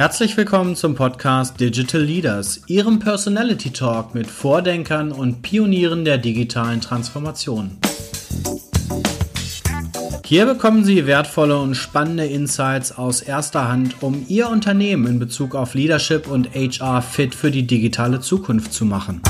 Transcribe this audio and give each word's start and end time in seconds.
Herzlich 0.00 0.36
willkommen 0.36 0.76
zum 0.76 0.94
Podcast 0.94 1.58
Digital 1.58 2.00
Leaders, 2.00 2.62
Ihrem 2.68 3.00
Personality 3.00 3.70
Talk 3.72 4.14
mit 4.14 4.28
Vordenkern 4.28 5.10
und 5.10 5.42
Pionieren 5.42 6.04
der 6.04 6.18
digitalen 6.18 6.80
Transformation. 6.80 7.78
Hier 10.24 10.46
bekommen 10.46 10.84
Sie 10.84 11.06
wertvolle 11.06 11.58
und 11.58 11.74
spannende 11.74 12.26
Insights 12.26 12.96
aus 12.96 13.22
erster 13.22 13.66
Hand, 13.66 14.00
um 14.00 14.24
Ihr 14.28 14.48
Unternehmen 14.50 15.08
in 15.08 15.18
Bezug 15.18 15.56
auf 15.56 15.74
Leadership 15.74 16.28
und 16.28 16.54
HR 16.54 17.02
fit 17.02 17.34
für 17.34 17.50
die 17.50 17.66
digitale 17.66 18.20
Zukunft 18.20 18.72
zu 18.72 18.84
machen. 18.84 19.20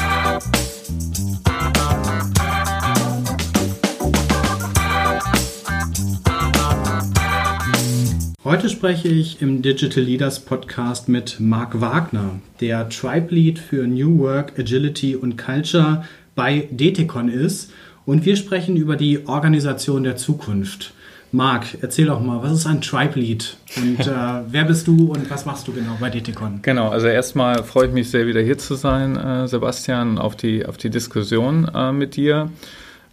Heute 8.49 8.71
spreche 8.71 9.09
ich 9.09 9.43
im 9.43 9.61
Digital 9.61 10.05
Leaders 10.05 10.41
Podcast 10.41 11.11
mit 11.11 11.39
Marc 11.39 11.83
Wagner, 11.83 12.41
der 12.63 12.89
Tribe 12.89 13.35
Lead 13.35 13.59
für 13.59 13.87
New 13.87 14.21
Work, 14.21 14.59
Agility 14.59 15.17
und 15.17 15.37
Culture 15.37 16.03
bei 16.35 16.67
DTCon 16.71 17.29
ist. 17.29 17.71
Und 18.07 18.25
wir 18.25 18.37
sprechen 18.37 18.79
über 18.79 18.97
die 18.97 19.27
Organisation 19.27 20.03
der 20.03 20.17
Zukunft. 20.17 20.95
Marc, 21.31 21.77
erzähl 21.83 22.07
doch 22.07 22.21
mal, 22.23 22.43
was 22.43 22.53
ist 22.53 22.67
ein 22.67 22.81
Tribe 22.81 23.21
Lead 23.21 23.59
und 23.77 24.01
äh, 24.01 24.07
wer 24.49 24.65
bist 24.65 24.87
du 24.87 25.13
und 25.13 25.31
was 25.31 25.45
machst 25.45 25.69
du 25.69 25.75
genau 25.75 25.99
bei 26.01 26.09
DTCon? 26.09 26.61
Genau, 26.63 26.89
also 26.89 27.07
erstmal 27.07 27.63
freue 27.65 27.89
ich 27.89 27.93
mich 27.93 28.11
sehr, 28.11 28.27
wieder 28.27 28.41
hier 28.41 28.57
zu 28.57 28.77
sein, 28.77 29.19
äh, 29.19 29.47
Sebastian, 29.47 30.17
auf 30.17 30.37
die, 30.37 30.65
auf 30.65 30.79
die 30.79 30.89
Diskussion 30.89 31.71
äh, 31.75 31.93
mit 31.93 32.17
dir. 32.17 32.51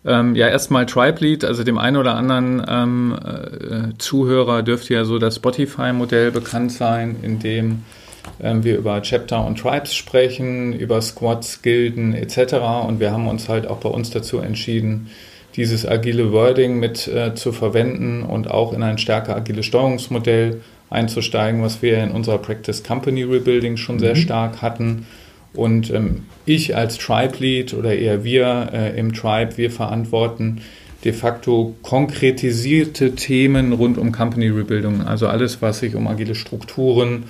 Ähm, 0.05 0.35
ja, 0.35 0.47
erstmal 0.47 0.85
Tribe 0.85 1.19
Lead, 1.19 1.43
also 1.43 1.63
dem 1.63 1.79
einen 1.79 1.97
oder 1.97 2.15
anderen 2.15 2.63
ähm, 2.67 3.17
äh, 3.23 3.97
Zuhörer 3.97 4.61
dürfte 4.61 4.93
ja 4.93 5.03
so 5.03 5.17
das 5.17 5.37
Spotify-Modell 5.37 6.31
bekannt 6.31 6.71
sein, 6.71 7.15
in 7.23 7.39
dem 7.39 7.83
ähm, 8.39 8.63
wir 8.63 8.77
über 8.77 9.01
Chapter 9.01 9.43
und 9.45 9.59
Tribes 9.59 9.95
sprechen, 9.95 10.73
über 10.73 11.01
Squads, 11.01 11.63
Gilden 11.63 12.13
etc. 12.13 12.53
Und 12.87 12.99
wir 12.99 13.11
haben 13.11 13.27
uns 13.27 13.49
halt 13.49 13.65
auch 13.65 13.77
bei 13.77 13.89
uns 13.89 14.11
dazu 14.11 14.37
entschieden, 14.39 15.09
dieses 15.55 15.87
agile 15.87 16.31
Wording 16.31 16.79
mit 16.79 17.07
äh, 17.07 17.33
zu 17.33 17.51
verwenden 17.51 18.23
und 18.23 18.51
auch 18.51 18.73
in 18.73 18.83
ein 18.83 18.99
stärker 18.99 19.35
agiles 19.35 19.65
Steuerungsmodell 19.65 20.61
einzusteigen, 20.91 21.63
was 21.63 21.81
wir 21.81 21.97
in 22.03 22.11
unserer 22.11 22.37
Practice 22.37 22.83
Company 22.83 23.23
Rebuilding 23.23 23.77
schon 23.77 23.95
mhm. 23.95 23.99
sehr 23.99 24.15
stark 24.15 24.61
hatten 24.61 25.07
und 25.55 25.91
ähm, 25.91 26.23
ich 26.45 26.75
als 26.75 26.97
Tribe 26.97 27.37
Lead 27.39 27.73
oder 27.73 27.95
eher 27.95 28.23
wir 28.23 28.69
äh, 28.73 28.99
im 28.99 29.13
Tribe, 29.13 29.57
wir 29.57 29.71
verantworten 29.71 30.61
de 31.03 31.13
facto 31.13 31.75
konkretisierte 31.83 33.13
Themen 33.13 33.73
rund 33.73 33.97
um 33.97 34.11
Company 34.11 34.47
Rebuilding. 34.47 35.01
Also 35.01 35.27
alles, 35.27 35.61
was 35.61 35.79
sich 35.79 35.95
um 35.95 36.07
agile 36.07 36.33
Strukturen, 36.33 37.25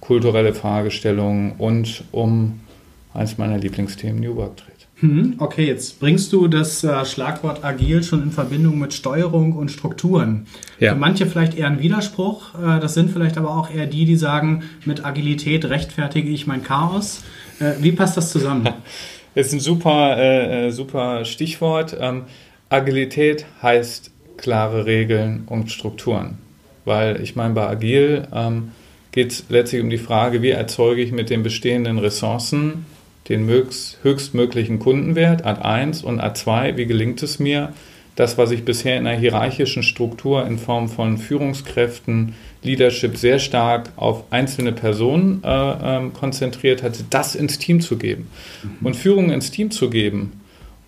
kulturelle 0.00 0.54
Fragestellungen 0.54 1.52
und 1.58 2.04
um 2.10 2.60
eines 3.12 3.36
meiner 3.36 3.58
Lieblingsthemen 3.58 4.20
New 4.20 4.36
Work 4.36 4.56
dreht. 4.58 4.78
Hm, 5.00 5.34
okay, 5.38 5.66
jetzt 5.66 6.00
bringst 6.00 6.32
du 6.32 6.48
das 6.48 6.82
äh, 6.82 7.04
Schlagwort 7.04 7.64
agil 7.64 8.02
schon 8.02 8.22
in 8.22 8.32
Verbindung 8.32 8.78
mit 8.80 8.92
Steuerung 8.92 9.52
und 9.52 9.70
Strukturen. 9.70 10.46
Ja. 10.80 10.94
Für 10.94 10.98
manche 10.98 11.26
vielleicht 11.26 11.56
eher 11.56 11.68
ein 11.68 11.78
Widerspruch. 11.78 12.54
Äh, 12.54 12.80
das 12.80 12.94
sind 12.94 13.10
vielleicht 13.10 13.38
aber 13.38 13.50
auch 13.50 13.70
eher 13.70 13.86
die, 13.86 14.06
die 14.06 14.16
sagen, 14.16 14.64
mit 14.86 15.04
Agilität 15.04 15.66
rechtfertige 15.66 16.28
ich 16.30 16.48
mein 16.48 16.64
Chaos. 16.64 17.22
Äh, 17.60 17.74
wie 17.80 17.92
passt 17.92 18.16
das 18.16 18.30
zusammen? 18.30 18.68
Das 19.34 19.46
ist 19.46 19.52
ein 19.52 19.60
super, 19.60 20.16
äh, 20.16 20.66
äh, 20.66 20.70
super 20.70 21.24
Stichwort. 21.24 21.96
Ähm, 21.98 22.24
Agilität 22.68 23.46
heißt 23.62 24.10
klare 24.36 24.86
Regeln 24.86 25.44
und 25.46 25.70
Strukturen. 25.70 26.38
Weil 26.84 27.20
ich 27.22 27.36
meine, 27.36 27.54
bei 27.54 27.66
Agil 27.66 28.28
ähm, 28.32 28.72
geht 29.10 29.32
es 29.32 29.44
letztlich 29.48 29.82
um 29.82 29.90
die 29.90 29.98
Frage, 29.98 30.42
wie 30.42 30.50
erzeuge 30.50 31.02
ich 31.02 31.12
mit 31.12 31.30
den 31.30 31.42
bestehenden 31.42 31.98
Ressourcen 31.98 32.86
den 33.28 33.46
höchstmöglichen 33.48 34.78
Kundenwert, 34.78 35.44
Ad 35.44 35.60
1 35.60 36.02
und 36.02 36.18
Ad 36.20 36.38
2, 36.38 36.76
wie 36.78 36.86
gelingt 36.86 37.22
es 37.22 37.38
mir, 37.38 37.74
das, 38.18 38.36
was 38.36 38.50
ich 38.50 38.64
bisher 38.64 38.96
in 38.96 39.06
einer 39.06 39.16
hierarchischen 39.16 39.84
Struktur 39.84 40.44
in 40.44 40.58
Form 40.58 40.88
von 40.88 41.18
Führungskräften, 41.18 42.34
Leadership 42.64 43.16
sehr 43.16 43.38
stark 43.38 43.90
auf 43.94 44.24
einzelne 44.30 44.72
Personen 44.72 45.40
äh, 45.44 45.48
ähm, 45.48 46.12
konzentriert 46.12 46.82
hatte, 46.82 47.04
das 47.08 47.36
ins 47.36 47.60
Team 47.60 47.80
zu 47.80 47.96
geben. 47.96 48.28
Mhm. 48.64 48.86
Und 48.86 48.96
Führung 48.96 49.30
ins 49.30 49.52
Team 49.52 49.70
zu 49.70 49.88
geben 49.88 50.40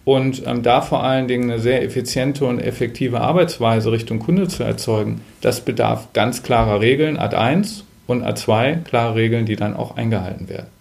und 0.04 0.42
ähm, 0.44 0.64
da 0.64 0.80
vor 0.80 1.04
allen 1.04 1.28
Dingen 1.28 1.52
eine 1.52 1.60
sehr 1.60 1.84
effiziente 1.84 2.46
und 2.46 2.58
effektive 2.58 3.20
Arbeitsweise 3.20 3.92
Richtung 3.92 4.18
Kunde 4.18 4.48
zu 4.48 4.64
erzeugen, 4.64 5.20
das 5.41 5.60
bedarf 5.60 6.12
ganz 6.12 6.42
klarer 6.42 6.80
Regeln, 6.80 7.16
Ad 7.16 7.36
1 7.36 7.84
und 8.08 8.24
Ad 8.24 8.41
2, 8.41 8.80
klare 8.82 9.14
Regeln, 9.14 9.47
die 9.47 9.54
dann 9.54 9.76
auch 9.76 9.97
eingehalten 9.97 10.48
werden. 10.48 10.79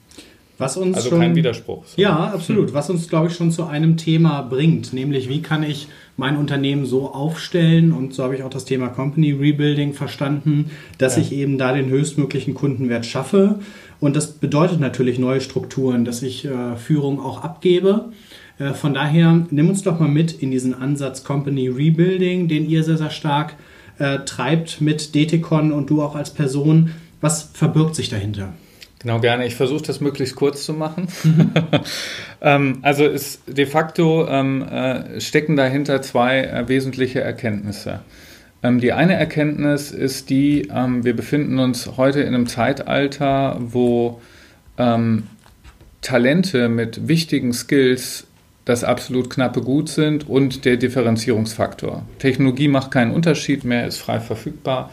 Was 0.59 0.75
uns 0.75 0.97
also 0.97 1.09
schon, 1.09 1.20
kein 1.20 1.36
Widerspruch. 1.36 1.86
So. 1.86 2.02
Ja, 2.02 2.16
absolut. 2.16 2.74
Was 2.74 2.90
uns, 2.90 3.08
glaube 3.08 3.30
ich, 3.30 3.34
schon 3.34 3.50
zu 3.50 3.66
einem 3.66 3.96
Thema 3.96 4.42
bringt, 4.42 4.92
nämlich 4.94 5.30
wie 5.30 5.42
kann 5.42 5.64
ich 5.64 5.88
mein 6.18 6.36
Unternehmen 6.36 6.86
so 6.86 7.14
aufstellen 7.14 7.94
und 7.94 8.14
so 8.14 8.24
habe 8.24 8.36
ich 8.36 8.44
auch 8.44 8.50
das 8.50 8.66
Thema 8.66 8.90
Company 8.90 9.31
Rebuilding 9.31 9.94
verstanden, 9.94 10.70
dass 10.97 11.16
ja. 11.16 11.22
ich 11.22 11.31
eben 11.31 11.58
da 11.58 11.74
den 11.74 11.90
höchstmöglichen 11.90 12.56
Kundenwert 12.56 13.06
schaffe. 13.06 13.59
Und 14.02 14.18
das 14.18 14.34
bedeutet 14.34 14.81
natürlich 14.81 15.18
neue 15.18 15.40
Strukturen, 15.40 16.03
dass 16.03 16.22
ich 16.22 16.44
äh, 16.44 16.76
Führung 16.76 17.22
auch 17.22 17.41
abgebe. 17.41 18.12
Äh, 18.59 18.74
von 18.74 18.94
daher 18.94 19.47
nimm 19.50 19.70
uns 19.70 19.84
doch 19.84 20.00
mal 20.00 20.09
mit 20.09 20.34
in 20.34 20.52
diesen 20.52 20.74
Ansatz 20.74 21.24
Company 21.24 21.70
Rebuilding, 21.70 22.50
den 22.50 22.70
ihr 22.70 22.84
sehr, 22.84 22.97
sehr 22.97 23.12
stark 23.12 23.56
äh, 23.97 24.20
treibt 24.26 24.81
mit 24.81 25.16
DTCon 25.16 25.72
und 25.72 25.90
du 25.90 26.02
auch 26.02 26.16
als 26.16 26.34
Person. 26.34 26.91
Was 27.22 27.50
verbirgt 27.53 27.96
sich 27.96 28.09
dahinter? 28.09 28.53
Genau, 28.99 29.19
gerne. 29.19 29.45
Ich 29.47 29.55
versuche 29.55 29.83
das 29.83 30.01
möglichst 30.01 30.35
kurz 30.35 30.65
zu 30.65 30.73
machen. 30.73 31.07
Mhm. 31.23 31.51
ähm, 32.41 32.79
also 32.81 33.05
ist 33.05 33.41
de 33.47 33.65
facto 33.65 34.27
ähm, 34.27 34.61
äh, 34.61 35.21
stecken 35.21 35.55
dahinter 35.55 36.01
zwei 36.01 36.41
äh, 36.41 36.67
wesentliche 36.67 37.21
Erkenntnisse. 37.21 38.01
Ähm, 38.61 38.81
die 38.81 38.91
eine 38.91 39.13
Erkenntnis 39.13 39.91
ist 39.91 40.29
die, 40.29 40.67
ähm, 40.73 41.05
wir 41.05 41.15
befinden 41.15 41.59
uns 41.59 41.95
heute 41.95 42.19
in 42.21 42.35
einem 42.35 42.47
Zeitalter, 42.47 43.57
wo 43.59 44.21
ähm, 44.77 45.27
Talente 46.01 46.67
mit 46.67 47.07
wichtigen 47.07 47.53
Skills 47.53 48.27
das 48.66 48.83
absolut 48.83 49.29
knappe 49.29 49.61
Gut 49.61 49.89
sind 49.89 50.27
und 50.27 50.66
der 50.66 50.75
Differenzierungsfaktor. 50.75 52.03
Technologie 52.19 52.67
macht 52.67 52.91
keinen 52.91 53.11
Unterschied 53.11 53.63
mehr, 53.63 53.87
ist 53.87 53.97
frei 53.97 54.19
verfügbar. 54.19 54.91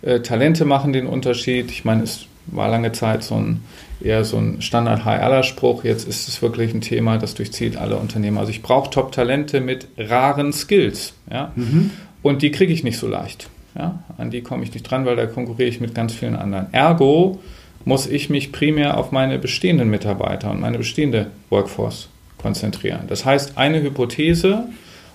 Äh, 0.00 0.20
Talente 0.20 0.64
machen 0.64 0.92
den 0.92 1.06
Unterschied. 1.06 1.70
Ich 1.72 1.84
meine, 1.84 2.04
es 2.04 2.26
war 2.50 2.68
lange 2.68 2.92
Zeit 2.92 3.22
so 3.22 3.36
ein 3.36 3.60
eher 4.00 4.24
so 4.24 4.36
ein 4.36 4.62
Standard-High-Aller-Spruch. 4.62 5.84
Jetzt 5.84 6.06
ist 6.06 6.28
es 6.28 6.40
wirklich 6.42 6.72
ein 6.72 6.80
Thema, 6.80 7.18
das 7.18 7.34
durchzieht 7.34 7.76
alle 7.76 7.96
Unternehmer. 7.96 8.40
Also 8.40 8.50
ich 8.50 8.62
brauche 8.62 8.90
Top-Talente 8.90 9.60
mit 9.60 9.88
raren 9.96 10.52
Skills. 10.52 11.14
Ja? 11.30 11.52
Mhm. 11.56 11.90
Und 12.22 12.42
die 12.42 12.50
kriege 12.50 12.72
ich 12.72 12.84
nicht 12.84 12.98
so 12.98 13.08
leicht. 13.08 13.48
Ja? 13.76 14.02
An 14.16 14.30
die 14.30 14.42
komme 14.42 14.64
ich 14.64 14.72
nicht 14.72 14.84
dran, 14.84 15.04
weil 15.06 15.16
da 15.16 15.26
konkurriere 15.26 15.68
ich 15.68 15.80
mit 15.80 15.94
ganz 15.94 16.14
vielen 16.14 16.36
anderen. 16.36 16.72
Ergo 16.72 17.40
muss 17.84 18.06
ich 18.06 18.28
mich 18.30 18.52
primär 18.52 18.98
auf 18.98 19.12
meine 19.12 19.38
bestehenden 19.38 19.88
Mitarbeiter 19.88 20.50
und 20.50 20.60
meine 20.60 20.78
bestehende 20.78 21.28
Workforce 21.50 22.08
konzentrieren. 22.36 23.02
Das 23.08 23.24
heißt, 23.24 23.56
eine 23.56 23.82
Hypothese 23.82 24.64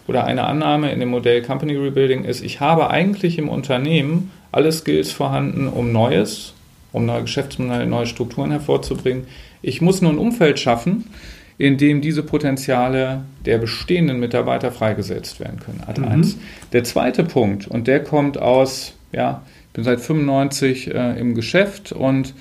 oder 0.07 0.25
eine 0.25 0.43
Annahme 0.43 0.91
in 0.91 0.99
dem 0.99 1.09
Modell 1.09 1.41
Company 1.41 1.75
Rebuilding 1.75 2.25
ist, 2.25 2.43
ich 2.43 2.59
habe 2.59 2.89
eigentlich 2.89 3.37
im 3.37 3.47
Unternehmen 3.47 4.31
alle 4.51 4.71
Skills 4.71 5.11
vorhanden, 5.11 5.67
um 5.67 5.91
Neues 5.91 6.53
um 6.93 7.05
neue 7.05 7.23
Geschäftsmodelle, 7.23 7.85
neue 7.85 8.05
Strukturen 8.05 8.51
hervorzubringen. 8.51 9.25
Ich 9.61 9.81
muss 9.81 10.01
nur 10.01 10.11
ein 10.11 10.17
Umfeld 10.17 10.59
schaffen, 10.59 11.09
in 11.57 11.77
dem 11.77 12.01
diese 12.01 12.23
Potenziale 12.23 13.25
der 13.45 13.57
bestehenden 13.57 14.19
Mitarbeiter 14.19 14.71
freigesetzt 14.71 15.39
werden 15.41 15.59
können. 15.59 15.83
Mhm. 15.97 16.07
1. 16.07 16.37
Der 16.71 16.83
zweite 16.85 17.23
Punkt, 17.23 17.67
und 17.67 17.87
der 17.87 18.01
kommt 18.03 18.37
aus, 18.37 18.93
ja, 19.11 19.43
ich 19.67 19.73
bin 19.73 19.83
seit 19.83 19.99
95 19.99 20.93
äh, 20.93 21.19
im 21.19 21.35
Geschäft 21.35 21.91
und 21.91 22.33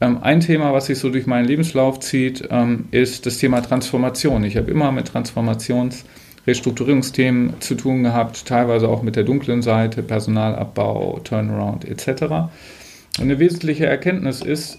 ähm, 0.00 0.18
ein 0.22 0.40
Thema, 0.40 0.72
was 0.72 0.86
sich 0.86 0.98
so 0.98 1.08
durch 1.08 1.26
meinen 1.26 1.46
Lebenslauf 1.46 2.00
zieht, 2.00 2.48
ähm, 2.50 2.88
ist 2.90 3.26
das 3.26 3.38
Thema 3.38 3.60
Transformation. 3.60 4.44
Ich 4.44 4.56
habe 4.56 4.70
immer 4.70 4.92
mit 4.92 5.08
Transformations- 5.08 6.04
Restrukturierungsthemen 6.46 7.60
zu 7.60 7.74
tun 7.74 8.02
gehabt, 8.02 8.46
teilweise 8.46 8.88
auch 8.88 9.02
mit 9.02 9.16
der 9.16 9.24
dunklen 9.24 9.62
Seite, 9.62 10.02
Personalabbau, 10.02 11.20
Turnaround 11.22 11.84
etc. 11.84 12.50
Eine 13.18 13.38
wesentliche 13.38 13.86
Erkenntnis 13.86 14.40
ist, 14.40 14.78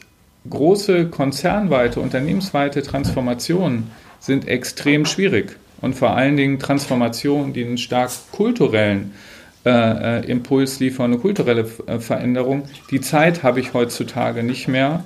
große 0.49 1.07
konzernweite, 1.09 1.99
unternehmensweite 1.99 2.81
Transformationen 2.81 3.91
sind 4.19 4.47
extrem 4.47 5.05
schwierig 5.05 5.57
und 5.81 5.95
vor 5.95 6.15
allen 6.15 6.37
Dingen 6.37 6.59
Transformationen, 6.59 7.53
die 7.53 7.65
einen 7.65 7.77
stark 7.77 8.11
kulturellen 8.31 9.13
äh, 9.65 9.69
äh 10.19 10.25
Impuls 10.25 10.79
liefern, 10.79 11.11
eine 11.11 11.19
kulturelle 11.19 11.67
äh, 11.85 11.99
Veränderung. 11.99 12.63
Die 12.89 13.01
Zeit 13.01 13.43
habe 13.43 13.59
ich 13.59 13.73
heutzutage 13.73 14.43
nicht 14.43 14.67
mehr, 14.67 15.03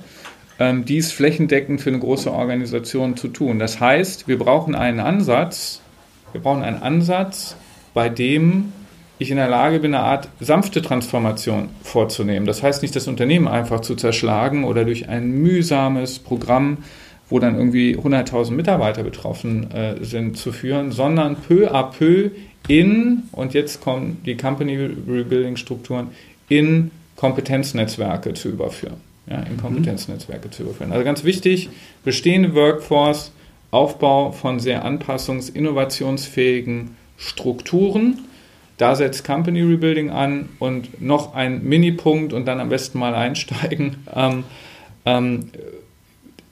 ähm, 0.58 0.84
dies 0.84 1.12
flächendeckend 1.12 1.80
für 1.80 1.90
eine 1.90 1.98
große 1.98 2.32
Organisation 2.32 3.16
zu 3.16 3.28
tun. 3.28 3.58
Das 3.58 3.80
heißt, 3.80 4.28
wir 4.28 4.38
brauchen 4.38 4.74
einen 4.74 5.00
Ansatz, 5.00 5.82
wir 6.32 6.40
brauchen 6.40 6.62
einen 6.62 6.82
Ansatz, 6.82 7.56
bei 7.92 8.08
dem 8.08 8.72
ich 9.18 9.30
in 9.30 9.36
der 9.36 9.48
Lage 9.48 9.80
bin, 9.80 9.94
eine 9.94 10.04
Art 10.04 10.28
sanfte 10.40 10.82
Transformation 10.82 11.70
vorzunehmen. 11.82 12.46
Das 12.46 12.62
heißt 12.62 12.82
nicht, 12.82 12.94
das 12.94 13.08
Unternehmen 13.08 13.48
einfach 13.48 13.80
zu 13.80 13.94
zerschlagen 13.94 14.64
oder 14.64 14.84
durch 14.84 15.08
ein 15.08 15.30
mühsames 15.30 16.18
Programm, 16.18 16.78
wo 17.28 17.38
dann 17.38 17.56
irgendwie 17.56 17.96
100.000 17.96 18.52
Mitarbeiter 18.52 19.02
betroffen 19.02 19.70
äh, 19.72 20.04
sind, 20.04 20.36
zu 20.36 20.52
führen, 20.52 20.92
sondern 20.92 21.36
peu 21.36 21.68
à 21.72 21.82
peu 21.82 22.30
in, 22.68 23.24
und 23.32 23.54
jetzt 23.54 23.80
kommen 23.80 24.20
die 24.26 24.36
Company 24.36 24.76
Rebuilding 24.76 25.56
Strukturen, 25.56 26.08
in 26.48 26.90
Kompetenznetzwerke 27.16 28.34
zu 28.34 28.48
überführen. 28.48 28.96
Ja, 29.28 29.40
in 29.40 29.54
mhm. 29.54 29.60
Kompetenznetzwerke 29.60 30.48
mhm. 30.48 30.52
zu 30.52 30.62
überführen. 30.62 30.92
Also 30.92 31.04
ganz 31.04 31.24
wichtig, 31.24 31.68
bestehende 32.04 32.54
Workforce, 32.54 33.32
Aufbau 33.70 34.30
von 34.30 34.60
sehr 34.60 34.84
anpassungs-, 34.84 35.52
innovationsfähigen 35.52 36.96
Strukturen. 37.16 38.20
Da 38.76 38.94
setzt 38.94 39.24
Company 39.24 39.62
Rebuilding 39.62 40.10
an 40.10 40.50
und 40.58 41.00
noch 41.00 41.34
ein 41.34 41.64
Mini-Punkt 41.64 42.32
und 42.32 42.46
dann 42.46 42.60
am 42.60 42.68
besten 42.68 42.98
mal 42.98 43.14
einsteigen. 43.14 43.96
Ähm, 44.14 44.44
ähm, 45.04 45.50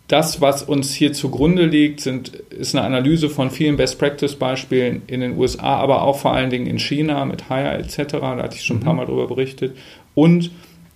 das, 0.08 0.40
was 0.40 0.62
uns 0.62 0.92
hier 0.92 1.12
zugrunde 1.12 1.64
liegt, 1.64 2.00
sind, 2.00 2.28
ist 2.28 2.74
eine 2.74 2.84
Analyse 2.84 3.30
von 3.30 3.50
vielen 3.50 3.76
Best-Practice-Beispielen 3.76 5.02
in 5.06 5.20
den 5.20 5.38
USA, 5.38 5.76
aber 5.76 6.02
auch 6.02 6.18
vor 6.18 6.34
allen 6.34 6.50
Dingen 6.50 6.66
in 6.66 6.78
China 6.78 7.24
mit 7.24 7.48
Haya 7.48 7.74
etc. 7.76 7.96
Da 8.20 8.36
hatte 8.36 8.56
ich 8.56 8.64
schon 8.64 8.78
ein 8.78 8.80
paar 8.80 8.92
mhm. 8.92 8.98
Mal 8.98 9.06
drüber 9.06 9.26
berichtet. 9.26 9.76
Und 10.14 10.50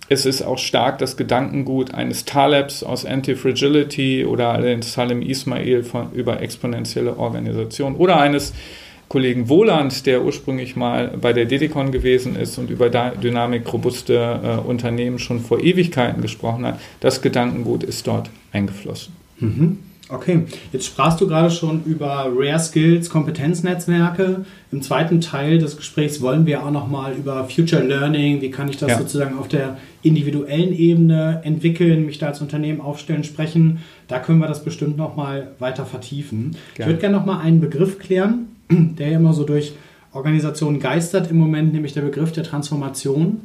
es 0.09 0.25
ist 0.25 0.41
auch 0.41 0.57
stark 0.57 0.99
das 0.99 1.17
Gedankengut 1.17 1.93
eines 1.93 2.25
Talebs 2.25 2.83
aus 2.83 3.05
Anti-Fragility 3.05 4.25
oder 4.25 4.59
den 4.59 4.81
Salim 4.81 5.21
Ismail 5.21 5.83
von, 5.83 6.11
über 6.13 6.41
exponentielle 6.41 7.17
Organisation 7.17 7.95
oder 7.95 8.19
eines 8.19 8.53
Kollegen 9.09 9.49
Wohland, 9.49 10.05
der 10.05 10.23
ursprünglich 10.23 10.75
mal 10.75 11.17
bei 11.19 11.33
der 11.33 11.45
Dedicon 11.45 11.91
gewesen 11.91 12.35
ist 12.35 12.57
und 12.59 12.69
über 12.69 12.89
Dynamik 12.89 13.71
robuste 13.73 14.39
äh, 14.43 14.67
Unternehmen 14.67 15.17
schon 15.17 15.39
vor 15.41 15.59
Ewigkeiten 15.59 16.21
gesprochen 16.21 16.65
hat. 16.65 16.79
Das 16.99 17.21
Gedankengut 17.21 17.83
ist 17.83 18.05
dort 18.05 18.29
eingeflossen. 18.51 19.13
Mhm. 19.39 19.79
Okay, 20.11 20.45
jetzt 20.73 20.87
sprachst 20.87 21.21
du 21.21 21.27
gerade 21.27 21.51
schon 21.51 21.83
über 21.85 22.31
Rare 22.35 22.59
Skills, 22.59 23.11
Kompetenznetzwerke. 23.11 24.43
Im 24.71 24.81
zweiten 24.81 25.21
Teil 25.21 25.59
des 25.59 25.77
Gesprächs 25.77 26.19
wollen 26.19 26.47
wir 26.47 26.65
auch 26.65 26.71
nochmal 26.71 27.13
über 27.13 27.45
Future 27.45 27.83
Learning, 27.83 28.41
wie 28.41 28.49
kann 28.49 28.69
ich 28.69 28.77
das 28.77 28.89
ja. 28.89 28.97
sozusagen 28.97 29.37
auf 29.37 29.47
der 29.47 29.77
individuellen 30.01 30.73
Ebene 30.75 31.41
entwickeln, 31.43 32.07
mich 32.07 32.17
da 32.17 32.27
als 32.27 32.41
Unternehmen 32.41 32.81
aufstellen, 32.81 33.23
sprechen. 33.23 33.79
Da 34.07 34.17
können 34.17 34.39
wir 34.39 34.47
das 34.47 34.63
bestimmt 34.63 34.97
nochmal 34.97 35.51
weiter 35.59 35.85
vertiefen. 35.85 36.51
Gerne. 36.53 36.57
Ich 36.77 36.85
würde 36.87 36.99
gerne 36.99 37.17
nochmal 37.17 37.41
einen 37.41 37.59
Begriff 37.59 37.99
klären, 37.99 38.47
der 38.69 39.11
immer 39.11 39.33
so 39.33 39.43
durch 39.43 39.73
Organisationen 40.11 40.79
geistert 40.79 41.29
im 41.29 41.37
Moment, 41.37 41.73
nämlich 41.73 41.93
der 41.93 42.01
Begriff 42.01 42.31
der 42.31 42.43
Transformation 42.43 43.41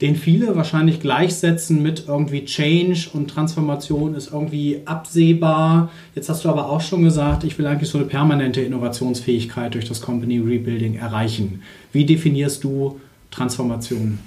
den 0.00 0.16
viele 0.16 0.56
wahrscheinlich 0.56 1.00
gleichsetzen 1.00 1.82
mit 1.82 2.04
irgendwie 2.08 2.44
Change 2.44 3.08
und 3.12 3.28
Transformation 3.28 4.14
ist 4.14 4.32
irgendwie 4.32 4.82
absehbar. 4.84 5.90
Jetzt 6.14 6.28
hast 6.28 6.44
du 6.44 6.48
aber 6.48 6.68
auch 6.68 6.80
schon 6.80 7.04
gesagt, 7.04 7.44
ich 7.44 7.58
will 7.58 7.66
eigentlich 7.66 7.90
so 7.90 7.98
eine 7.98 8.06
permanente 8.06 8.60
Innovationsfähigkeit 8.60 9.74
durch 9.74 9.86
das 9.86 10.00
Company 10.00 10.38
Rebuilding 10.38 10.96
erreichen. 10.96 11.62
Wie 11.92 12.04
definierst 12.04 12.64
du 12.64 13.00
Transformation? 13.30 14.18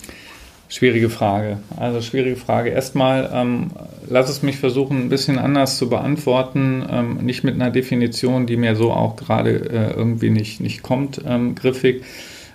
Schwierige 0.69 1.10
Frage. 1.10 1.60
Also 1.78 2.02
schwierige 2.02 2.36
Frage. 2.36 2.69
Erstmal, 2.72 3.30
ähm, 3.34 3.72
lass 4.10 4.30
es 4.30 4.44
mich 4.44 4.58
versuchen, 4.58 5.06
ein 5.06 5.10
bisschen 5.10 5.40
anders 5.40 5.78
zu 5.78 5.90
beantworten. 5.90 6.86
Ähm, 6.90 7.18
nicht 7.18 7.44
mit 7.44 7.56
einer 7.56 7.72
Definition, 7.72 8.48
die 8.48 8.58
mir 8.58 8.75
so 8.75 8.92
auch 8.92 9.16
gerade 9.16 9.52
äh, 9.52 9.94
irgendwie 9.94 10.30
nicht, 10.30 10.60
nicht 10.60 10.84
kommt, 10.84 11.22
ähm, 11.25 11.56
griffig 11.56 12.04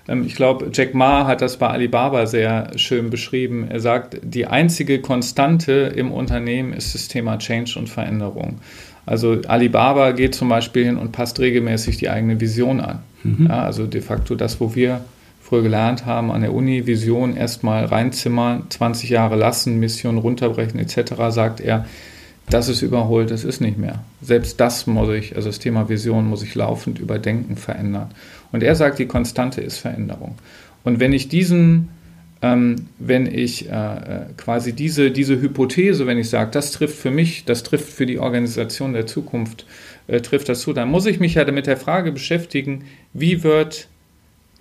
ähm, 0.09 0.25
ich 0.27 0.35
glaube, 0.35 0.71
Jack 0.73 0.95
Ma 0.95 1.27
hat 1.27 1.43
das 1.43 1.57
bei 1.57 1.69
Alibaba 1.69 2.27
sehr 2.27 2.73
schön 2.77 3.11
beschrieben. 3.11 3.67
Er 3.69 3.81
sagt, 3.81 4.19
die 4.23 4.47
einzige 4.47 5.01
Konstante 5.01 5.93
im 5.95 6.13
Unternehmen 6.13 6.73
ist 6.73 6.95
das 6.95 7.09
Thema 7.09 7.39
Change 7.39 7.79
und 7.79 7.89
Veränderung. 7.89 8.59
Also 9.05 9.39
Alibaba 9.49 10.13
geht 10.13 10.35
zum 10.35 10.49
Beispiel 10.49 10.85
hin 10.85 10.97
und 10.97 11.13
passt 11.13 11.41
regelmäßig 11.41 11.97
die 11.97 12.09
eigene 12.09 12.41
Vision 12.41 12.81
an. 12.81 13.01
Mhm. 13.25 13.47
Ja, 13.49 13.65
also 13.65 13.87
de 13.87 14.01
facto 14.01 14.35
das, 14.35 14.61
wo 14.61 14.75
wir 14.75 15.05
früher 15.53 15.63
gelernt 15.63 16.07
haben 16.07 16.33
an 16.33 16.41
der 16.41 16.55
Uni, 16.55 16.87
Vision 16.87 17.37
erstmal 17.37 17.85
reinzimmern, 17.85 18.71
20 18.71 19.11
Jahre 19.11 19.37
lassen, 19.37 19.79
Mission 19.79 20.17
runterbrechen 20.17 20.81
etc., 20.81 21.13
sagt 21.29 21.61
er, 21.61 21.85
das 22.49 22.71
ist 22.71 22.81
überholt, 22.81 23.31
das 23.31 23.45
ist 23.45 23.61
nicht 23.61 23.77
mehr. 23.77 24.03
Selbst 24.23 24.61
das 24.61 24.87
muss 24.87 25.11
ich, 25.11 25.37
also 25.37 25.51
das 25.51 25.59
Thema 25.59 25.91
Vision 25.91 26.27
muss 26.27 26.43
ich 26.43 26.55
laufend 26.55 26.99
überdenken, 26.99 27.57
verändern. 27.57 28.13
Und 28.51 28.63
er 28.63 28.75
sagt, 28.77 28.99
die 28.99 29.05
Konstante 29.05 29.61
ist 29.61 29.77
Veränderung. 29.77 30.37
Und 30.85 31.01
wenn 31.01 31.13
ich 31.13 31.29
diesen, 31.29 31.91
ähm, 32.41 32.87
wenn 32.99 33.27
ich 33.27 33.69
äh, 33.69 33.73
äh, 33.73 34.21
quasi 34.39 34.73
diese, 34.73 35.11
diese 35.11 35.39
Hypothese, 35.39 36.07
wenn 36.07 36.17
ich 36.17 36.31
sage, 36.31 36.51
das 36.51 36.73
trifft 36.73 36.97
für 36.97 37.11
mich, 37.11 37.45
das 37.45 37.63
trifft 37.63 37.91
für 37.91 38.07
die 38.07 38.19
Organisation 38.19 38.95
der 38.95 39.07
Zukunft, 39.07 39.67
äh, 40.07 40.23
trifft 40.23 40.49
das 40.49 40.63
zu, 40.63 40.73
dann 40.73 40.89
muss 40.89 41.05
ich 41.05 41.21
mich 41.21 41.35
ja 41.35 41.51
mit 41.53 41.67
der 41.67 41.77
Frage 41.77 42.11
beschäftigen, 42.11 42.85
wie 43.13 43.43
wird 43.43 43.89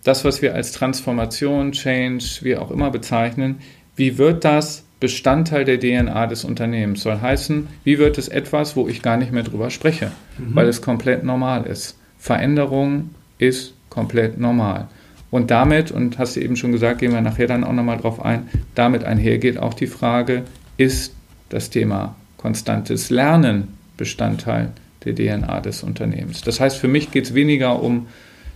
das, 0.04 0.26
was 0.26 0.42
wir 0.42 0.56
als 0.56 0.72
Transformation, 0.72 1.72
Change, 1.72 2.26
wie 2.42 2.56
auch 2.56 2.72
immer 2.72 2.90
bezeichnen, 2.90 3.60
wie 3.96 4.18
wird 4.18 4.44
das 4.46 4.84
Bestandteil 5.00 5.66
der 5.66 5.80
DNA 5.80 6.28
des 6.28 6.44
Unternehmens? 6.44 7.04
Soll 7.04 7.20
heißen, 7.20 7.68
wie 7.84 8.00
wird 8.00 8.18
es 8.18 8.28
etwas, 8.28 8.76
wo 8.76 8.88
ich 8.88 9.02
gar 9.02 9.18
nicht 9.18 9.32
mehr 9.32 9.44
drüber 9.44 9.70
spreche, 9.70 10.12
mhm. 10.38 10.56
weil 10.56 10.68
es 10.68 10.82
komplett 10.82 11.24
normal 11.24 11.66
ist. 11.66 11.98
Veränderung 12.18 13.12
ist 13.38 13.74
komplett 13.90 14.40
normal. 14.40 14.88
Und 15.32 15.50
damit, 15.50 15.92
und 15.92 16.20
hast 16.20 16.36
du 16.36 16.42
eben 16.42 16.56
schon 16.56 16.72
gesagt, 16.72 17.00
gehen 17.00 17.14
wir 17.14 17.22
nachher 17.22 17.48
dann 17.48 17.64
auch 17.64 17.74
nochmal 17.74 17.98
drauf 17.98 18.24
ein, 18.24 18.50
damit 18.76 19.04
einhergeht 19.04 19.58
auch 19.58 19.74
die 19.74 19.88
Frage, 19.88 20.44
ist 20.78 21.16
das 21.50 21.70
Thema 21.70 22.16
konstantes 22.38 23.10
Lernen 23.10 23.70
Bestandteil 23.98 24.72
der 25.06 25.16
DNA 25.16 25.62
des 25.62 25.84
Unternehmens? 25.84 26.42
Das 26.42 26.60
heißt, 26.60 26.78
für 26.78 26.88
mich 26.88 27.12
geht 27.12 27.26
es 27.26 27.34
weniger 27.34 27.82
um 27.82 28.08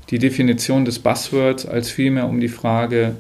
die 0.10 0.20
Definition 0.20 0.86
des 0.86 1.00
Buzzwords 1.00 1.66
als 1.66 1.90
vielmehr 1.90 2.28
um 2.28 2.40
die 2.40 2.48
Frage, 2.48 3.16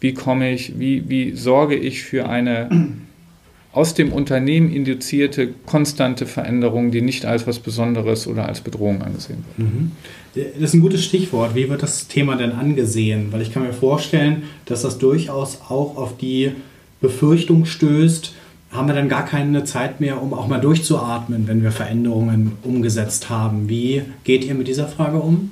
wie 0.00 0.14
komme 0.14 0.52
ich, 0.52 0.78
wie, 0.78 1.08
wie 1.08 1.32
sorge 1.36 1.76
ich 1.76 2.02
für 2.02 2.28
eine 2.28 2.68
aus 3.72 3.94
dem 3.94 4.12
Unternehmen 4.12 4.70
induzierte 4.70 5.48
konstante 5.66 6.26
Veränderung, 6.26 6.90
die 6.90 7.00
nicht 7.00 7.24
als 7.24 7.46
was 7.46 7.58
Besonderes 7.58 8.26
oder 8.26 8.46
als 8.46 8.60
Bedrohung 8.60 9.00
angesehen 9.00 9.44
wird. 9.56 9.68
Mhm. 9.70 9.92
Das 10.34 10.70
ist 10.70 10.74
ein 10.74 10.80
gutes 10.80 11.04
Stichwort. 11.04 11.54
Wie 11.54 11.68
wird 11.68 11.82
das 11.82 12.08
Thema 12.08 12.36
denn 12.36 12.52
angesehen? 12.52 13.28
Weil 13.30 13.42
ich 13.42 13.52
kann 13.52 13.62
mir 13.62 13.72
vorstellen, 13.72 14.44
dass 14.66 14.82
das 14.82 14.98
durchaus 14.98 15.60
auch 15.68 15.96
auf 15.96 16.16
die 16.16 16.52
Befürchtung 17.00 17.64
stößt, 17.64 18.34
haben 18.70 18.88
wir 18.88 18.94
dann 18.94 19.08
gar 19.08 19.26
keine 19.26 19.64
Zeit 19.64 20.00
mehr, 20.00 20.22
um 20.22 20.32
auch 20.32 20.48
mal 20.48 20.60
durchzuatmen, 20.60 21.46
wenn 21.46 21.62
wir 21.62 21.72
Veränderungen 21.72 22.52
umgesetzt 22.62 23.28
haben. 23.28 23.68
Wie 23.68 24.02
geht 24.24 24.44
ihr 24.44 24.54
mit 24.54 24.68
dieser 24.68 24.88
Frage 24.88 25.18
um? 25.18 25.50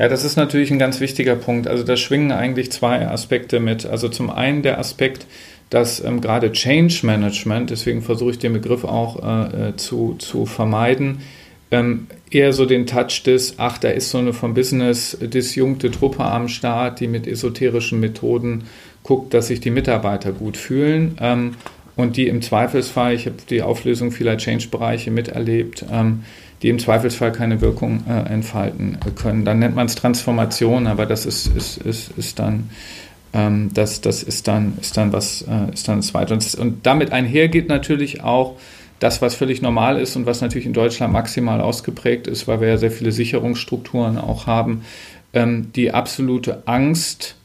Ja, 0.00 0.08
das 0.08 0.24
ist 0.24 0.36
natürlich 0.36 0.70
ein 0.70 0.78
ganz 0.78 0.98
wichtiger 1.00 1.36
Punkt. 1.36 1.68
Also 1.68 1.84
da 1.84 1.94
schwingen 1.94 2.32
eigentlich 2.32 2.72
zwei 2.72 3.06
Aspekte 3.06 3.60
mit. 3.60 3.84
Also 3.84 4.08
zum 4.08 4.30
einen 4.30 4.62
der 4.62 4.78
Aspekt, 4.78 5.26
dass 5.68 6.02
ähm, 6.02 6.22
gerade 6.22 6.52
Change 6.52 7.00
Management, 7.04 7.68
deswegen 7.68 8.00
versuche 8.00 8.30
ich 8.30 8.38
den 8.38 8.54
Begriff 8.54 8.84
auch 8.84 9.22
äh, 9.22 9.68
äh, 9.68 9.76
zu, 9.76 10.16
zu 10.18 10.46
vermeiden, 10.46 11.20
ähm, 11.70 12.06
eher 12.30 12.54
so 12.54 12.64
den 12.64 12.86
Touch 12.86 13.24
des, 13.26 13.56
ach, 13.58 13.76
da 13.76 13.90
ist 13.90 14.08
so 14.08 14.16
eine 14.16 14.32
vom 14.32 14.54
Business 14.54 15.18
disjunkte 15.20 15.90
Truppe 15.90 16.24
am 16.24 16.48
Start, 16.48 17.00
die 17.00 17.06
mit 17.06 17.26
esoterischen 17.26 18.00
Methoden 18.00 18.64
guckt, 19.02 19.34
dass 19.34 19.48
sich 19.48 19.60
die 19.60 19.70
Mitarbeiter 19.70 20.32
gut 20.32 20.56
fühlen 20.56 21.18
ähm, 21.20 21.56
und 21.96 22.16
die 22.16 22.26
im 22.26 22.40
Zweifelsfall, 22.40 23.12
ich 23.12 23.26
habe 23.26 23.36
die 23.50 23.60
Auflösung 23.60 24.12
vieler 24.12 24.38
Change-Bereiche 24.38 25.10
miterlebt, 25.10 25.84
ähm, 25.92 26.22
die 26.62 26.68
im 26.68 26.78
Zweifelsfall 26.78 27.32
keine 27.32 27.60
Wirkung 27.60 28.04
äh, 28.08 28.32
entfalten 28.32 28.98
können. 29.16 29.44
Dann 29.44 29.58
nennt 29.58 29.74
man 29.74 29.86
es 29.86 29.94
Transformation, 29.94 30.86
aber 30.86 31.06
das 31.06 31.26
ist, 31.26 31.46
ist, 31.46 31.78
ist, 31.78 32.10
ist 32.16 32.38
dann 32.38 32.70
ähm, 33.32 33.70
das, 33.72 34.00
das 34.00 34.22
ist 34.22 34.48
dann, 34.48 34.76
ist 34.80 34.96
dann 34.96 35.12
was, 35.12 35.42
äh, 35.42 35.72
ist 35.72 35.88
dann 35.88 35.98
das 35.98 36.08
Zweite. 36.08 36.34
Und, 36.34 36.54
und 36.56 36.86
damit 36.86 37.12
einhergeht 37.12 37.68
natürlich 37.68 38.22
auch 38.22 38.56
das, 38.98 39.22
was 39.22 39.34
völlig 39.34 39.62
normal 39.62 39.98
ist 39.98 40.16
und 40.16 40.26
was 40.26 40.40
natürlich 40.40 40.66
in 40.66 40.72
Deutschland 40.72 41.12
maximal 41.12 41.60
ausgeprägt 41.60 42.26
ist, 42.26 42.48
weil 42.48 42.60
wir 42.60 42.68
ja 42.68 42.76
sehr 42.76 42.90
viele 42.90 43.12
Sicherungsstrukturen 43.12 44.18
auch 44.18 44.46
haben, 44.46 44.82
ähm, 45.32 45.72
die 45.74 45.92
absolute 45.92 46.64
Angst 46.66 47.36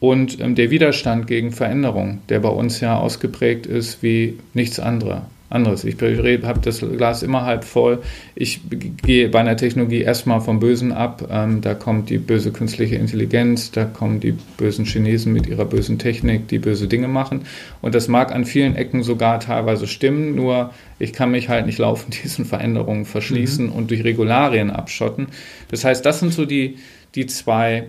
und 0.00 0.40
ähm, 0.40 0.54
der 0.54 0.70
Widerstand 0.70 1.26
gegen 1.26 1.52
Veränderung, 1.52 2.22
der 2.28 2.40
bei 2.40 2.48
uns 2.48 2.80
ja 2.80 2.98
ausgeprägt 2.98 3.66
ist 3.66 4.02
wie 4.02 4.38
nichts 4.54 4.80
anderes 4.80 5.22
anderes. 5.52 5.84
Ich 5.84 5.96
habe 6.00 6.60
das 6.60 6.80
Glas 6.80 7.22
immer 7.22 7.44
halb 7.44 7.64
voll. 7.64 8.02
Ich 8.34 8.60
gehe 9.02 9.28
bei 9.28 9.40
einer 9.40 9.56
Technologie 9.56 10.00
erstmal 10.00 10.40
vom 10.40 10.60
Bösen 10.60 10.92
ab. 10.92 11.28
Ähm, 11.30 11.60
da 11.60 11.74
kommt 11.74 12.10
die 12.10 12.18
böse 12.18 12.52
künstliche 12.52 12.96
Intelligenz, 12.96 13.70
da 13.70 13.84
kommen 13.84 14.20
die 14.20 14.32
bösen 14.56 14.84
Chinesen 14.84 15.32
mit 15.32 15.46
ihrer 15.46 15.64
bösen 15.64 15.98
Technik, 15.98 16.48
die 16.48 16.58
böse 16.58 16.88
Dinge 16.88 17.08
machen. 17.08 17.42
Und 17.80 17.94
das 17.94 18.08
mag 18.08 18.32
an 18.34 18.44
vielen 18.44 18.76
Ecken 18.76 19.02
sogar 19.02 19.40
teilweise 19.40 19.86
stimmen, 19.86 20.34
nur 20.34 20.72
ich 20.98 21.12
kann 21.12 21.30
mich 21.30 21.48
halt 21.48 21.66
nicht 21.66 21.78
laufend 21.78 22.22
diesen 22.24 22.44
Veränderungen 22.44 23.04
verschließen 23.04 23.66
mhm. 23.66 23.72
und 23.72 23.90
durch 23.90 24.04
Regularien 24.04 24.70
abschotten. 24.70 25.28
Das 25.70 25.84
heißt, 25.84 26.04
das 26.04 26.20
sind 26.20 26.32
so 26.32 26.46
die, 26.46 26.78
die 27.14 27.26
zwei 27.26 27.88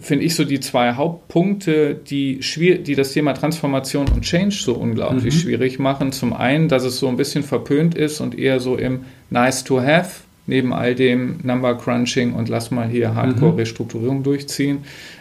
finde 0.00 0.24
ich 0.24 0.34
so 0.34 0.44
die 0.44 0.60
zwei 0.60 0.94
Hauptpunkte, 0.94 1.94
die, 1.94 2.40
die 2.40 2.94
das 2.94 3.12
Thema 3.12 3.34
Transformation 3.34 4.08
und 4.08 4.22
Change 4.22 4.54
so 4.54 4.74
unglaublich 4.74 5.34
mhm. 5.34 5.38
schwierig 5.38 5.78
machen. 5.78 6.12
Zum 6.12 6.32
einen, 6.32 6.68
dass 6.68 6.84
es 6.84 6.98
so 6.98 7.08
ein 7.08 7.16
bisschen 7.16 7.44
verpönt 7.44 7.94
ist 7.94 8.20
und 8.20 8.36
eher 8.36 8.58
so 8.58 8.76
im 8.76 9.04
Nice 9.30 9.62
to 9.62 9.80
Have, 9.80 10.22
neben 10.46 10.72
all 10.72 10.94
dem 10.94 11.38
Number 11.44 11.76
Crunching 11.76 12.34
und 12.34 12.48
lass 12.48 12.72
mal 12.72 12.88
hier 12.88 13.14
Hardcore 13.14 13.52
mhm. 13.52 14.22
Durchziehen. 14.24 14.78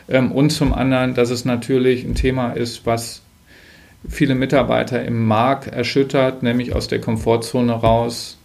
Ähm, 0.08 0.32
und 0.32 0.50
zum 0.50 0.74
anderen, 0.74 1.14
dass 1.14 1.30
es 1.30 1.46
natürlich 1.46 2.04
ein 2.04 2.16
Thema 2.16 2.52
ist, 2.52 2.86
was 2.86 3.22
viele 4.08 4.34
Mitarbeiter 4.34 5.04
im 5.06 5.28
Markt 5.28 5.68
erschüttert, 5.68 6.42
nämlich 6.42 6.74
aus 6.74 6.88
der 6.88 7.02
Komfortzone 7.02 7.74
raus 7.74 8.38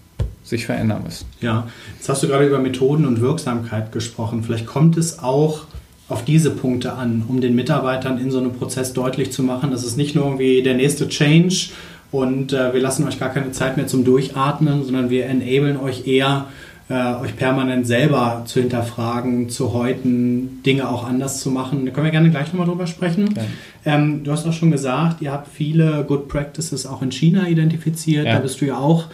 sich 0.43 0.67
verändern 0.67 1.05
müssen. 1.05 1.25
Ja, 1.41 1.69
jetzt 1.97 2.09
hast 2.11 2.23
du 2.23 2.29
gerade 2.29 2.47
über 2.47 2.59
Methoden 2.59 3.07
und 3.07 3.23
Wirksamkeit 3.23 3.93
gesprochen. 3.93 4.43
Vielleicht 4.43 4.67
kommt 4.67 4.99
es 4.99 5.21
auch 5.21 5.65
auf 6.09 6.25
diese 6.25 6.51
Punkte 6.51 6.95
an, 6.95 7.25
um 7.29 7.41
den 7.41 7.55
Mitarbeitern 7.55 8.19
in 8.19 8.31
so 8.31 8.39
einem 8.39 8.53
Prozess 8.53 8.93
deutlich 8.93 9.33
zu 9.33 9.43
machen, 9.43 9.71
dass 9.71 9.85
es 9.85 9.97
nicht 9.97 10.15
nur 10.15 10.25
irgendwie 10.25 10.63
der 10.63 10.75
nächste 10.75 11.09
Change 11.09 11.71
und 12.15 12.53
äh, 12.53 12.73
wir 12.73 12.81
lassen 12.81 13.09
euch 13.09 13.19
gar 13.19 13.31
keine 13.31 13.51
Zeit 13.51 13.77
mehr 13.77 13.89
zum 13.89 14.05
Durchatmen, 14.05 14.85
sondern 14.85 15.11
wir 15.11 15.27
enablen 15.27 15.77
euch 15.77 16.07
eher, 16.07 16.47
äh, 16.89 17.15
euch 17.15 17.35
permanent 17.37 17.89
selber 17.89 18.43
zu 18.45 18.61
hinterfragen, 18.61 19.49
zu 19.49 19.73
häuten, 19.73 20.63
Dinge 20.65 20.89
auch 20.89 21.05
anders 21.05 21.41
zu 21.41 21.51
machen. 21.51 21.85
Da 21.87 21.91
können 21.91 22.05
wir 22.05 22.13
gerne 22.13 22.31
gleich 22.31 22.53
nochmal 22.53 22.69
drüber 22.69 22.87
sprechen. 22.87 23.35
Ja. 23.35 23.95
Ähm, 23.95 24.23
du 24.23 24.31
hast 24.31 24.47
auch 24.47 24.53
schon 24.53 24.71
gesagt, 24.71 25.23
ihr 25.23 25.33
habt 25.33 25.49
viele 25.49 26.05
Good 26.07 26.29
Practices 26.29 26.87
auch 26.87 27.03
in 27.03 27.11
China 27.11 27.49
identifiziert. 27.49 28.27
Ja. 28.27 28.35
Da 28.35 28.39
bist 28.39 28.61
du 28.61 28.67
ja 28.67 28.79
auch 28.79 29.07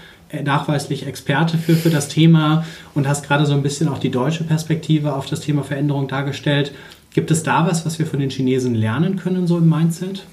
nachweislich 0.44 1.06
Experte 1.06 1.58
für, 1.58 1.74
für 1.74 1.90
das 1.90 2.08
Thema 2.08 2.64
und 2.94 3.08
hast 3.08 3.26
gerade 3.26 3.46
so 3.46 3.54
ein 3.54 3.62
bisschen 3.62 3.88
auch 3.88 3.98
die 3.98 4.10
deutsche 4.10 4.44
Perspektive 4.44 5.14
auf 5.14 5.26
das 5.26 5.40
Thema 5.40 5.64
Veränderung 5.64 6.08
dargestellt. 6.08 6.72
Gibt 7.12 7.30
es 7.30 7.42
da 7.42 7.66
was, 7.66 7.84
was 7.84 7.98
wir 7.98 8.06
von 8.06 8.20
den 8.20 8.30
Chinesen 8.30 8.74
lernen 8.74 9.16
können, 9.16 9.46
so 9.46 9.58
im 9.58 9.68
Mindset? 9.68 10.24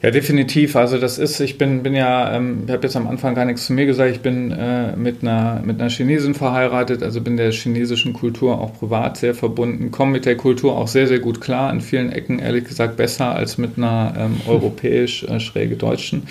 Ja, 0.00 0.12
definitiv. 0.12 0.76
Also 0.76 0.98
das 0.98 1.18
ist, 1.18 1.40
ich 1.40 1.58
bin, 1.58 1.82
bin 1.82 1.92
ja, 1.92 2.32
ähm, 2.32 2.62
ich 2.66 2.72
habe 2.72 2.84
jetzt 2.84 2.94
am 2.94 3.08
Anfang 3.08 3.34
gar 3.34 3.44
nichts 3.44 3.66
zu 3.66 3.72
mir 3.72 3.84
gesagt, 3.84 4.12
ich 4.12 4.20
bin 4.20 4.52
äh, 4.52 4.94
mit, 4.94 5.22
einer, 5.22 5.60
mit 5.64 5.80
einer 5.80 5.90
Chinesin 5.90 6.34
verheiratet, 6.34 7.02
also 7.02 7.20
bin 7.20 7.36
der 7.36 7.50
chinesischen 7.50 8.12
Kultur 8.12 8.60
auch 8.60 8.78
privat 8.78 9.16
sehr 9.16 9.34
verbunden, 9.34 9.90
komme 9.90 10.12
mit 10.12 10.24
der 10.24 10.36
Kultur 10.36 10.76
auch 10.76 10.86
sehr, 10.86 11.08
sehr 11.08 11.18
gut 11.18 11.40
klar, 11.40 11.72
in 11.72 11.80
vielen 11.80 12.12
Ecken 12.12 12.38
ehrlich 12.38 12.64
gesagt 12.64 12.96
besser 12.96 13.34
als 13.34 13.58
mit 13.58 13.76
einer 13.76 14.14
ähm, 14.16 14.40
europäisch 14.46 15.24
äh, 15.24 15.40
schräge 15.40 15.74
deutschen 15.74 16.28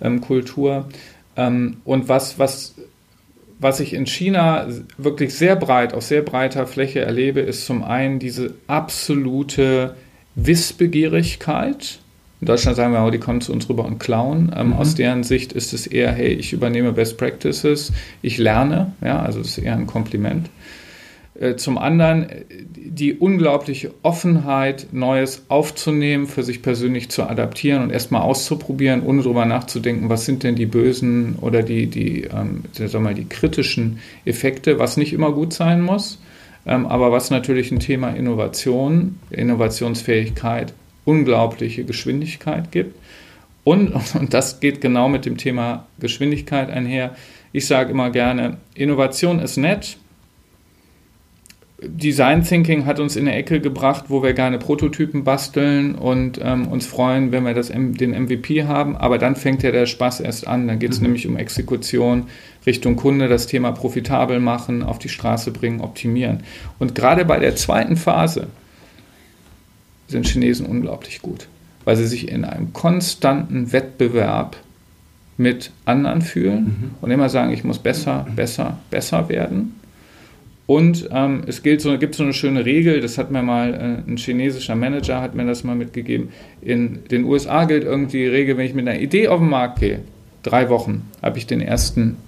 ähm, 0.00 0.20
Kultur. 0.20 0.86
Ähm, 1.38 1.78
und 1.84 2.08
was, 2.08 2.38
was, 2.38 2.74
was 3.60 3.80
ich 3.80 3.94
in 3.94 4.06
China 4.06 4.66
wirklich 4.98 5.32
sehr 5.32 5.56
breit, 5.56 5.94
auf 5.94 6.02
sehr 6.02 6.22
breiter 6.22 6.66
Fläche 6.66 7.00
erlebe, 7.00 7.40
ist 7.40 7.64
zum 7.64 7.82
einen 7.84 8.18
diese 8.18 8.54
absolute 8.66 9.94
Wissbegierigkeit. 10.34 12.00
In 12.40 12.46
Deutschland 12.46 12.76
sagen 12.76 12.92
wir 12.92 13.00
auch, 13.00 13.10
die 13.10 13.18
kommen 13.18 13.40
zu 13.40 13.52
uns 13.52 13.68
rüber 13.68 13.84
und 13.84 13.98
klauen. 13.98 14.52
Ähm, 14.54 14.68
mhm. 14.68 14.72
Aus 14.74 14.96
deren 14.96 15.22
Sicht 15.22 15.52
ist 15.52 15.72
es 15.72 15.86
eher, 15.86 16.12
hey, 16.12 16.32
ich 16.34 16.52
übernehme 16.52 16.92
Best 16.92 17.16
Practices, 17.16 17.92
ich 18.20 18.38
lerne, 18.38 18.92
ja, 19.00 19.22
also 19.22 19.38
das 19.38 19.56
ist 19.56 19.58
eher 19.58 19.74
ein 19.74 19.86
Kompliment. 19.86 20.50
Äh, 21.40 21.54
zum 21.56 21.78
anderen 21.78 22.26
die 22.50 23.14
unglaubliche 23.14 23.94
Offenheit, 24.02 24.88
Neues 24.90 25.44
aufzunehmen, 25.48 26.26
für 26.26 26.42
sich 26.42 26.62
persönlich 26.62 27.10
zu 27.10 27.22
adaptieren 27.22 27.84
und 27.84 27.90
erstmal 27.90 28.22
auszuprobieren, 28.22 29.04
ohne 29.04 29.22
darüber 29.22 29.44
nachzudenken, 29.44 30.08
was 30.08 30.24
sind 30.24 30.42
denn 30.42 30.56
die 30.56 30.66
bösen 30.66 31.36
oder 31.40 31.62
die, 31.62 31.86
die, 31.86 32.24
ähm, 32.24 32.64
sag 32.72 33.00
mal, 33.00 33.14
die 33.14 33.26
kritischen 33.26 34.00
Effekte, 34.24 34.80
was 34.80 34.96
nicht 34.96 35.12
immer 35.12 35.30
gut 35.30 35.52
sein 35.52 35.80
muss, 35.80 36.18
ähm, 36.66 36.86
aber 36.86 37.12
was 37.12 37.30
natürlich 37.30 37.70
ein 37.70 37.78
Thema 37.78 38.08
Innovation, 38.08 39.20
Innovationsfähigkeit, 39.30 40.74
unglaubliche 41.04 41.84
Geschwindigkeit 41.84 42.72
gibt. 42.72 42.96
Und, 43.62 43.92
und 44.18 44.34
das 44.34 44.58
geht 44.58 44.80
genau 44.80 45.08
mit 45.08 45.24
dem 45.24 45.36
Thema 45.36 45.86
Geschwindigkeit 46.00 46.68
einher. 46.68 47.14
Ich 47.52 47.68
sage 47.68 47.92
immer 47.92 48.10
gerne, 48.10 48.56
Innovation 48.74 49.38
ist 49.38 49.56
nett, 49.56 49.98
Design 51.80 52.42
Thinking 52.42 52.86
hat 52.86 52.98
uns 52.98 53.14
in 53.14 53.28
eine 53.28 53.36
Ecke 53.36 53.60
gebracht, 53.60 54.06
wo 54.08 54.20
wir 54.20 54.32
gerne 54.32 54.58
Prototypen 54.58 55.22
basteln 55.22 55.94
und 55.94 56.40
ähm, 56.42 56.66
uns 56.66 56.86
freuen, 56.86 57.30
wenn 57.30 57.44
wir 57.44 57.54
das, 57.54 57.68
den 57.68 58.10
MVP 58.10 58.64
haben. 58.64 58.96
Aber 58.96 59.18
dann 59.18 59.36
fängt 59.36 59.62
ja 59.62 59.70
der 59.70 59.86
Spaß 59.86 60.18
erst 60.20 60.48
an. 60.48 60.66
Dann 60.66 60.80
geht 60.80 60.90
es 60.90 60.98
mhm. 60.98 61.04
nämlich 61.04 61.28
um 61.28 61.36
Exekution 61.36 62.24
Richtung 62.66 62.96
Kunde, 62.96 63.28
das 63.28 63.46
Thema 63.46 63.70
profitabel 63.70 64.40
machen, 64.40 64.82
auf 64.82 64.98
die 64.98 65.08
Straße 65.08 65.52
bringen, 65.52 65.80
optimieren. 65.80 66.42
Und 66.80 66.96
gerade 66.96 67.24
bei 67.24 67.38
der 67.38 67.54
zweiten 67.54 67.96
Phase 67.96 68.48
sind 70.08 70.26
Chinesen 70.26 70.66
unglaublich 70.66 71.22
gut, 71.22 71.46
weil 71.84 71.94
sie 71.96 72.08
sich 72.08 72.28
in 72.28 72.44
einem 72.44 72.72
konstanten 72.72 73.72
Wettbewerb 73.72 74.56
mit 75.36 75.70
anderen 75.84 76.22
fühlen 76.22 76.64
mhm. 76.64 76.90
und 77.00 77.12
immer 77.12 77.28
sagen, 77.28 77.52
ich 77.52 77.62
muss 77.62 77.78
besser, 77.78 78.26
besser, 78.34 78.80
besser 78.90 79.28
werden. 79.28 79.76
Und 80.68 81.08
ähm, 81.12 81.44
es 81.46 81.62
gilt 81.62 81.80
so, 81.80 81.96
gibt 81.96 82.14
so 82.14 82.22
eine 82.22 82.34
schöne 82.34 82.66
Regel, 82.66 83.00
das 83.00 83.16
hat 83.16 83.30
mir 83.30 83.42
mal 83.42 83.72
äh, 83.72 84.10
ein 84.10 84.18
chinesischer 84.18 84.74
Manager, 84.74 85.22
hat 85.22 85.34
mir 85.34 85.46
das 85.46 85.64
mal 85.64 85.74
mitgegeben. 85.74 86.28
In 86.60 87.04
den 87.10 87.24
USA 87.24 87.64
gilt 87.64 87.84
irgendwie 87.84 88.18
die 88.18 88.26
Regel, 88.26 88.58
wenn 88.58 88.66
ich 88.66 88.74
mit 88.74 88.86
einer 88.86 89.00
Idee 89.00 89.28
auf 89.28 89.40
den 89.40 89.48
Markt 89.48 89.80
gehe, 89.80 90.00
drei 90.42 90.68
Wochen 90.68 91.10
habe 91.22 91.38
ich 91.38 91.46
den 91.46 91.62
ersten, 91.62 92.18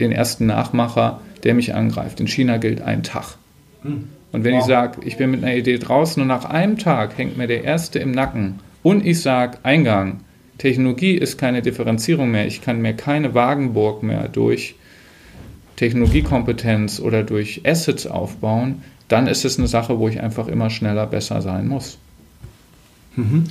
den 0.00 0.12
ersten 0.12 0.46
Nachmacher, 0.46 1.20
der 1.44 1.52
mich 1.52 1.74
angreift. 1.74 2.20
In 2.20 2.26
China 2.26 2.56
gilt 2.56 2.80
ein 2.80 3.02
Tag. 3.02 3.36
Hm. 3.82 4.08
Und 4.32 4.44
wenn 4.44 4.54
wow. 4.54 4.60
ich 4.60 4.66
sage, 4.66 5.00
ich 5.04 5.18
bin 5.18 5.30
mit 5.30 5.44
einer 5.44 5.54
Idee 5.54 5.76
draußen 5.76 6.22
und 6.22 6.28
nach 6.28 6.46
einem 6.46 6.78
Tag 6.78 7.18
hängt 7.18 7.36
mir 7.36 7.48
der 7.48 7.64
erste 7.64 7.98
im 7.98 8.12
Nacken 8.12 8.60
und 8.82 9.04
ich 9.04 9.20
sage, 9.20 9.58
Eingang, 9.62 10.20
Technologie 10.56 11.16
ist 11.16 11.36
keine 11.36 11.60
Differenzierung 11.60 12.30
mehr, 12.30 12.46
ich 12.46 12.62
kann 12.62 12.80
mir 12.80 12.94
keine 12.94 13.34
Wagenburg 13.34 14.02
mehr 14.02 14.28
durch 14.28 14.74
Technologiekompetenz 15.76 17.00
oder 17.00 17.22
durch 17.22 17.62
Assets 17.64 18.06
aufbauen, 18.06 18.82
dann 19.08 19.26
ist 19.26 19.44
es 19.44 19.58
eine 19.58 19.68
Sache, 19.68 19.98
wo 19.98 20.08
ich 20.08 20.20
einfach 20.20 20.48
immer 20.48 20.70
schneller 20.70 21.06
besser 21.06 21.42
sein 21.42 21.68
muss. 21.68 21.98
Mhm. 23.16 23.44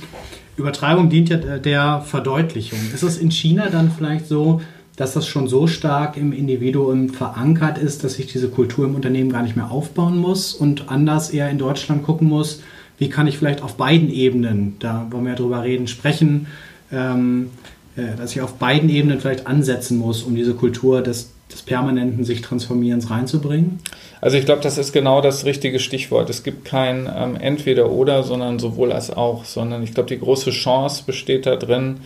Übertreibung 0.56 1.08
dient 1.08 1.28
ja 1.28 1.36
der 1.36 2.02
Verdeutlichung. 2.02 2.78
Ist 2.92 3.02
es 3.02 3.18
in 3.18 3.30
China 3.30 3.68
dann 3.70 3.90
vielleicht 3.90 4.26
so, 4.26 4.60
dass 4.96 5.14
das 5.14 5.26
schon 5.26 5.48
so 5.48 5.66
stark 5.66 6.16
im 6.16 6.32
Individuum 6.32 7.08
verankert 7.08 7.78
ist, 7.78 8.04
dass 8.04 8.18
ich 8.18 8.26
diese 8.26 8.48
Kultur 8.48 8.84
im 8.84 8.94
Unternehmen 8.94 9.32
gar 9.32 9.42
nicht 9.42 9.56
mehr 9.56 9.70
aufbauen 9.70 10.18
muss 10.18 10.52
und 10.52 10.90
anders 10.90 11.30
eher 11.30 11.48
in 11.48 11.58
Deutschland 11.58 12.02
gucken 12.02 12.28
muss, 12.28 12.62
wie 12.98 13.08
kann 13.08 13.26
ich 13.26 13.38
vielleicht 13.38 13.62
auf 13.62 13.76
beiden 13.76 14.10
Ebenen, 14.10 14.76
da 14.78 15.06
wollen 15.10 15.24
wir 15.24 15.30
ja 15.30 15.36
drüber 15.36 15.62
reden, 15.62 15.88
sprechen, 15.88 16.46
ähm, 16.92 17.50
äh, 17.96 18.16
dass 18.16 18.32
ich 18.32 18.42
auf 18.42 18.54
beiden 18.54 18.90
Ebenen 18.90 19.20
vielleicht 19.20 19.46
ansetzen 19.46 19.96
muss, 19.96 20.22
um 20.22 20.34
diese 20.34 20.54
Kultur 20.54 21.02
des 21.02 21.32
des 21.52 21.62
permanenten 21.62 22.24
sich 22.24 22.40
Transformierens 22.40 23.10
reinzubringen? 23.10 23.78
Also 24.20 24.36
ich 24.36 24.44
glaube, 24.44 24.62
das 24.62 24.78
ist 24.78 24.92
genau 24.92 25.20
das 25.20 25.44
richtige 25.44 25.78
Stichwort. 25.78 26.30
Es 26.30 26.42
gibt 26.42 26.64
kein 26.64 27.10
ähm, 27.14 27.36
Entweder-Oder, 27.36 28.22
sondern 28.22 28.58
sowohl 28.58 28.92
als 28.92 29.10
auch, 29.10 29.44
sondern 29.44 29.82
ich 29.82 29.94
glaube, 29.94 30.08
die 30.08 30.18
große 30.18 30.50
Chance 30.50 31.04
besteht 31.06 31.46
da 31.46 31.56
drin. 31.56 31.98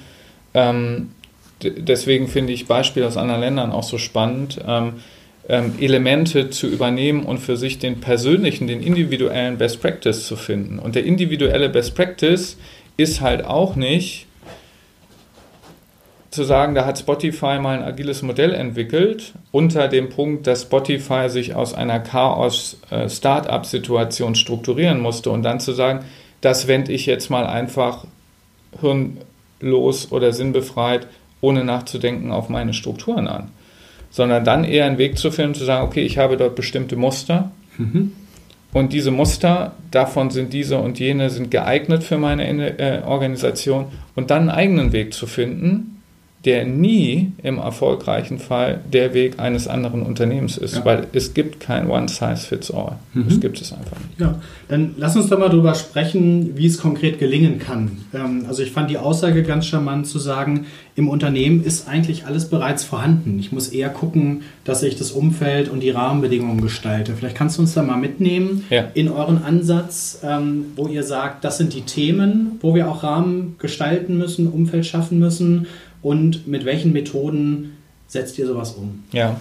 Ähm, 0.55 1.11
deswegen 1.63 2.29
finde 2.29 2.53
ich 2.53 2.67
Beispiele 2.67 3.07
aus 3.07 3.17
anderen 3.17 3.41
Ländern 3.41 3.73
auch 3.73 3.85
so 3.85 3.99
spannend. 3.99 4.61
Ähm, 4.67 4.95
ähm, 5.49 5.75
Elemente 5.79 6.51
zu 6.51 6.67
übernehmen 6.67 7.25
und 7.25 7.39
für 7.39 7.57
sich 7.57 7.79
den 7.79 8.01
persönlichen, 8.01 8.67
den 8.67 8.83
individuellen 8.83 9.59
Best 9.59 9.81
Practice 9.81 10.27
zu 10.27 10.37
finden. 10.37 10.79
Und 10.79 10.95
der 10.95 11.05
individuelle 11.05 11.69
Best 11.69 11.95
Practice 11.95 12.57
ist 12.97 13.21
halt 13.21 13.45
auch 13.45 13.77
nicht, 13.77 14.27
zu 16.37 16.45
sagen, 16.45 16.77
da 16.77 16.87
hat 16.87 16.99
Spotify 16.99 17.59
mal 17.59 17.79
ein 17.79 17.83
agiles 17.83 18.23
Modell 18.23 18.55
entwickelt, 18.55 19.33
unter 19.51 19.89
dem 19.89 20.11
Punkt, 20.11 20.47
dass 20.47 20.63
Spotify 20.63 21.29
sich 21.29 21.57
aus 21.57 21.75
einer 21.75 21.99
Chaos-Startup-Situation 21.99 24.33
äh, 24.33 24.37
strukturieren 24.37 25.01
musste 25.01 25.31
und 25.31 25.43
dann 25.43 25.59
zu 25.59 25.73
sagen, 25.73 26.05
das 26.41 26.69
wende 26.69 26.93
ich 26.93 27.07
jetzt 27.07 27.31
mal 27.31 27.47
einfach 27.47 28.05
hirnlos 28.81 30.13
oder 30.13 30.33
sinnbefreit, 30.33 31.09
ohne 31.41 31.65
nachzudenken, 31.65 32.31
auf 32.31 32.49
meine 32.49 32.75
Strukturen 32.75 33.27
an. 33.27 33.51
Sondern 34.11 34.45
dann 34.45 34.63
eher 34.65 34.87
einen 34.87 34.99
Weg 34.99 35.19
zu 35.19 35.33
finden, 35.33 35.55
zu 35.55 35.65
sagen, 35.65 35.87
okay, 35.87 36.03
ich 36.03 36.19
habe 36.19 36.37
dort 36.37 36.55
bestimmte 36.55 36.95
Muster. 36.97 37.51
Mhm. 37.79 38.13
Und 38.73 38.93
diese 38.93 39.11
Muster, 39.11 39.73
davon 39.91 40.31
sind 40.31 40.53
diese 40.53 40.79
und 40.79 40.99
jene, 40.99 41.31
sind 41.31 41.51
geeignet 41.51 42.05
für 42.05 42.19
meine 42.19 42.79
äh, 42.79 43.03
Organisation. 43.05 43.87
Und 44.15 44.31
dann 44.31 44.43
einen 44.43 44.51
eigenen 44.51 44.93
Weg 44.93 45.15
zu 45.15 45.27
finden, 45.27 45.96
der 46.45 46.65
nie 46.65 47.33
im 47.43 47.59
erfolgreichen 47.59 48.39
Fall 48.39 48.81
der 48.93 49.15
Weg 49.15 49.41
eines 49.41 49.67
anderen 49.67 50.03
Unternehmens 50.03 50.57
ist, 50.57 50.77
ja. 50.77 50.85
weil 50.85 51.09
es 51.13 51.35
gibt 51.35 51.59
kein 51.59 51.91
One 51.91 52.09
Size 52.09 52.37
Fits 52.37 52.71
All. 52.71 52.99
Mhm. 53.15 53.25
Das 53.29 53.41
gibt 53.41 53.61
es 53.61 53.73
einfach 53.73 53.99
nicht. 53.99 54.21
Ja, 54.21 54.41
dann 54.69 54.95
lass 54.97 55.17
uns 55.17 55.29
doch 55.29 55.41
mal 55.41 55.49
darüber 55.49 55.75
sprechen, 55.75 56.57
wie 56.57 56.67
es 56.67 56.79
konkret 56.79 57.19
gelingen 57.19 57.59
kann. 57.59 57.99
Ähm, 58.15 58.45
also 58.47 58.63
ich 58.63 58.71
fand 58.71 58.91
die 58.91 58.99
Aussage 58.99 59.43
ganz 59.43 59.67
charmant 59.67 60.07
zu 60.07 60.21
sagen, 60.21 60.67
im 60.95 61.09
Unternehmen 61.09 61.65
ist 61.65 61.89
eigentlich 61.89 62.27
alles 62.27 62.49
bereits 62.49 62.85
vorhanden. 62.85 63.39
Ich 63.39 63.51
muss 63.51 63.69
eher 63.69 63.89
gucken, 63.89 64.43
dass 64.65 64.83
ich 64.83 64.97
das 64.97 65.11
Umfeld 65.11 65.69
und 65.69 65.81
die 65.81 65.91
Rahmenbedingungen 65.91 66.61
gestalte. 66.61 67.15
Vielleicht 67.17 67.37
kannst 67.37 67.59
du 67.59 67.63
uns 67.63 67.75
da 67.75 67.83
mal 67.83 67.99
mitnehmen 67.99 68.65
ja. 68.71 68.85
in 68.95 69.09
euren 69.09 69.43
Ansatz, 69.43 70.21
ähm, 70.23 70.67
wo 70.77 70.87
ihr 70.87 71.03
sagt, 71.03 71.45
das 71.45 71.59
sind 71.59 71.75
die 71.75 71.83
Themen, 71.83 72.53
wo 72.61 72.75
wir 72.75 72.89
auch 72.89 73.03
Rahmen 73.03 73.57
gestalten 73.59 74.17
müssen, 74.17 74.47
Umfeld 74.47 74.87
schaffen 74.87 75.19
müssen 75.19 75.67
und 76.03 76.47
mit 76.47 76.65
welchen 76.65 76.93
Methoden 76.93 77.77
setzt 78.07 78.39
ihr 78.39 78.47
sowas 78.47 78.73
um? 78.73 79.05
Ja, 79.13 79.41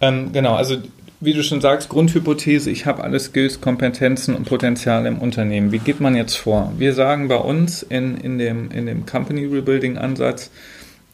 ähm, 0.00 0.32
genau. 0.32 0.54
Also 0.54 0.76
wie 1.22 1.34
du 1.34 1.42
schon 1.42 1.60
sagst, 1.60 1.90
Grundhypothese, 1.90 2.70
ich 2.70 2.86
habe 2.86 3.04
alle 3.04 3.20
Skills, 3.20 3.60
Kompetenzen 3.60 4.34
und 4.34 4.46
Potenziale 4.46 5.08
im 5.08 5.18
Unternehmen. 5.18 5.70
Wie 5.70 5.78
geht 5.78 6.00
man 6.00 6.16
jetzt 6.16 6.36
vor? 6.36 6.72
Wir 6.78 6.94
sagen 6.94 7.28
bei 7.28 7.36
uns 7.36 7.82
in, 7.82 8.16
in, 8.16 8.38
dem, 8.38 8.70
in 8.70 8.86
dem 8.86 9.04
Company 9.04 9.44
Rebuilding 9.44 9.98
Ansatz, 9.98 10.50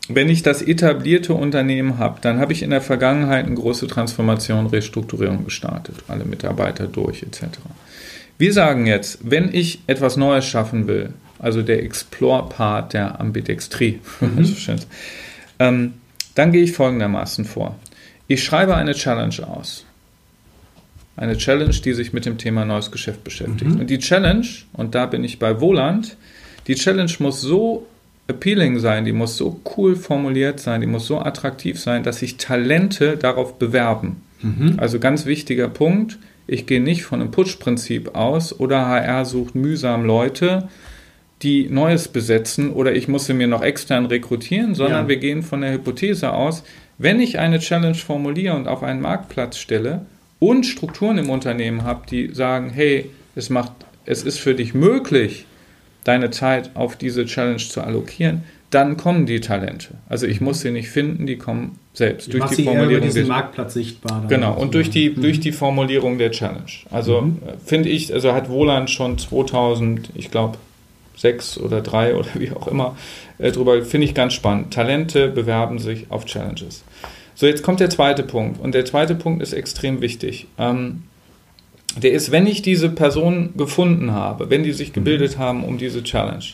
wenn 0.09 0.29
ich 0.29 0.45
das 0.45 0.63
etablierte 0.63 1.35
Unternehmen 1.35 1.99
habe, 1.99 2.21
dann 2.21 2.39
habe 2.39 2.53
ich 2.53 2.63
in 2.63 2.71
der 2.71 2.81
Vergangenheit 2.81 3.47
eine 3.47 3.57
große 3.57 3.89
Transformation, 3.89 4.67
Restrukturierung 4.67 5.45
gestartet, 5.45 5.97
alle 6.07 6.25
Mitarbeiter 6.25 6.87
durch 6.87 7.25
etc. 7.25 7.59
Wir 8.39 8.53
sagen 8.53 8.87
jetzt, 8.87 9.19
wenn 9.23 9.53
ich 9.53 9.81
etwas 9.89 10.17
Neues 10.17 10.45
schaffen 10.45 10.87
will, 10.87 11.15
also 11.39 11.63
der 11.63 11.83
Explore-Part 11.83 12.93
der 12.93 13.21
Ambidextrie. 13.21 14.01
Mhm. 14.21 14.47
ähm, 15.59 15.95
dann 16.35 16.53
gehe 16.53 16.63
ich 16.63 16.73
folgendermaßen 16.73 17.45
vor. 17.45 17.77
Ich 18.29 18.45
schreibe 18.45 18.77
eine 18.77 18.95
Challenge 18.95 19.47
aus. 19.47 19.85
Eine 21.17 21.39
Challenge, 21.39 21.75
die 21.75 21.95
sich 21.95 22.13
mit 22.13 22.27
dem 22.27 22.37
Thema 22.37 22.65
neues 22.65 22.91
Geschäft 22.91 23.25
beschäftigt. 23.25 23.71
Mhm. 23.71 23.81
Und 23.81 23.91
die 23.91 23.99
Challenge, 23.99 24.47
und 24.75 24.95
da 24.95 25.07
bin 25.07 25.25
ich 25.25 25.39
bei 25.39 25.61
Wohland, 25.61 26.17
die 26.67 26.75
Challenge 26.75 27.13
muss 27.21 27.41
so 27.41 27.87
appealing 28.29 28.79
sein, 28.81 29.05
die 29.05 29.13
muss 29.13 29.37
so 29.37 29.61
cool 29.77 29.97
formuliert 29.97 30.61
sein, 30.61 30.81
die 30.81 30.87
muss 30.87 31.07
so 31.07 31.21
attraktiv 31.21 31.81
sein, 31.81 32.03
dass 32.03 32.19
sich 32.19 32.37
Talente 32.37 33.17
darauf 33.17 33.59
bewerben. 33.59 34.23
Mhm. 34.43 34.75
Also 34.77 34.99
ganz 34.99 35.27
wichtiger 35.27 35.69
Punkt, 35.69 36.19
ich 36.47 36.67
gehe 36.67 36.81
nicht 36.81 37.05
von 37.05 37.21
einem 37.21 37.31
Push-Prinzip 37.31 38.15
aus 38.15 38.59
oder 38.59 38.87
HR 38.87 39.25
sucht 39.25 39.55
mühsam 39.55 40.05
Leute, 40.05 40.69
die 41.43 41.69
Neues 41.69 42.09
besetzen 42.09 42.73
oder 42.73 42.95
ich 42.95 43.09
muss 43.09 43.27
sie 43.27 43.35
mir 43.35 43.47
noch 43.47 43.63
extern 43.63 44.07
rekrutieren, 44.07 44.75
sondern 44.75 45.05
ja. 45.05 45.09
wir 45.09 45.17
gehen 45.19 45.43
von 45.43 45.61
der 45.61 45.73
Hypothese 45.73 46.33
aus, 46.33 46.63
wenn 46.99 47.21
ich 47.21 47.39
eine 47.39 47.59
Challenge 47.59 47.95
formuliere 47.95 48.57
und 48.57 48.69
auf 48.69 48.83
einen 48.83 49.01
Marktplatz 49.01 49.59
stelle 49.59 50.07
und 50.39 50.65
Strukturen 50.65 51.19
im 51.19 51.29
Unternehmen 51.29 51.85
habe, 51.85 52.07
die 52.11 52.33
sagen, 52.33 52.71
hey, 52.71 53.11
es 53.35 53.51
macht, 53.51 53.73
es 54.07 54.23
ist 54.23 54.39
für 54.39 54.55
dich 54.55 54.73
möglich, 54.73 55.47
deine 56.05 56.31
Zeit 56.31 56.71
auf 56.75 56.97
diese 56.97 57.27
Challenge 57.27 57.59
zu 57.59 57.83
allokieren, 57.83 58.45
dann 58.71 58.97
kommen 58.97 59.27
die 59.27 59.41
Talente. 59.41 59.95
Also 60.09 60.27
ich 60.27 60.41
muss 60.41 60.61
sie 60.61 60.71
nicht 60.71 60.89
finden, 60.89 61.27
die 61.27 61.37
kommen 61.37 61.79
selbst 61.93 62.33
durch 62.33 62.45
die 62.47 62.65
Formulierung 62.65 62.97
über 62.97 63.01
diesen 63.01 63.29
Marktplatz 63.29 63.75
sichtbar. 63.75 64.25
Genau 64.29 64.55
und 64.55 64.75
durch 64.75 64.91
die 64.91 65.11
mhm. 65.11 65.23
durch 65.23 65.41
die 65.41 65.53
Formulierung 65.53 66.19
der 66.19 66.31
Challenge. 66.31 66.65
Also 66.91 67.23
mhm. 67.23 67.39
Äh, 67.47 67.53
finde 67.65 67.89
ich, 67.89 68.13
also 68.13 68.33
hat 68.33 68.49
Wohland 68.49 68.91
schon 68.91 69.19
2000, 69.19 70.11
ich 70.15 70.31
glaube 70.31 70.59
sechs 71.17 71.59
oder 71.59 71.81
drei 71.81 72.15
oder 72.15 72.29
wie 72.35 72.53
auch 72.53 72.69
immer 72.69 72.97
äh, 73.39 73.51
drüber. 73.51 73.83
Finde 73.83 74.07
ich 74.07 74.15
ganz 74.15 74.35
spannend. 74.35 74.73
Talente 74.73 75.29
bewerben 75.29 75.79
sich 75.79 76.07
auf 76.11 76.25
Challenges. 76.27 76.85
So, 77.35 77.47
jetzt 77.47 77.63
kommt 77.63 77.81
der 77.81 77.91
zweite 77.91 78.23
Punkt. 78.23 78.61
Und 78.61 78.75
der 78.75 78.85
zweite 78.85 79.15
Punkt 79.15 79.43
ist 79.43 79.53
extrem 79.53 80.01
wichtig. 80.01 80.47
Ähm, 80.59 81.03
der 81.97 82.13
ist, 82.13 82.31
wenn 82.31 82.47
ich 82.47 82.63
diese 82.63 82.91
Person 82.91 83.55
gefunden 83.57 84.13
habe, 84.13 84.51
wenn 84.51 84.63
die 84.63 84.73
sich 84.73 84.93
gebildet 84.93 85.37
mhm. 85.37 85.41
haben 85.41 85.65
um 85.65 85.79
diese 85.79 86.03
Challenge. 86.03 86.45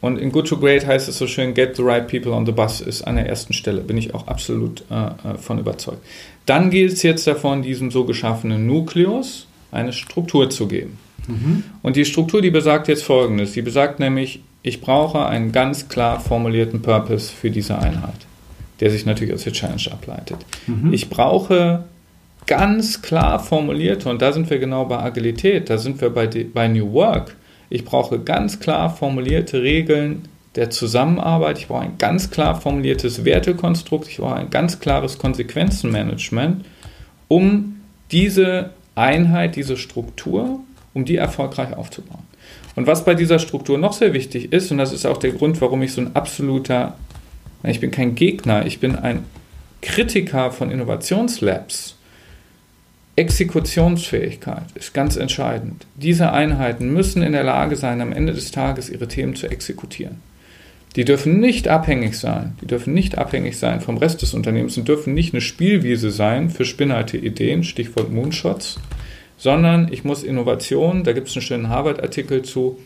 Und 0.00 0.18
in 0.18 0.30
Good 0.30 0.48
to 0.48 0.58
Great 0.58 0.86
heißt 0.86 1.08
es 1.08 1.18
so 1.18 1.26
schön, 1.26 1.54
get 1.54 1.74
the 1.76 1.82
right 1.82 2.06
people 2.06 2.32
on 2.32 2.46
the 2.46 2.52
bus 2.52 2.80
ist 2.80 3.02
an 3.02 3.16
der 3.16 3.26
ersten 3.26 3.52
Stelle. 3.52 3.80
Bin 3.80 3.96
ich 3.96 4.14
auch 4.14 4.26
absolut 4.26 4.84
äh, 4.90 4.94
äh 4.94 5.38
von 5.38 5.58
überzeugt. 5.58 6.04
Dann 6.44 6.70
gilt 6.70 6.92
es 6.92 7.02
jetzt 7.02 7.26
davon, 7.26 7.62
diesem 7.62 7.90
so 7.90 8.04
geschaffenen 8.04 8.66
Nukleus 8.66 9.46
eine 9.72 9.92
Struktur 9.92 10.50
zu 10.50 10.68
geben. 10.68 10.98
Mhm. 11.26 11.64
Und 11.82 11.96
die 11.96 12.04
Struktur, 12.04 12.42
die 12.42 12.50
besagt 12.50 12.88
jetzt 12.88 13.04
folgendes. 13.04 13.52
Die 13.52 13.62
besagt 13.62 14.00
nämlich, 14.00 14.40
ich 14.62 14.80
brauche 14.80 15.26
einen 15.26 15.52
ganz 15.52 15.88
klar 15.88 16.20
formulierten 16.20 16.82
Purpose 16.82 17.32
für 17.32 17.50
diese 17.50 17.78
Einheit, 17.78 18.26
der 18.80 18.90
sich 18.90 19.06
natürlich 19.06 19.34
aus 19.34 19.44
der 19.44 19.52
Challenge 19.52 19.90
ableitet. 19.90 20.38
Mhm. 20.66 20.92
Ich 20.92 21.08
brauche 21.08 21.84
ganz 22.46 23.02
klar 23.02 23.38
formulierte, 23.38 24.08
und 24.08 24.22
da 24.22 24.32
sind 24.32 24.50
wir 24.50 24.58
genau 24.58 24.84
bei 24.84 24.98
Agilität, 24.98 25.70
da 25.70 25.78
sind 25.78 26.00
wir 26.00 26.10
bei, 26.10 26.26
bei 26.26 26.68
New 26.68 26.92
Work. 26.92 27.36
Ich 27.70 27.84
brauche 27.84 28.20
ganz 28.20 28.60
klar 28.60 28.90
formulierte 28.90 29.62
Regeln 29.62 30.22
der 30.54 30.70
Zusammenarbeit. 30.70 31.58
Ich 31.58 31.68
brauche 31.68 31.82
ein 31.82 31.98
ganz 31.98 32.30
klar 32.30 32.60
formuliertes 32.60 33.24
Wertekonstrukt. 33.24 34.08
Ich 34.08 34.18
brauche 34.18 34.36
ein 34.36 34.50
ganz 34.50 34.80
klares 34.80 35.18
Konsequenzenmanagement, 35.18 36.64
um 37.28 37.80
diese 38.10 38.70
Einheit, 38.94 39.56
diese 39.56 39.76
Struktur 39.76 40.60
um 40.96 41.04
die 41.04 41.16
erfolgreich 41.16 41.76
aufzubauen. 41.76 42.24
Und 42.74 42.86
was 42.86 43.04
bei 43.04 43.14
dieser 43.14 43.38
Struktur 43.38 43.76
noch 43.76 43.92
sehr 43.92 44.14
wichtig 44.14 44.50
ist, 44.52 44.72
und 44.72 44.78
das 44.78 44.92
ist 44.92 45.06
auch 45.06 45.18
der 45.18 45.32
Grund, 45.32 45.60
warum 45.60 45.82
ich 45.82 45.92
so 45.92 46.00
ein 46.00 46.16
absoluter, 46.16 46.96
ich 47.62 47.80
bin 47.80 47.90
kein 47.90 48.14
Gegner, 48.14 48.64
ich 48.64 48.80
bin 48.80 48.96
ein 48.96 49.24
Kritiker 49.82 50.50
von 50.50 50.70
Innovationslabs. 50.70 51.96
Exekutionsfähigkeit 53.14 54.64
ist 54.74 54.94
ganz 54.94 55.16
entscheidend. 55.16 55.86
Diese 55.96 56.32
Einheiten 56.32 56.92
müssen 56.92 57.22
in 57.22 57.32
der 57.32 57.44
Lage 57.44 57.76
sein, 57.76 58.00
am 58.00 58.12
Ende 58.12 58.32
des 58.32 58.50
Tages 58.50 58.88
ihre 58.88 59.06
Themen 59.06 59.36
zu 59.36 59.48
exekutieren. 59.48 60.16
Die 60.96 61.04
dürfen 61.04 61.40
nicht 61.40 61.68
abhängig 61.68 62.16
sein. 62.16 62.56
Die 62.62 62.66
dürfen 62.66 62.94
nicht 62.94 63.18
abhängig 63.18 63.58
sein 63.58 63.82
vom 63.82 63.98
Rest 63.98 64.22
des 64.22 64.32
Unternehmens 64.32 64.78
und 64.78 64.88
dürfen 64.88 65.12
nicht 65.12 65.34
eine 65.34 65.42
Spielwiese 65.42 66.10
sein 66.10 66.48
für 66.48 66.64
spinnerte 66.64 67.18
Ideen, 67.18 67.64
Stichwort 67.64 68.10
Moonshots, 68.10 68.78
sondern 69.36 69.92
ich 69.92 70.04
muss 70.04 70.22
Innovation, 70.22 71.04
da 71.04 71.12
gibt 71.12 71.28
es 71.28 71.36
einen 71.36 71.42
schönen 71.42 71.68
Harvard-Artikel 71.68 72.42
zu, 72.42 72.78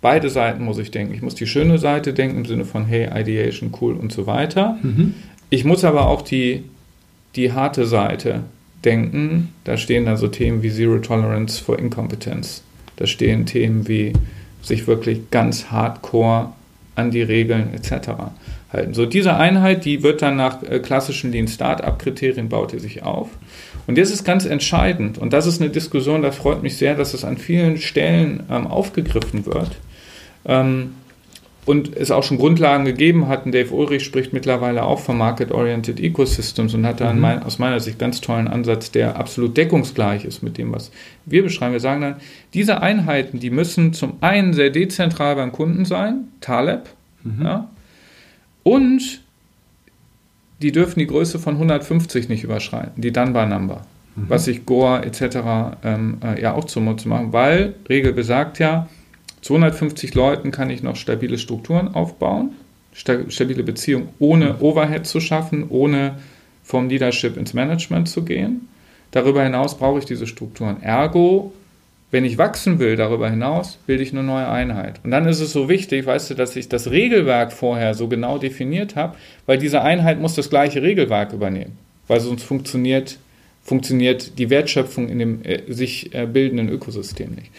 beide 0.00 0.28
Seiten 0.28 0.64
muss 0.64 0.78
ich 0.78 0.90
denken. 0.90 1.14
Ich 1.14 1.22
muss 1.22 1.34
die 1.34 1.46
schöne 1.46 1.78
Seite 1.78 2.12
denken 2.12 2.38
im 2.38 2.44
Sinne 2.44 2.64
von, 2.64 2.84
hey, 2.84 3.08
Ideation, 3.14 3.72
cool 3.80 3.94
und 3.94 4.12
so 4.12 4.26
weiter. 4.26 4.78
Mhm. 4.82 5.14
Ich 5.48 5.64
muss 5.64 5.84
aber 5.84 6.08
auch 6.08 6.22
die, 6.22 6.64
die 7.36 7.52
harte 7.52 7.86
Seite 7.86 8.42
denken. 8.84 9.52
Da 9.64 9.76
stehen 9.76 10.04
dann 10.04 10.16
so 10.16 10.28
Themen 10.28 10.62
wie 10.62 10.70
Zero 10.70 10.98
Tolerance 10.98 11.62
for 11.62 11.78
Incompetence. 11.78 12.62
Da 12.96 13.06
stehen 13.06 13.46
Themen 13.46 13.88
wie 13.88 14.12
sich 14.60 14.86
wirklich 14.86 15.30
ganz 15.30 15.70
hardcore 15.70 16.52
an 16.94 17.10
die 17.10 17.22
Regeln 17.22 17.72
etc. 17.74 18.10
halten. 18.72 18.94
So 18.94 19.06
diese 19.06 19.36
Einheit, 19.36 19.84
die 19.84 20.02
wird 20.02 20.22
dann 20.22 20.36
nach 20.36 20.62
äh, 20.62 20.78
klassischen 20.78 21.32
Lean 21.32 21.48
Startup 21.48 21.98
Kriterien 21.98 22.48
baut 22.48 22.72
die 22.72 22.78
sich 22.78 23.02
auf. 23.02 23.28
Und 23.86 23.98
das 23.98 24.10
ist 24.10 24.24
ganz 24.24 24.44
entscheidend. 24.44 25.18
Und 25.18 25.32
das 25.32 25.46
ist 25.46 25.60
eine 25.60 25.70
Diskussion, 25.70 26.22
da 26.22 26.30
freut 26.30 26.62
mich 26.62 26.76
sehr, 26.76 26.94
dass 26.94 27.14
es 27.14 27.24
an 27.24 27.36
vielen 27.36 27.78
Stellen 27.78 28.44
ähm, 28.50 28.66
aufgegriffen 28.66 29.46
wird. 29.46 29.76
Ähm, 30.44 30.94
und 31.64 31.96
es 31.96 32.10
auch 32.10 32.24
schon 32.24 32.38
Grundlagen 32.38 32.84
gegeben 32.84 33.28
hat. 33.28 33.46
Und 33.46 33.52
Dave 33.52 33.72
Ulrich 33.72 34.04
spricht 34.04 34.32
mittlerweile 34.32 34.82
auch 34.82 34.98
von 34.98 35.16
Market-Oriented 35.16 36.00
Ecosystems 36.00 36.74
und 36.74 36.84
hat 36.86 37.00
da 37.00 37.12
mhm. 37.12 37.20
mein, 37.20 37.42
aus 37.42 37.58
meiner 37.58 37.78
Sicht 37.78 37.98
ganz 37.98 38.20
tollen 38.20 38.48
Ansatz, 38.48 38.90
der 38.90 39.16
absolut 39.16 39.56
deckungsgleich 39.56 40.24
ist 40.24 40.42
mit 40.42 40.58
dem, 40.58 40.72
was 40.72 40.90
wir 41.24 41.42
beschreiben. 41.42 41.72
Wir 41.72 41.80
sagen 41.80 42.00
dann, 42.00 42.16
diese 42.52 42.82
Einheiten, 42.82 43.38
die 43.38 43.50
müssen 43.50 43.92
zum 43.92 44.14
einen 44.20 44.54
sehr 44.54 44.70
dezentral 44.70 45.36
beim 45.36 45.52
Kunden 45.52 45.84
sein, 45.84 46.28
Taleb, 46.40 46.88
mhm. 47.22 47.42
ja, 47.44 47.68
und 48.64 49.21
die 50.62 50.72
dürfen 50.72 51.00
die 51.00 51.06
Größe 51.06 51.38
von 51.38 51.54
150 51.54 52.28
nicht 52.28 52.44
überschreiten, 52.44 53.02
die 53.02 53.12
Dunbar 53.12 53.46
Number, 53.46 53.82
mhm. 54.16 54.24
was 54.28 54.44
sich 54.44 54.64
Gore 54.64 55.04
etc. 55.04 55.76
Ähm, 55.84 56.18
äh, 56.24 56.40
ja 56.40 56.54
auch 56.54 56.64
zunutze 56.64 57.08
machen, 57.08 57.32
weil 57.32 57.74
Regel 57.88 58.12
besagt 58.12 58.58
ja, 58.58 58.88
zu 59.40 59.54
150 59.54 60.14
Leuten 60.14 60.50
kann 60.50 60.70
ich 60.70 60.82
noch 60.82 60.96
stabile 60.96 61.36
Strukturen 61.36 61.88
aufbauen, 61.94 62.52
stabile 62.92 63.64
Beziehungen, 63.64 64.08
ohne 64.18 64.54
mhm. 64.54 64.60
Overhead 64.60 65.06
zu 65.06 65.20
schaffen, 65.20 65.66
ohne 65.68 66.18
vom 66.62 66.88
Leadership 66.88 67.36
ins 67.36 67.54
Management 67.54 68.08
zu 68.08 68.24
gehen. 68.24 68.68
Darüber 69.10 69.42
hinaus 69.42 69.76
brauche 69.76 69.98
ich 69.98 70.04
diese 70.04 70.26
Strukturen. 70.26 70.82
Ergo 70.82 71.52
wenn 72.12 72.26
ich 72.26 72.36
wachsen 72.36 72.78
will 72.78 72.94
darüber 72.94 73.28
hinaus, 73.30 73.78
bilde 73.86 74.02
ich 74.02 74.12
eine 74.12 74.22
neue 74.22 74.46
Einheit. 74.46 75.00
Und 75.02 75.10
dann 75.10 75.26
ist 75.26 75.40
es 75.40 75.52
so 75.52 75.70
wichtig, 75.70 76.04
weißt 76.04 76.30
du, 76.30 76.34
dass 76.34 76.54
ich 76.54 76.68
das 76.68 76.90
Regelwerk 76.90 77.52
vorher 77.52 77.94
so 77.94 78.06
genau 78.06 78.36
definiert 78.36 78.96
habe, 78.96 79.16
weil 79.46 79.56
diese 79.56 79.80
Einheit 79.80 80.20
muss 80.20 80.34
das 80.34 80.50
gleiche 80.50 80.82
Regelwerk 80.82 81.32
übernehmen, 81.32 81.78
weil 82.08 82.20
sonst 82.20 82.42
funktioniert, 82.42 83.18
funktioniert 83.64 84.38
die 84.38 84.50
Wertschöpfung 84.50 85.08
in 85.08 85.18
dem 85.18 85.42
äh, 85.42 85.72
sich 85.72 86.14
äh, 86.14 86.26
bildenden 86.26 86.68
Ökosystem 86.68 87.30
nicht. 87.34 87.50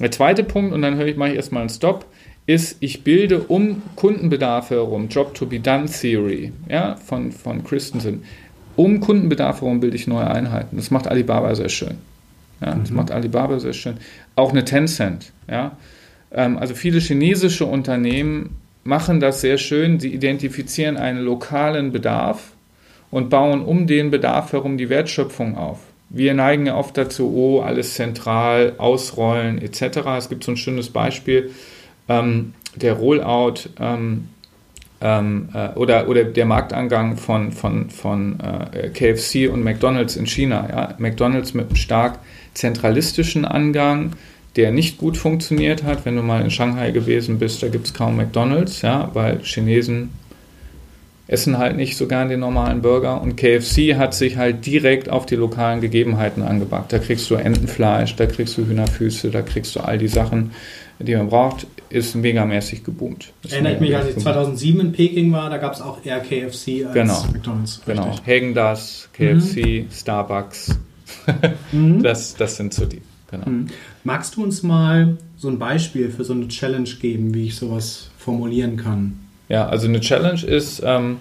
Der 0.00 0.10
zweite 0.10 0.42
Punkt, 0.42 0.72
und 0.72 0.80
dann 0.80 0.96
höre 0.96 1.06
ich, 1.06 1.16
mache 1.18 1.30
ich 1.30 1.36
erstmal 1.36 1.60
einen 1.60 1.70
Stop. 1.70 2.06
ist, 2.46 2.78
ich 2.80 3.04
bilde 3.04 3.40
um 3.42 3.82
Kundenbedarfe 3.94 4.76
herum, 4.76 5.08
Job 5.08 5.34
to 5.34 5.44
be 5.44 5.60
done 5.60 5.84
Theory, 5.84 6.50
ja, 6.66 6.96
von, 6.96 7.30
von 7.30 7.62
Christensen. 7.62 8.22
Um 8.74 9.00
Kundenbedarfe 9.00 9.66
herum 9.66 9.80
bilde 9.80 9.96
ich 9.96 10.06
neue 10.06 10.30
Einheiten. 10.30 10.76
Das 10.76 10.90
macht 10.90 11.06
Alibaba 11.06 11.54
sehr 11.54 11.68
schön. 11.68 11.98
Ja, 12.62 12.74
das 12.74 12.90
mhm. 12.90 12.96
macht 12.96 13.10
Alibaba 13.10 13.58
sehr 13.58 13.72
schön. 13.72 13.96
Auch 14.36 14.50
eine 14.50 14.64
Tencent, 14.64 15.32
ja. 15.48 15.76
Ähm, 16.30 16.58
also 16.58 16.74
viele 16.74 17.00
chinesische 17.00 17.66
Unternehmen 17.66 18.56
machen 18.84 19.20
das 19.20 19.40
sehr 19.40 19.58
schön. 19.58 20.00
Sie 20.00 20.12
identifizieren 20.12 20.96
einen 20.96 21.20
lokalen 21.20 21.92
Bedarf 21.92 22.52
und 23.10 23.30
bauen 23.30 23.62
um 23.62 23.86
den 23.86 24.10
Bedarf 24.10 24.52
herum 24.52 24.78
die 24.78 24.88
Wertschöpfung 24.88 25.56
auf. 25.56 25.80
Wir 26.08 26.34
neigen 26.34 26.66
ja 26.66 26.76
oft 26.76 26.96
dazu, 26.96 27.32
oh, 27.34 27.60
alles 27.60 27.94
zentral, 27.94 28.74
ausrollen 28.78 29.60
etc. 29.60 29.98
Es 30.18 30.28
gibt 30.28 30.44
so 30.44 30.52
ein 30.52 30.56
schönes 30.56 30.90
Beispiel, 30.90 31.50
ähm, 32.08 32.54
der 32.76 32.94
Rollout 32.94 33.70
ähm, 33.80 34.28
ähm, 35.02 35.48
äh, 35.52 35.70
oder, 35.70 36.08
oder 36.08 36.24
der 36.24 36.46
Marktangang 36.46 37.16
von, 37.16 37.52
von, 37.52 37.90
von 37.90 38.38
äh, 38.40 38.88
KFC 38.88 39.52
und 39.52 39.64
McDonald's 39.64 40.16
in 40.16 40.26
China. 40.26 40.68
Ja? 40.70 40.94
McDonald's 40.98 41.54
mit 41.54 41.66
einem 41.66 41.76
stark 41.76 42.20
zentralistischen 42.54 43.44
Angang, 43.44 44.12
der 44.56 44.70
nicht 44.70 44.98
gut 44.98 45.16
funktioniert 45.16 45.82
hat. 45.82 46.04
Wenn 46.04 46.16
du 46.16 46.22
mal 46.22 46.42
in 46.42 46.50
Shanghai 46.50 46.92
gewesen 46.92 47.38
bist, 47.38 47.62
da 47.62 47.68
gibt 47.68 47.86
es 47.86 47.94
kaum 47.94 48.16
McDonald's, 48.16 48.82
ja, 48.82 49.10
weil 49.12 49.40
Chinesen 49.42 50.10
essen 51.26 51.56
halt 51.58 51.76
nicht 51.76 51.96
so 51.96 52.06
gern 52.06 52.28
den 52.28 52.40
normalen 52.40 52.82
Burger 52.82 53.22
und 53.22 53.36
KFC 53.36 53.96
hat 53.96 54.12
sich 54.12 54.36
halt 54.36 54.66
direkt 54.66 55.08
auf 55.08 55.24
die 55.24 55.36
lokalen 55.36 55.80
Gegebenheiten 55.80 56.42
angepackt. 56.42 56.92
Da 56.92 56.98
kriegst 56.98 57.30
du 57.30 57.36
Entenfleisch, 57.36 58.16
da 58.16 58.26
kriegst 58.26 58.58
du 58.58 58.66
Hühnerfüße, 58.66 59.30
da 59.30 59.40
kriegst 59.40 59.74
du 59.74 59.80
all 59.80 59.98
die 59.98 60.08
Sachen, 60.08 60.52
die 60.98 61.16
man 61.16 61.28
braucht, 61.28 61.66
ist 61.92 62.14
megamäßig 62.14 62.84
geboomt. 62.84 63.32
Erinnert 63.48 63.80
mich, 63.80 63.94
als 63.94 64.16
ich 64.16 64.22
2007 64.22 64.80
in 64.80 64.92
Peking 64.92 65.32
war, 65.32 65.50
da 65.50 65.58
gab 65.58 65.74
es 65.74 65.80
auch 65.80 66.04
eher 66.04 66.20
KFC 66.20 66.86
als 66.86 66.94
genau. 66.94 67.24
McDonald's. 67.32 67.80
Genau, 67.86 68.14
Hagen 68.26 68.54
das, 68.54 69.08
KFC, 69.12 69.84
mhm. 69.84 69.86
Starbucks, 69.90 70.78
mhm. 71.72 72.02
das, 72.02 72.34
das 72.34 72.56
sind 72.56 72.74
so 72.74 72.86
die. 72.86 73.02
Genau. 73.30 73.48
Mhm. 73.48 73.66
Magst 74.04 74.36
du 74.36 74.42
uns 74.42 74.62
mal 74.62 75.16
so 75.36 75.48
ein 75.48 75.58
Beispiel 75.58 76.10
für 76.10 76.24
so 76.24 76.32
eine 76.32 76.48
Challenge 76.48 76.88
geben, 77.00 77.34
wie 77.34 77.46
ich 77.46 77.56
sowas 77.56 78.10
formulieren 78.18 78.76
kann? 78.76 79.18
Ja, 79.48 79.66
also 79.66 79.86
eine 79.86 80.00
Challenge 80.00 80.42
ist, 80.42 80.82
ähm, 80.84 81.18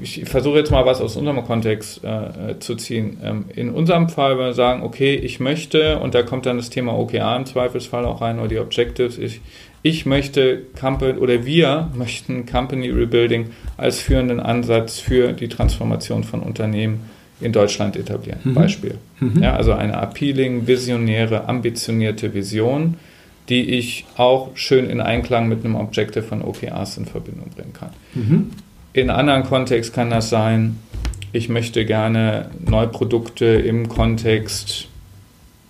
ich 0.00 0.24
versuche 0.28 0.58
jetzt 0.58 0.70
mal 0.70 0.86
was 0.86 1.00
aus 1.00 1.16
unserem 1.16 1.44
Kontext 1.44 2.02
äh, 2.04 2.58
zu 2.58 2.74
ziehen. 2.76 3.18
Ähm, 3.22 3.44
in 3.54 3.70
unserem 3.70 4.08
Fall, 4.08 4.38
wenn 4.38 4.46
wir 4.46 4.52
sagen, 4.54 4.82
okay, 4.82 5.14
ich 5.14 5.40
möchte, 5.40 5.98
und 5.98 6.14
da 6.14 6.22
kommt 6.22 6.46
dann 6.46 6.56
das 6.56 6.70
Thema 6.70 6.98
OKR 6.98 7.36
im 7.36 7.46
Zweifelsfall 7.46 8.04
auch 8.04 8.20
rein, 8.20 8.38
oder 8.38 8.48
die 8.48 8.58
Objectives, 8.58 9.18
ich, 9.18 9.40
ich 9.82 10.06
möchte 10.06 10.62
Company 10.78 11.18
oder 11.18 11.44
wir 11.44 11.90
möchten 11.94 12.46
Company 12.46 12.90
Rebuilding 12.90 13.50
als 13.76 14.00
führenden 14.00 14.40
Ansatz 14.40 14.98
für 14.98 15.32
die 15.32 15.48
Transformation 15.48 16.24
von 16.24 16.40
Unternehmen 16.40 17.08
in 17.40 17.52
Deutschland 17.52 17.96
etablieren. 17.96 18.40
Mhm. 18.44 18.54
Beispiel. 18.54 18.98
Mhm. 19.20 19.42
Ja, 19.42 19.54
also 19.54 19.72
eine 19.72 19.96
appealing, 19.96 20.66
visionäre, 20.66 21.48
ambitionierte 21.48 22.34
Vision, 22.34 22.96
die 23.48 23.62
ich 23.62 24.04
auch 24.16 24.50
schön 24.54 24.90
in 24.90 25.00
Einklang 25.00 25.48
mit 25.48 25.64
einem 25.64 25.76
Objective 25.76 26.22
von 26.22 26.42
OKRs 26.42 26.98
in 26.98 27.06
Verbindung 27.06 27.50
bringen 27.50 27.72
kann. 27.72 27.90
Mhm. 28.14 28.50
In 28.98 29.10
anderen 29.10 29.44
Kontext 29.44 29.94
kann 29.94 30.10
das 30.10 30.28
sein, 30.28 30.76
ich 31.30 31.48
möchte 31.48 31.84
gerne 31.84 32.50
neue 32.66 32.88
Produkte 32.88 33.44
im 33.44 33.88
Kontext 33.88 34.88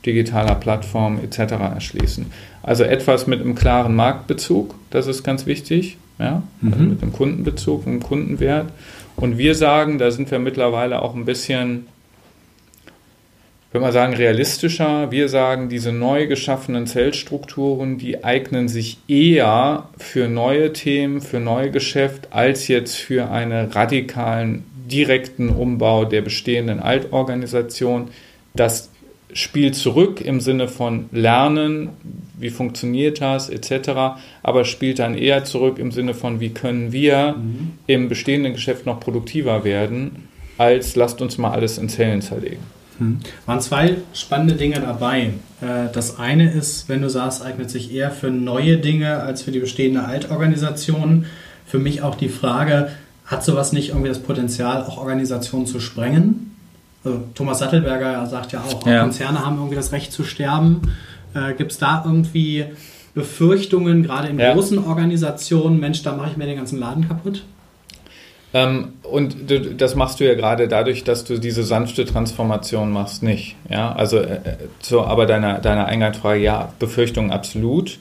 digitaler 0.07 0.55
Plattformen 0.55 1.23
etc. 1.23 1.53
erschließen. 1.53 2.33
Also 2.63 2.85
etwas 2.85 3.27
mit 3.27 3.43
einem 3.43 3.55
klaren 3.55 3.95
Marktbezug, 3.95 4.75
das 4.89 5.07
ist 5.07 5.25
ganz 5.25 5.45
wichtig, 5.45 5.99
ja? 6.19 6.43
also 6.65 6.79
mhm. 6.79 6.89
mit 6.89 7.03
einem 7.03 7.13
Kundenbezug, 7.13 7.87
einem 7.87 8.03
Kundenwert 8.03 8.73
und 9.17 9.37
wir 9.37 9.55
sagen, 9.55 9.99
da 9.99 10.11
sind 10.11 10.31
wir 10.31 10.39
mittlerweile 10.39 11.03
auch 11.03 11.15
ein 11.15 11.27
bisschen, 11.27 11.87
wenn 13.71 13.83
man 13.83 13.93
sagen, 13.93 14.15
realistischer. 14.15 15.11
Wir 15.11 15.29
sagen, 15.29 15.69
diese 15.69 15.93
neu 15.93 16.27
geschaffenen 16.27 16.87
Zellstrukturen, 16.87 17.99
die 17.99 18.25
eignen 18.25 18.69
sich 18.69 18.99
eher 19.09 19.89
für 19.99 20.29
neue 20.29 20.73
Themen, 20.73 21.21
für 21.21 21.39
neue 21.39 21.71
Geschäft, 21.71 22.29
als 22.31 22.69
jetzt 22.69 22.97
für 22.97 23.31
einen 23.31 23.71
radikalen, 23.71 24.65
direkten 24.91 25.51
Umbau 25.51 26.07
der 26.07 26.23
bestehenden 26.23 26.81
Altorganisation. 26.81 28.09
Das 28.55 28.91
Spiel 29.35 29.75
zurück 29.75 30.23
im 30.23 30.41
Sinne 30.41 30.69
von 30.69 31.11
Lernen, 31.13 31.91
wie 32.39 32.49
funktioniert 32.49 33.21
das, 33.21 33.51
etc., 33.51 34.19
aber 34.43 34.65
spielt 34.65 34.99
dann 34.99 35.15
eher 35.15 35.45
zurück 35.45 35.79
im 35.79 35.93
Sinne 35.93 36.15
von, 36.15 36.41
wie 36.41 36.51
können 36.51 36.93
wir 36.93 37.35
mhm. 37.37 37.73
im 37.87 38.09
bestehenden 38.09 38.55
Geschäft 38.55 38.87
noch 38.87 39.01
produktiver 39.01 39.65
werden, 39.65 40.29
als 40.57 40.97
lasst 40.97 41.21
uns 41.21 41.37
mal 41.37 41.51
alles 41.51 41.77
in 41.77 41.91
Zellen 41.91 42.23
zerlegen. 42.23 42.78
Mhm. 42.99 43.21
Waren 43.47 43.61
zwei 43.61 43.97
spannende 44.13 44.55
Dinge 44.55 44.81
dabei. 44.81 45.33
Äh, 45.61 45.93
das 45.93 46.19
eine 46.19 46.51
ist, 46.51 46.89
wenn 46.89 47.03
du 47.03 47.11
sagst, 47.11 47.43
eignet 47.43 47.71
sich 47.71 47.93
eher 47.93 48.11
für 48.11 48.31
neue 48.31 48.79
Dinge 48.79 49.21
als 49.21 49.43
für 49.43 49.51
die 49.51 49.61
bestehende 49.61 50.05
Altorganisation. 50.05 51.27
Für 51.67 51.79
mich 51.79 52.03
auch 52.03 52.15
die 52.15 52.29
Frage, 52.29 52.91
hat 53.27 53.45
sowas 53.45 53.73
nicht 53.73 53.91
irgendwie 53.91 54.09
das 54.09 54.21
Potenzial, 54.21 54.83
auch 54.83 54.99
Organisationen 54.99 55.67
zu 55.67 55.81
sprengen? 55.81 56.57
Also 57.05 57.23
Thomas 57.35 57.59
Sattelberger 57.59 58.27
sagt 58.27 58.53
ja 58.53 58.61
auch, 58.61 58.87
ja. 58.87 59.03
Konzerne 59.03 59.45
haben 59.45 59.57
irgendwie 59.57 59.77
das 59.77 59.93
Recht 59.93 60.13
zu 60.13 60.25
sterben. 60.25 60.81
Äh, 61.35 61.55
Gibt 61.55 61.73
es 61.73 61.79
da 61.79 62.03
irgendwie 62.05 62.65
Befürchtungen, 63.15 64.03
gerade 64.03 64.29
in 64.29 64.39
ja. 64.39 64.55
großen 64.55 64.79
Organisationen, 64.79 65.79
Mensch, 65.79 66.03
da 66.03 66.17
mache 66.17 66.31
ich 66.31 66.37
mir 66.37 66.47
den 66.47 66.57
ganzen 66.57 66.79
Laden 66.79 67.07
kaputt? 67.07 67.45
Ähm, 68.55 68.93
und 69.03 69.51
du, 69.51 69.75
das 69.75 69.95
machst 69.95 70.21
du 70.21 70.25
ja 70.25 70.35
gerade 70.35 70.69
dadurch, 70.69 71.05
dass 71.05 71.25
du 71.25 71.39
diese 71.39 71.63
sanfte 71.63 72.05
Transformation 72.05 72.91
machst, 72.91 73.23
nicht. 73.23 73.57
Ja, 73.69 73.93
also 73.93 74.19
äh, 74.19 74.37
äh 74.37 74.57
so, 74.81 75.03
aber 75.03 75.27
deine, 75.27 75.61
deine 75.61 75.85
Eingangsfrage, 75.85 76.41
ja, 76.41 76.73
Befürchtungen 76.79 77.31
absolut. 77.31 77.99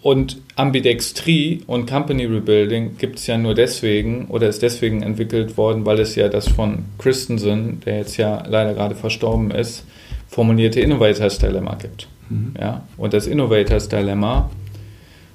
Und 0.00 0.38
Ambidextrie 0.54 1.64
und 1.66 1.90
Company 1.90 2.24
Rebuilding 2.24 2.96
gibt 2.98 3.18
es 3.18 3.26
ja 3.26 3.36
nur 3.36 3.54
deswegen 3.54 4.26
oder 4.28 4.48
ist 4.48 4.62
deswegen 4.62 5.02
entwickelt 5.02 5.56
worden, 5.56 5.84
weil 5.84 5.98
es 5.98 6.14
ja 6.14 6.28
das 6.28 6.48
von 6.48 6.84
Christensen, 6.98 7.80
der 7.84 7.98
jetzt 7.98 8.16
ja 8.16 8.44
leider 8.46 8.74
gerade 8.74 8.94
verstorben 8.94 9.50
ist, 9.50 9.84
formulierte 10.28 10.80
Innovators 10.80 11.38
Dilemma 11.38 11.74
gibt. 11.74 12.06
Mhm. 12.30 12.54
Ja? 12.58 12.84
Und 12.96 13.12
das 13.12 13.26
Innovators 13.26 13.88
Dilemma, 13.88 14.50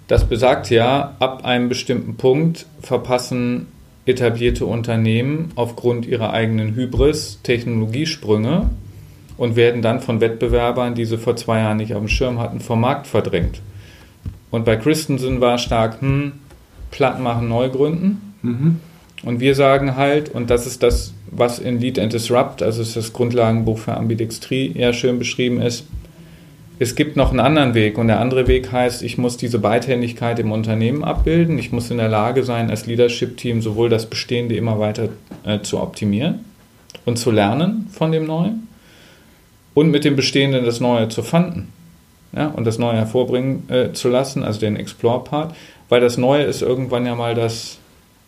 das 0.07 0.25
besagt 0.25 0.69
ja, 0.69 1.15
ab 1.19 1.45
einem 1.45 1.69
bestimmten 1.69 2.15
Punkt 2.15 2.65
verpassen 2.81 3.67
etablierte 4.05 4.65
Unternehmen 4.65 5.51
aufgrund 5.55 6.05
ihrer 6.05 6.33
eigenen 6.33 6.75
Hybris 6.75 7.39
Technologiesprünge 7.43 8.69
und 9.37 9.55
werden 9.55 9.81
dann 9.81 10.01
von 10.01 10.21
Wettbewerbern, 10.21 10.93
die 10.93 11.05
sie 11.05 11.17
vor 11.17 11.35
zwei 11.35 11.59
Jahren 11.59 11.77
nicht 11.77 11.93
auf 11.93 12.01
dem 12.01 12.09
Schirm 12.09 12.39
hatten, 12.39 12.59
vom 12.59 12.81
Markt 12.81 13.07
verdrängt. 13.07 13.61
Und 14.51 14.65
bei 14.65 14.75
Christensen 14.75 15.41
war 15.41 15.57
stark, 15.57 16.01
hm, 16.01 16.33
platt 16.91 17.19
machen, 17.19 17.47
neu 17.47 17.69
gründen. 17.69 18.35
Mhm. 18.41 18.79
Und 19.23 19.39
wir 19.39 19.55
sagen 19.55 19.95
halt, 19.95 20.29
und 20.29 20.49
das 20.49 20.67
ist 20.67 20.83
das, 20.83 21.13
was 21.31 21.57
in 21.57 21.79
Lead 21.79 21.97
and 21.97 22.13
Disrupt, 22.13 22.61
also 22.61 22.81
ist 22.81 22.95
das 22.95 23.13
Grundlagenbuch 23.13 23.79
für 23.79 23.95
Ambidextrie, 23.95 24.73
ja 24.75 24.93
schön 24.93 25.17
beschrieben 25.17 25.61
ist, 25.61 25.85
es 26.83 26.95
gibt 26.95 27.15
noch 27.15 27.31
einen 27.31 27.39
anderen 27.39 27.73
Weg 27.73 27.97
und 27.97 28.07
der 28.07 28.19
andere 28.19 28.47
Weg 28.47 28.71
heißt, 28.71 29.03
ich 29.03 29.17
muss 29.17 29.37
diese 29.37 29.57
Beidhändigkeit 29.57 30.37
im 30.39 30.51
Unternehmen 30.51 31.03
abbilden. 31.05 31.57
Ich 31.57 31.71
muss 31.71 31.89
in 31.89 31.97
der 31.97 32.09
Lage 32.09 32.43
sein, 32.43 32.69
als 32.69 32.85
Leadership-Team 32.85 33.61
sowohl 33.61 33.87
das 33.89 34.05
Bestehende 34.05 34.57
immer 34.57 34.79
weiter 34.79 35.09
äh, 35.45 35.61
zu 35.61 35.81
optimieren 35.81 36.43
und 37.05 37.17
zu 37.17 37.31
lernen 37.31 37.87
von 37.91 38.11
dem 38.11 38.25
Neuen 38.25 38.67
und 39.73 39.91
mit 39.91 40.03
dem 40.03 40.17
Bestehenden 40.17 40.65
das 40.65 40.81
Neue 40.81 41.07
zu 41.07 41.23
fanden 41.23 41.71
ja, 42.35 42.47
und 42.47 42.65
das 42.65 42.77
Neue 42.77 42.97
hervorbringen 42.97 43.69
äh, 43.69 43.93
zu 43.93 44.09
lassen, 44.09 44.43
also 44.43 44.59
den 44.59 44.75
Explore-Part, 44.75 45.55
weil 45.87 46.01
das 46.01 46.17
Neue 46.17 46.43
ist 46.43 46.61
irgendwann 46.61 47.05
ja 47.05 47.15
mal 47.15 47.33
das, 47.33 47.79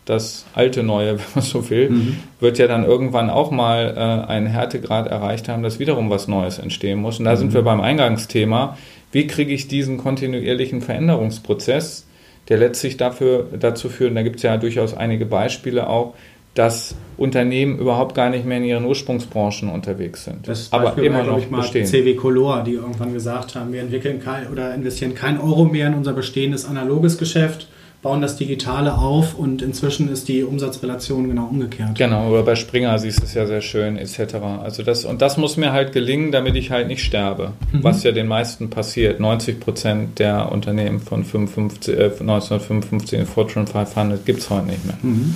das 0.06 0.46
alte 0.54 0.82
Neue, 0.82 1.18
wenn 1.18 1.26
man 1.34 1.44
so 1.44 1.68
will, 1.68 1.90
mhm. 1.90 2.16
wird 2.40 2.56
ja 2.56 2.66
dann 2.66 2.84
irgendwann 2.84 3.28
auch 3.28 3.50
mal 3.50 3.94
äh, 3.94 4.30
einen 4.30 4.46
Härtegrad 4.46 5.08
erreicht 5.08 5.48
haben, 5.48 5.62
dass 5.62 5.78
wiederum 5.78 6.08
was 6.08 6.26
Neues 6.26 6.58
entstehen 6.58 6.98
muss. 6.98 7.18
Und 7.18 7.26
da 7.26 7.32
mhm. 7.32 7.36
sind 7.36 7.54
wir 7.54 7.62
beim 7.62 7.82
Eingangsthema. 7.82 8.78
Wie 9.12 9.26
kriege 9.26 9.52
ich 9.52 9.68
diesen 9.68 9.98
kontinuierlichen 9.98 10.80
Veränderungsprozess, 10.80 12.06
der 12.48 12.58
letztlich 12.58 12.96
dafür, 12.96 13.46
dazu 13.58 13.88
führt, 13.88 14.10
und 14.10 14.16
da 14.16 14.22
gibt 14.22 14.36
es 14.36 14.42
ja 14.42 14.56
durchaus 14.56 14.94
einige 14.96 15.26
Beispiele 15.26 15.88
auch, 15.88 16.14
dass 16.54 16.94
Unternehmen 17.18 17.78
überhaupt 17.78 18.14
gar 18.14 18.30
nicht 18.30 18.46
mehr 18.46 18.56
in 18.56 18.64
ihren 18.64 18.84
Ursprungsbranchen 18.86 19.68
unterwegs 19.68 20.24
sind. 20.24 20.48
Das 20.48 20.72
aber 20.72 20.84
Beispiel 20.84 21.04
immer 21.04 21.18
war, 21.18 21.38
noch 21.38 21.50
mal 21.50 21.60
bestehen. 21.60 21.84
CW 21.84 22.14
Color, 22.14 22.64
die 22.64 22.72
irgendwann 22.72 23.12
gesagt 23.12 23.54
haben, 23.54 23.72
wir 23.72 23.80
entwickeln 23.82 24.20
kein 24.20 24.48
oder 24.50 24.74
investieren 24.74 25.14
kein 25.14 25.38
Euro 25.38 25.66
mehr 25.66 25.88
in 25.88 25.94
unser 25.94 26.14
bestehendes 26.14 26.64
analoges 26.64 27.18
Geschäft, 27.18 27.68
bauen 28.06 28.20
das 28.20 28.36
Digitale 28.36 28.96
auf 28.98 29.36
und 29.36 29.62
inzwischen 29.62 30.08
ist 30.08 30.28
die 30.28 30.44
Umsatzrelation 30.44 31.26
genau 31.26 31.46
umgekehrt. 31.46 31.96
Genau, 31.96 32.30
oder 32.30 32.44
bei 32.44 32.54
Springer 32.54 32.96
siehst 33.00 33.18
du 33.18 33.24
es 33.24 33.34
ja 33.34 33.46
sehr 33.46 33.62
schön, 33.62 33.96
etc. 33.96 34.36
Also 34.62 34.84
das, 34.84 35.04
und 35.04 35.22
das 35.22 35.36
muss 35.36 35.56
mir 35.56 35.72
halt 35.72 35.90
gelingen, 35.90 36.30
damit 36.30 36.54
ich 36.54 36.70
halt 36.70 36.86
nicht 36.86 37.02
sterbe, 37.02 37.54
mhm. 37.72 37.82
was 37.82 38.04
ja 38.04 38.12
den 38.12 38.28
meisten 38.28 38.70
passiert. 38.70 39.18
90 39.18 39.58
Prozent 39.58 40.20
der 40.20 40.52
Unternehmen 40.52 41.00
von 41.00 41.24
55, 41.24 41.98
äh, 41.98 42.04
1955 42.04 43.18
in 43.18 43.26
Fortune 43.26 43.66
500 43.66 44.24
gibt 44.24 44.38
es 44.38 44.50
heute 44.50 44.66
nicht 44.66 44.86
mehr. 44.86 44.98
Mhm. 45.02 45.34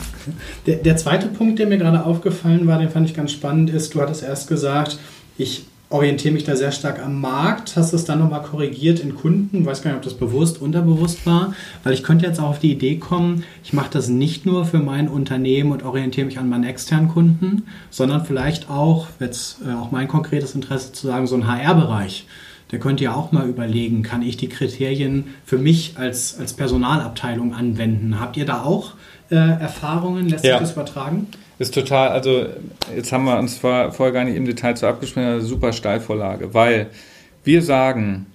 Der, 0.66 0.76
der 0.76 0.96
zweite 0.96 1.26
Punkt, 1.26 1.58
der 1.58 1.66
mir 1.66 1.78
gerade 1.78 2.04
aufgefallen 2.04 2.68
war, 2.68 2.78
den 2.78 2.90
fand 2.90 3.10
ich 3.10 3.16
ganz 3.16 3.32
spannend, 3.32 3.70
ist, 3.70 3.96
du 3.96 4.00
hattest 4.00 4.22
erst 4.22 4.46
gesagt, 4.46 4.96
ich 5.38 5.64
orientiere 5.90 6.32
mich 6.32 6.44
da 6.44 6.54
sehr 6.54 6.70
stark 6.70 7.04
am 7.04 7.20
Markt, 7.20 7.76
hast 7.76 7.92
es 7.92 8.04
dann 8.04 8.20
nochmal 8.20 8.42
korrigiert 8.42 9.00
in 9.00 9.16
Kunden, 9.16 9.66
weiß 9.66 9.82
gar 9.82 9.90
nicht, 9.90 9.98
ob 9.98 10.04
das 10.04 10.14
bewusst, 10.14 10.62
unterbewusst 10.62 11.26
war, 11.26 11.52
weil 11.82 11.92
ich 11.92 12.04
könnte 12.04 12.24
jetzt 12.24 12.38
auch 12.38 12.50
auf 12.50 12.58
die 12.60 12.70
Idee 12.70 12.96
kommen, 12.96 13.42
ich 13.64 13.72
mache 13.72 13.90
das 13.90 14.08
nicht 14.08 14.46
nur 14.46 14.64
für 14.64 14.78
mein 14.78 15.08
Unternehmen 15.08 15.72
und 15.72 15.82
orientiere 15.82 16.26
mich 16.26 16.38
an 16.38 16.48
meinen 16.48 16.64
externen 16.64 17.08
Kunden, 17.08 17.64
sondern 17.90 18.24
vielleicht 18.24 18.70
auch, 18.70 19.08
jetzt 19.18 19.58
äh, 19.66 19.72
auch 19.72 19.90
mein 19.90 20.06
konkretes 20.06 20.54
Interesse 20.54 20.92
zu 20.92 21.08
sagen, 21.08 21.26
so 21.26 21.34
ein 21.34 21.48
HR-Bereich. 21.48 22.24
Der 22.70 22.78
könnte 22.78 23.02
ja 23.02 23.14
auch 23.14 23.32
mal 23.32 23.48
überlegen, 23.48 24.04
kann 24.04 24.22
ich 24.22 24.36
die 24.36 24.48
Kriterien 24.48 25.34
für 25.44 25.58
mich 25.58 25.94
als, 25.96 26.38
als 26.38 26.52
Personalabteilung 26.52 27.52
anwenden? 27.52 28.20
Habt 28.20 28.36
ihr 28.36 28.46
da 28.46 28.62
auch 28.62 28.92
äh, 29.28 29.34
Erfahrungen? 29.34 30.28
Lässt 30.28 30.44
ja. 30.44 30.52
sich 30.52 30.68
das 30.68 30.72
übertragen? 30.74 31.26
Ist 31.60 31.74
total, 31.74 32.08
also 32.08 32.46
jetzt 32.96 33.12
haben 33.12 33.24
wir 33.24 33.38
uns 33.38 33.58
vor, 33.58 33.92
vorher 33.92 34.14
gar 34.14 34.24
nicht 34.24 34.34
im 34.34 34.46
Detail 34.46 34.74
zu 34.76 34.86
abgesprochen, 34.86 35.42
super 35.42 35.74
Steilvorlage, 35.74 36.54
weil 36.54 36.86
wir 37.44 37.60
sagen, 37.60 38.26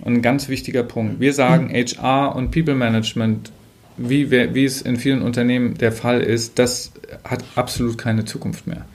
und 0.00 0.14
ein 0.14 0.22
ganz 0.22 0.48
wichtiger 0.48 0.82
Punkt, 0.82 1.20
wir 1.20 1.34
sagen 1.34 1.70
HR 1.70 2.34
und 2.34 2.50
People 2.50 2.74
Management, 2.74 3.52
wie, 3.98 4.30
wie 4.30 4.64
es 4.64 4.80
in 4.80 4.96
vielen 4.96 5.20
Unternehmen 5.20 5.76
der 5.76 5.92
Fall 5.92 6.22
ist, 6.22 6.58
das 6.58 6.92
hat 7.22 7.44
absolut 7.54 7.98
keine 7.98 8.24
Zukunft 8.24 8.66
mehr. 8.66 8.86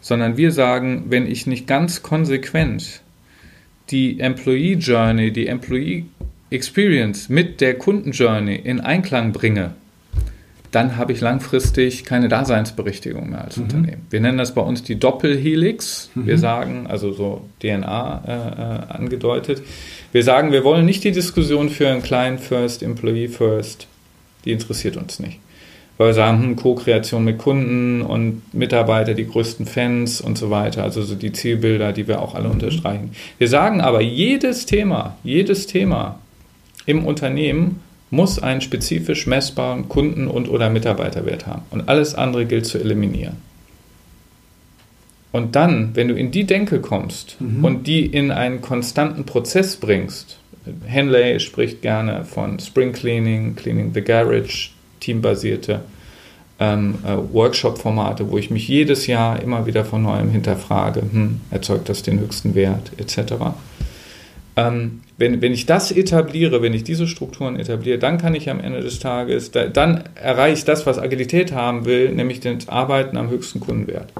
Sondern 0.00 0.38
wir 0.38 0.50
sagen, 0.50 1.04
wenn 1.10 1.26
ich 1.30 1.46
nicht 1.46 1.66
ganz 1.66 2.02
konsequent 2.02 3.02
die 3.90 4.18
Employee 4.18 4.76
Journey, 4.76 5.30
die 5.30 5.46
Employee 5.46 6.06
Experience 6.48 7.28
mit 7.28 7.60
der 7.60 7.76
Kunden 7.76 8.12
Journey 8.12 8.56
in 8.56 8.80
Einklang 8.80 9.32
bringe, 9.32 9.74
dann 10.70 10.96
habe 10.96 11.12
ich 11.12 11.20
langfristig 11.20 12.04
keine 12.04 12.28
Daseinsberechtigung 12.28 13.30
mehr 13.30 13.44
als 13.44 13.56
mhm. 13.56 13.64
Unternehmen. 13.64 14.06
Wir 14.10 14.20
nennen 14.20 14.38
das 14.38 14.54
bei 14.54 14.60
uns 14.60 14.82
die 14.82 14.98
Doppelhelix. 14.98 16.10
Mhm. 16.14 16.26
Wir 16.26 16.38
sagen, 16.38 16.86
also 16.88 17.12
so 17.12 17.42
DNA 17.62 18.22
äh, 18.26 18.32
äh, 18.32 18.96
angedeutet, 18.96 19.62
wir 20.12 20.22
sagen, 20.22 20.52
wir 20.52 20.64
wollen 20.64 20.84
nicht 20.84 21.04
die 21.04 21.12
Diskussion 21.12 21.70
für 21.70 21.88
einen 21.88 22.02
Client 22.02 22.40
First, 22.40 22.82
Employee 22.82 23.28
First. 23.28 23.86
Die 24.44 24.52
interessiert 24.52 24.96
uns 24.96 25.20
nicht. 25.20 25.40
Weil 25.96 26.08
wir 26.08 26.14
sagen, 26.14 26.42
hm, 26.42 26.56
Co-Kreation 26.56 27.24
mit 27.24 27.38
Kunden 27.38 28.02
und 28.02 28.54
Mitarbeiter, 28.54 29.14
die 29.14 29.26
größten 29.26 29.66
Fans 29.66 30.20
und 30.20 30.38
so 30.38 30.48
weiter, 30.48 30.84
also 30.84 31.02
so 31.02 31.16
die 31.16 31.32
Zielbilder, 31.32 31.92
die 31.92 32.06
wir 32.06 32.22
auch 32.22 32.34
alle 32.34 32.46
mhm. 32.46 32.54
unterstreichen. 32.54 33.10
Wir 33.38 33.48
sagen 33.48 33.80
aber, 33.80 34.00
jedes 34.00 34.64
Thema, 34.64 35.16
jedes 35.24 35.66
Thema 35.66 36.20
im 36.86 37.04
Unternehmen 37.04 37.80
muss 38.10 38.38
einen 38.38 38.60
spezifisch 38.60 39.26
messbaren 39.26 39.88
Kunden- 39.88 40.28
und 40.28 40.48
oder 40.48 40.70
Mitarbeiterwert 40.70 41.46
haben. 41.46 41.62
Und 41.70 41.88
alles 41.88 42.14
andere 42.14 42.46
gilt 42.46 42.66
zu 42.66 42.78
eliminieren. 42.78 43.36
Und 45.30 45.56
dann, 45.56 45.94
wenn 45.94 46.08
du 46.08 46.14
in 46.14 46.30
die 46.30 46.44
Denke 46.44 46.80
kommst 46.80 47.36
mhm. 47.40 47.64
und 47.64 47.86
die 47.86 48.06
in 48.06 48.30
einen 48.30 48.62
konstanten 48.62 49.24
Prozess 49.24 49.76
bringst, 49.76 50.38
Henley 50.86 51.38
spricht 51.40 51.82
gerne 51.82 52.24
von 52.24 52.58
Spring 52.58 52.92
Cleaning, 52.92 53.56
Cleaning 53.56 53.92
the 53.94 54.02
Garage, 54.02 54.70
teambasierte 55.00 55.80
ähm, 56.58 56.98
äh, 57.04 57.16
Workshop-Formate, 57.32 58.30
wo 58.30 58.38
ich 58.38 58.50
mich 58.50 58.68
jedes 58.68 59.06
Jahr 59.06 59.40
immer 59.40 59.66
wieder 59.66 59.84
von 59.84 60.02
neuem 60.02 60.30
hinterfrage, 60.30 61.02
hm, 61.02 61.40
erzeugt 61.50 61.88
das 61.88 62.02
den 62.02 62.20
höchsten 62.20 62.54
Wert, 62.54 62.90
etc. 62.96 63.34
Ähm, 64.56 65.00
wenn, 65.18 65.42
wenn 65.42 65.52
ich 65.52 65.66
das 65.66 65.90
etabliere, 65.90 66.62
wenn 66.62 66.72
ich 66.72 66.84
diese 66.84 67.08
Strukturen 67.08 67.58
etabliere, 67.58 67.98
dann 67.98 68.18
kann 68.18 68.36
ich 68.36 68.48
am 68.48 68.60
Ende 68.60 68.80
des 68.80 69.00
Tages, 69.00 69.50
da, 69.50 69.66
dann 69.66 70.04
erreiche 70.14 70.58
ich 70.58 70.64
das, 70.64 70.86
was 70.86 70.98
Agilität 70.98 71.52
haben 71.52 71.84
will, 71.84 72.12
nämlich 72.12 72.38
das 72.38 72.68
Arbeiten 72.68 73.16
am 73.16 73.28
höchsten 73.28 73.58
Kundenwert. 73.58 74.12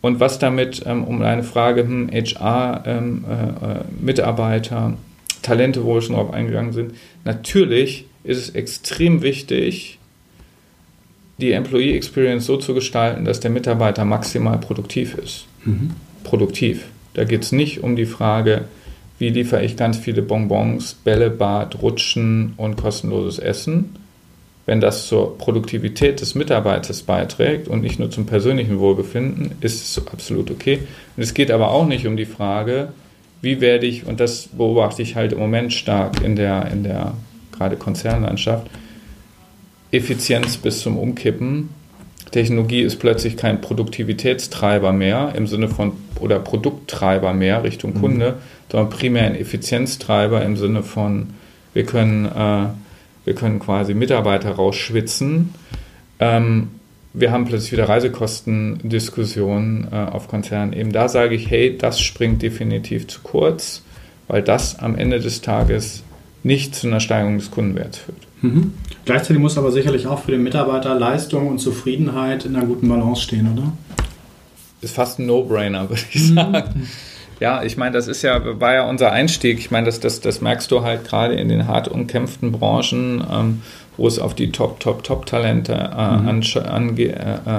Und 0.00 0.20
was 0.20 0.40
damit, 0.40 0.82
ähm, 0.84 1.04
um 1.04 1.22
eine 1.22 1.44
Frage, 1.44 1.82
hm, 1.82 2.10
HR, 2.12 2.82
ähm, 2.84 3.24
äh, 3.26 4.04
Mitarbeiter, 4.04 4.98
Talente, 5.40 5.84
wo 5.84 5.94
wir 5.94 6.02
schon 6.02 6.16
drauf 6.16 6.32
eingegangen 6.32 6.72
sind, 6.72 6.94
natürlich 7.24 8.06
ist 8.24 8.38
es 8.38 8.50
extrem 8.50 9.22
wichtig, 9.22 9.98
die 11.38 11.52
Employee 11.52 11.96
Experience 11.96 12.44
so 12.44 12.56
zu 12.56 12.74
gestalten, 12.74 13.24
dass 13.24 13.40
der 13.40 13.50
Mitarbeiter 13.50 14.04
maximal 14.04 14.58
produktiv 14.58 15.14
ist. 15.14 15.46
Mhm. 15.64 15.92
Produktiv. 16.24 16.86
Da 17.14 17.24
geht 17.24 17.42
es 17.44 17.52
nicht 17.52 17.82
um 17.82 17.96
die 17.96 18.06
Frage, 18.06 18.64
wie 19.24 19.30
liefere 19.30 19.64
ich 19.64 19.78
ganz 19.78 19.96
viele 19.96 20.20
Bonbons, 20.20 20.92
Bällebad, 21.02 21.80
Rutschen 21.80 22.52
und 22.58 22.76
kostenloses 22.76 23.38
Essen. 23.38 23.96
Wenn 24.66 24.82
das 24.82 25.06
zur 25.06 25.38
Produktivität 25.38 26.20
des 26.20 26.34
Mitarbeiters 26.34 27.00
beiträgt 27.04 27.66
und 27.66 27.80
nicht 27.80 27.98
nur 27.98 28.10
zum 28.10 28.26
persönlichen 28.26 28.78
Wohlbefinden, 28.78 29.52
ist 29.62 29.82
es 29.82 30.06
absolut 30.08 30.50
okay. 30.50 30.80
Und 31.16 31.22
es 31.22 31.32
geht 31.32 31.50
aber 31.50 31.70
auch 31.70 31.86
nicht 31.86 32.06
um 32.06 32.18
die 32.18 32.26
Frage, 32.26 32.88
wie 33.40 33.62
werde 33.62 33.86
ich, 33.86 34.04
und 34.04 34.20
das 34.20 34.48
beobachte 34.48 35.00
ich 35.00 35.16
halt 35.16 35.32
im 35.32 35.38
Moment 35.38 35.72
stark 35.72 36.22
in 36.22 36.36
der, 36.36 36.70
in 36.70 36.82
der 36.82 37.14
gerade 37.50 37.76
Konzernlandschaft, 37.76 38.66
Effizienz 39.90 40.58
bis 40.58 40.80
zum 40.80 40.98
Umkippen. 40.98 41.70
Technologie 42.34 42.82
ist 42.82 42.96
plötzlich 42.96 43.36
kein 43.36 43.60
Produktivitätstreiber 43.60 44.92
mehr 44.92 45.34
im 45.36 45.46
Sinne 45.46 45.68
von 45.68 45.92
oder 46.18 46.40
Produkttreiber 46.40 47.32
mehr 47.32 47.62
Richtung 47.62 47.94
mhm. 47.94 48.00
Kunde, 48.00 48.34
sondern 48.72 48.90
primär 48.90 49.22
ein 49.22 49.36
Effizienztreiber 49.36 50.44
im 50.44 50.56
Sinne 50.56 50.82
von, 50.82 51.28
wir 51.74 51.84
können, 51.84 52.26
äh, 52.26 52.66
wir 53.24 53.34
können 53.36 53.60
quasi 53.60 53.94
Mitarbeiter 53.94 54.50
rausschwitzen. 54.50 55.54
Ähm, 56.18 56.70
wir 57.12 57.30
haben 57.30 57.44
plötzlich 57.44 57.70
wieder 57.70 57.88
Reisekostendiskussionen 57.88 59.86
äh, 59.92 59.94
auf 59.94 60.26
Konzernen. 60.26 60.72
Eben 60.72 60.90
da 60.90 61.08
sage 61.08 61.36
ich, 61.36 61.48
hey, 61.48 61.78
das 61.78 62.00
springt 62.00 62.42
definitiv 62.42 63.06
zu 63.06 63.20
kurz, 63.22 63.84
weil 64.26 64.42
das 64.42 64.80
am 64.80 64.96
Ende 64.96 65.20
des 65.20 65.40
Tages 65.40 66.02
nicht 66.42 66.74
zu 66.74 66.88
einer 66.88 66.98
Steigerung 66.98 67.38
des 67.38 67.52
Kundenwerts 67.52 67.98
führt. 67.98 68.26
Mhm. 68.44 68.72
Gleichzeitig 69.06 69.38
muss 69.38 69.56
aber 69.56 69.72
sicherlich 69.72 70.06
auch 70.06 70.22
für 70.22 70.32
den 70.32 70.42
Mitarbeiter 70.42 70.94
Leistung 70.94 71.48
und 71.48 71.58
Zufriedenheit 71.58 72.44
in 72.44 72.54
einer 72.54 72.66
guten 72.66 72.88
Balance 72.88 73.22
stehen, 73.22 73.50
oder? 73.50 73.72
Ist 74.82 74.94
fast 74.94 75.18
ein 75.18 75.26
No-Brainer, 75.26 75.88
würde 75.88 76.02
ich 76.12 76.30
mhm. 76.30 76.34
sagen. 76.34 76.88
Ja, 77.40 77.62
ich 77.62 77.76
meine, 77.76 77.92
das 77.92 78.06
ist 78.06 78.22
ja, 78.22 78.60
war 78.60 78.74
ja 78.74 78.88
unser 78.88 79.12
Einstieg. 79.12 79.58
Ich 79.58 79.70
meine, 79.70 79.86
das, 79.86 79.98
das, 79.98 80.20
das 80.20 80.40
merkst 80.40 80.70
du 80.70 80.82
halt 80.82 81.04
gerade 81.04 81.34
in 81.34 81.48
den 81.48 81.66
hart 81.66 81.88
umkämpften 81.88 82.52
Branchen, 82.52 83.24
ähm, 83.30 83.62
wo 83.96 84.06
es 84.06 84.18
auf 84.18 84.34
die 84.34 84.52
Top, 84.52 84.78
Top, 84.78 85.02
Top-Talente 85.02 85.72
äh, 85.72 86.16
mhm. 86.16 86.28
an, 86.28 86.96
äh, 86.98 87.12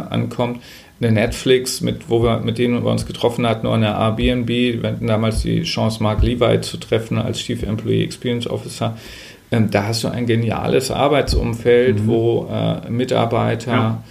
ankommt. 0.10 0.62
Eine 1.02 1.12
Netflix, 1.12 1.82
mit, 1.82 2.10
wo 2.10 2.24
wir, 2.24 2.40
mit 2.40 2.58
denen 2.58 2.84
wir 2.84 2.92
uns 2.92 3.06
getroffen 3.06 3.46
hatten, 3.46 3.68
oder 3.68 3.76
eine 3.76 3.90
Airbnb, 3.90 4.48
wir 4.82 4.90
hatten 4.90 5.08
damals 5.08 5.42
die 5.42 5.64
Chance, 5.64 6.02
Mark 6.02 6.24
Levi 6.24 6.62
zu 6.62 6.78
treffen 6.78 7.18
als 7.18 7.40
Chief 7.40 7.62
Employee 7.64 8.04
Experience 8.04 8.48
Officer. 8.48 8.96
Ähm, 9.52 9.70
da 9.72 9.88
hast 9.88 10.04
du 10.04 10.08
ein 10.08 10.26
geniales 10.26 10.92
Arbeitsumfeld, 10.92 12.02
mhm. 12.02 12.08
wo 12.08 12.48
äh, 12.52 12.90
Mitarbeiter 12.90 13.72
ja. 13.72 14.04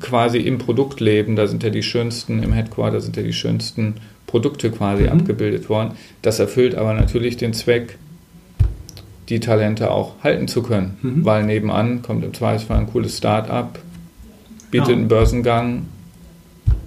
quasi 0.00 0.38
im 0.38 0.58
Produkt 0.58 1.00
leben. 1.00 1.36
Da 1.36 1.46
sind 1.46 1.62
ja 1.62 1.70
die 1.70 1.82
schönsten, 1.82 2.42
im 2.42 2.52
Headquarter 2.52 3.00
sind 3.00 3.16
ja 3.16 3.22
die 3.22 3.32
schönsten 3.32 3.96
Produkte 4.26 4.70
quasi 4.70 5.04
mhm. 5.04 5.10
abgebildet 5.10 5.68
worden. 5.68 5.92
Das 6.22 6.38
erfüllt 6.38 6.74
aber 6.74 6.94
natürlich 6.94 7.36
den 7.36 7.52
Zweck, 7.52 7.98
die 9.28 9.40
Talente 9.40 9.90
auch 9.90 10.14
halten 10.22 10.48
zu 10.48 10.62
können, 10.62 10.98
mhm. 11.02 11.24
weil 11.24 11.44
nebenan 11.44 12.02
kommt 12.02 12.24
im 12.24 12.34
Zweifelsfall 12.34 12.78
ein 12.78 12.86
cooles 12.86 13.16
Start-up, 13.16 13.78
bietet 14.70 14.88
ja. 14.88 14.94
einen 14.94 15.08
Börsengang 15.08 15.86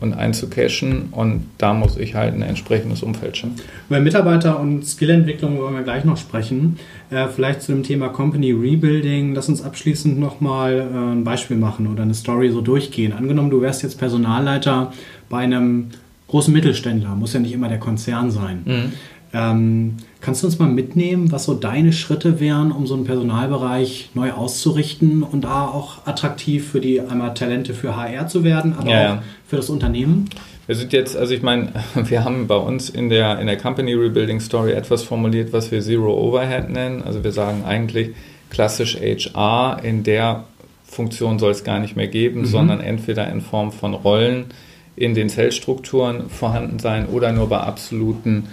und 0.01 0.13
einzucachen 0.13 1.09
und 1.11 1.45
da 1.57 1.73
muss 1.73 1.97
ich 1.97 2.15
halt 2.15 2.33
ein 2.33 2.41
entsprechendes 2.41 3.03
Umfeld 3.03 3.37
schaffen. 3.37 3.55
Über 3.89 3.99
Mitarbeiter 3.99 4.59
und 4.59 4.85
Skillentwicklung 4.85 5.57
wollen 5.59 5.75
wir 5.75 5.83
gleich 5.83 6.03
noch 6.03 6.17
sprechen. 6.17 6.77
Äh, 7.09 7.27
vielleicht 7.27 7.61
zu 7.61 7.71
dem 7.71 7.83
Thema 7.83 8.09
Company 8.09 8.51
Rebuilding. 8.51 9.33
Lass 9.33 9.49
uns 9.49 9.61
abschließend 9.61 10.19
nochmal 10.19 10.79
äh, 10.79 11.11
ein 11.13 11.23
Beispiel 11.23 11.57
machen 11.57 11.87
oder 11.87 12.03
eine 12.03 12.13
Story 12.13 12.49
so 12.49 12.61
durchgehen. 12.61 13.13
Angenommen, 13.13 13.49
du 13.49 13.61
wärst 13.61 13.83
jetzt 13.83 13.97
Personalleiter 13.97 14.91
bei 15.29 15.39
einem 15.39 15.89
großen 16.27 16.53
Mittelständler, 16.53 17.15
muss 17.15 17.33
ja 17.33 17.39
nicht 17.39 17.53
immer 17.53 17.69
der 17.69 17.79
Konzern 17.79 18.31
sein. 18.31 18.61
Mhm. 18.65 18.93
Ähm, 19.33 19.97
kannst 20.21 20.43
du 20.43 20.47
uns 20.47 20.59
mal 20.59 20.69
mitnehmen, 20.69 21.31
was 21.31 21.45
so 21.45 21.55
deine 21.55 21.91
Schritte 21.91 22.39
wären, 22.39 22.71
um 22.71 22.85
so 22.85 22.93
einen 22.93 23.03
Personalbereich 23.03 24.11
neu 24.13 24.31
auszurichten 24.31 25.23
und 25.23 25.41
da 25.41 25.65
auch 25.65 26.05
attraktiv 26.05 26.69
für 26.69 26.79
die 26.79 27.01
einmal 27.01 27.33
Talente 27.33 27.73
für 27.73 27.95
HR 27.95 28.27
zu 28.27 28.43
werden, 28.43 28.75
aber 28.77 28.89
ja, 28.89 29.15
auch 29.15 29.19
für 29.47 29.55
das 29.55 29.71
Unternehmen? 29.71 30.29
Wir 30.67 30.75
sind 30.75 30.93
jetzt, 30.93 31.17
also 31.17 31.33
ich 31.33 31.41
meine, 31.41 31.73
wir 31.95 32.23
haben 32.23 32.47
bei 32.47 32.55
uns 32.55 32.89
in 32.89 33.09
der, 33.09 33.39
in 33.39 33.47
der 33.47 33.57
Company 33.57 33.93
Rebuilding 33.93 34.39
Story 34.39 34.73
etwas 34.73 35.03
formuliert, 35.03 35.51
was 35.51 35.71
wir 35.71 35.81
Zero 35.81 36.13
Overhead 36.13 36.69
nennen. 36.69 37.01
Also 37.01 37.23
wir 37.23 37.31
sagen 37.31 37.63
eigentlich, 37.65 38.11
klassisch 38.51 38.97
HR 38.97 39.79
in 39.83 40.03
der 40.03 40.43
Funktion 40.85 41.39
soll 41.39 41.51
es 41.51 41.63
gar 41.63 41.79
nicht 41.79 41.95
mehr 41.95 42.07
geben, 42.07 42.41
mhm. 42.41 42.45
sondern 42.45 42.79
entweder 42.81 43.27
in 43.29 43.41
Form 43.41 43.71
von 43.71 43.95
Rollen 43.95 44.45
in 44.95 45.15
den 45.15 45.27
Zellstrukturen 45.27 46.29
vorhanden 46.29 46.77
sein 46.77 47.07
oder 47.07 47.31
nur 47.31 47.49
bei 47.49 47.57
absoluten 47.57 48.49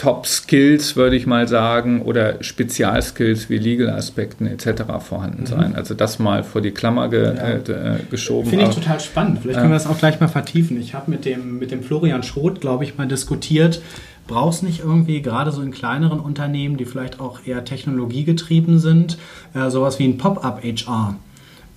Top-Skills, 0.00 0.96
würde 0.96 1.14
ich 1.14 1.26
mal 1.26 1.46
sagen, 1.46 2.00
oder 2.00 2.42
Spezialskills 2.42 3.50
wie 3.50 3.58
Legal-Aspekten 3.58 4.46
etc. 4.46 4.84
vorhanden 5.06 5.42
mhm. 5.42 5.46
sein. 5.46 5.74
Also 5.74 5.92
das 5.92 6.18
mal 6.18 6.42
vor 6.42 6.62
die 6.62 6.70
Klammer 6.70 7.10
ge 7.10 7.36
ja. 7.36 7.48
äh, 7.56 7.98
geschoben. 8.10 8.48
Finde 8.48 8.64
ich 8.64 8.74
total 8.74 8.98
spannend. 8.98 9.40
Vielleicht 9.42 9.58
können 9.58 9.72
wir 9.72 9.76
das 9.76 9.86
auch 9.86 9.98
gleich 9.98 10.18
mal 10.18 10.28
vertiefen. 10.28 10.80
Ich 10.80 10.94
habe 10.94 11.10
mit 11.10 11.26
dem, 11.26 11.58
mit 11.58 11.70
dem 11.70 11.82
Florian 11.82 12.22
Schroth, 12.22 12.62
glaube 12.62 12.84
ich, 12.84 12.96
mal 12.96 13.08
diskutiert, 13.08 13.82
brauchst 14.26 14.62
nicht 14.62 14.80
irgendwie, 14.80 15.20
gerade 15.20 15.52
so 15.52 15.60
in 15.60 15.70
kleineren 15.70 16.18
Unternehmen, 16.18 16.78
die 16.78 16.86
vielleicht 16.86 17.20
auch 17.20 17.40
eher 17.44 17.66
technologiegetrieben 17.66 18.78
sind, 18.78 19.18
äh, 19.52 19.68
sowas 19.68 19.98
wie 19.98 20.04
ein 20.04 20.16
Pop-up-HR 20.16 21.16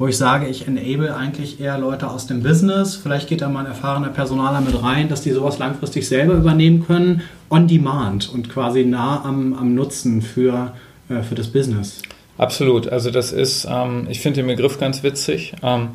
wo 0.04 0.08
ich 0.10 0.18
sage, 0.18 0.48
ich 0.48 0.68
enable 0.68 1.16
eigentlich 1.16 1.62
eher 1.62 1.78
Leute 1.78 2.10
aus 2.10 2.28
dem 2.28 2.44
Business. 2.44 2.98
Vielleicht 2.98 3.30
geht 3.30 3.39
da 3.39 3.48
mal 3.48 3.62
ein 3.62 3.68
erfahrener 3.68 4.10
Personaler 4.10 4.60
mit 4.60 4.84
rein, 4.84 5.08
dass 5.08 5.22
die 5.22 5.32
sowas 5.32 5.60
langfristig 5.60 6.10
selber 6.10 6.34
übernehmen 6.34 6.86
können, 6.86 7.22
on 7.50 7.70
demand 7.70 8.28
und 8.28 8.50
quasi 8.50 8.84
nah 8.84 9.24
am, 9.24 9.54
am 9.54 9.74
Nutzen 9.76 10.22
für, 10.22 10.74
äh, 11.08 11.22
für 11.22 11.36
das 11.36 11.48
Business. 11.48 12.02
Absolut. 12.38 12.89
Also 12.89 13.12
das 13.12 13.32
ist, 13.32 13.66
ähm, 13.72 14.08
ich 14.10 14.20
finde 14.20 14.42
den 14.42 14.48
Begriff 14.48 14.78
ganz 14.78 15.04
witzig. 15.04 15.54
Ähm, 15.63 15.92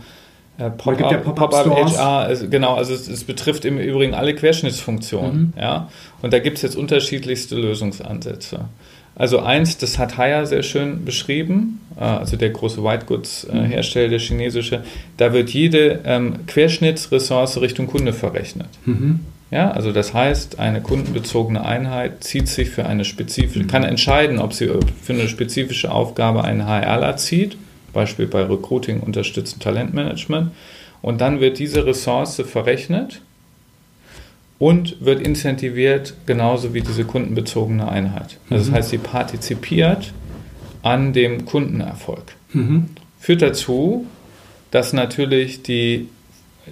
äh, 0.57 0.71
Pop-up 0.71 1.35
Pop 1.35 1.53
HR, 1.53 2.21
also 2.21 2.49
genau, 2.49 2.77
also 2.77 2.95
es, 2.95 3.09
es, 3.09 3.25
betrifft 3.25 3.67
im 3.67 3.77
Übrigen 3.77 4.15
alle 4.15 4.35
Querschnittsfunktionen. 4.35 5.53
Mhm. 5.55 5.61
Ja? 5.61 5.91
Und 6.23 6.33
da 6.33 6.39
gibt 6.39 6.57
es 6.57 6.63
jetzt 6.63 6.77
unterschiedlichste 6.77 7.57
Lösungsansätze. 7.57 8.61
Also 9.19 9.41
eins, 9.41 9.77
das 9.79 9.99
hat 9.99 10.17
Haya 10.17 10.47
sehr 10.47 10.63
schön 10.63 11.05
beschrieben, 11.05 11.81
äh, 11.97 12.05
also 12.05 12.37
der 12.37 12.51
große 12.51 12.83
White 12.83 13.07
Goods 13.07 13.45
äh, 13.45 13.55
mhm. 13.55 13.65
Hersteller, 13.65 14.09
der 14.09 14.21
chinesische, 14.21 14.85
da 15.17 15.33
wird 15.33 15.51
jede 15.51 16.01
ähm, 16.05 16.47
Querschnittsressource 16.47 17.61
Richtung 17.61 17.89
Kunde 17.89 18.13
verrechnet. 18.13 18.69
Mhm. 18.87 19.21
Ja, 19.51 19.71
also 19.71 19.93
das 19.93 20.15
heißt, 20.15 20.61
eine 20.61 20.83
kundenbezogene 20.83 21.65
Einheit 21.65 22.23
zieht 22.23 22.49
sich 22.49 22.71
für 22.71 22.87
eine 22.87 23.05
spezifische, 23.05 23.67
kann 23.67 23.83
entscheiden, 23.83 24.39
ob 24.39 24.53
sie 24.53 24.71
für 25.03 25.15
eine 25.15 25.27
spezifische 25.27 25.91
Aufgabe 25.91 26.45
einen 26.45 26.67
HRler 26.67 27.17
zieht, 27.17 27.57
Beispiel 27.95 28.27
bei 28.27 28.43
Recruiting, 28.43 29.01
unterstützend 29.01 29.63
Talentmanagement, 29.63 30.53
und 31.01 31.21
dann 31.21 31.41
wird 31.41 31.59
diese 31.59 31.87
Ressource 31.87 32.43
verrechnet 32.47 33.23
und 34.59 35.05
wird 35.05 35.21
incentiviert 35.21 36.15
genauso 36.27 36.75
wie 36.75 36.81
diese 36.81 37.05
kundenbezogene 37.05 37.89
Einheit. 37.89 38.39
Also 38.51 38.65
das 38.65 38.71
mhm. 38.71 38.75
heißt, 38.75 38.91
sie 38.91 38.99
partizipiert 38.99 40.13
an 40.83 41.13
dem 41.13 41.45
Kundenerfolg. 41.45 42.35
Mhm. 42.53 42.87
Führt 43.19 43.43
dazu, 43.43 44.07
dass 44.71 44.93
natürlich 44.93 45.63
die, 45.63 46.09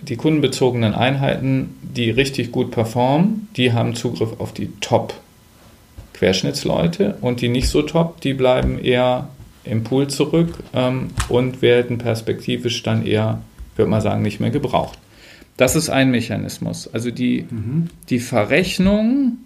die 0.03 0.16
kundenbezogenen 0.16 0.94
Einheiten, 0.94 1.77
die 1.83 2.11
richtig 2.11 2.53
gut 2.53 2.70
performen, 2.70 3.49
die 3.57 3.72
haben 3.72 3.94
Zugriff 3.94 4.38
auf 4.38 4.53
die 4.53 4.70
Top-Querschnittsleute 4.81 7.16
und 7.20 7.40
die 7.40 7.49
nicht 7.49 7.68
so 7.68 7.83
top, 7.83 8.20
die 8.20 8.35
bleiben 8.35 8.79
eher 8.79 9.31
im 9.64 9.85
Pool 9.85 10.09
zurück 10.09 10.59
ähm, 10.75 11.09
und 11.29 11.62
werden 11.62 11.99
perspektivisch 11.99 12.83
dann 12.83 13.05
eher, 13.05 13.42
würde 13.75 13.90
man 13.90 14.01
sagen, 14.01 14.22
nicht 14.22 14.40
mehr 14.40 14.51
gebraucht. 14.51 14.99
Das 15.57 15.77
ist 15.77 15.88
ein 15.88 16.11
Mechanismus. 16.11 16.88
Also 16.92 17.11
die, 17.11 17.47
mhm. 17.51 17.88
die 18.09 18.19
Verrechnung 18.19 19.38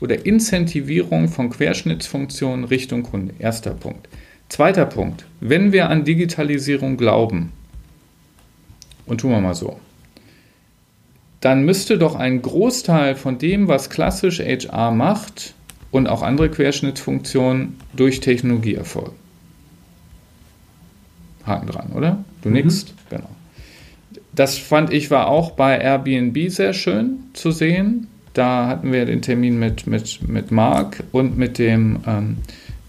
oder 0.00 0.26
Incentivierung 0.26 1.28
von 1.28 1.50
Querschnittsfunktionen 1.50 2.64
Richtung 2.64 3.02
Kunde. 3.02 3.34
Erster 3.38 3.70
Punkt. 3.70 4.08
Zweiter 4.48 4.86
Punkt. 4.86 5.26
Wenn 5.40 5.72
wir 5.72 5.88
an 5.88 6.04
Digitalisierung 6.04 6.96
glauben, 6.96 7.52
und 9.06 9.20
tun 9.20 9.30
wir 9.30 9.40
mal 9.40 9.54
so, 9.54 9.78
dann 11.40 11.64
müsste 11.64 11.98
doch 11.98 12.16
ein 12.16 12.42
Großteil 12.42 13.14
von 13.14 13.38
dem, 13.38 13.68
was 13.68 13.88
klassisch 13.88 14.40
HR 14.40 14.90
macht 14.90 15.54
und 15.90 16.08
auch 16.08 16.22
andere 16.22 16.50
Querschnittsfunktionen 16.50 17.76
durch 17.94 18.20
Technologie 18.20 18.74
erfolgen. 18.74 19.16
Haken 21.44 21.66
dran, 21.68 21.92
oder? 21.94 22.24
Du 22.42 22.48
mhm. 22.48 22.54
nickst? 22.56 22.94
Genau. 23.10 23.28
Das 24.36 24.58
fand 24.58 24.92
ich 24.92 25.10
war 25.10 25.28
auch 25.28 25.52
bei 25.52 25.78
Airbnb 25.78 26.50
sehr 26.50 26.74
schön 26.74 27.24
zu 27.32 27.50
sehen. 27.50 28.06
Da 28.34 28.68
hatten 28.68 28.92
wir 28.92 29.06
den 29.06 29.22
Termin 29.22 29.58
mit, 29.58 29.86
mit, 29.86 30.28
mit 30.28 30.50
Marc 30.50 31.02
und 31.10 31.38
mit, 31.38 31.58
dem, 31.58 32.00
ähm, 32.06 32.36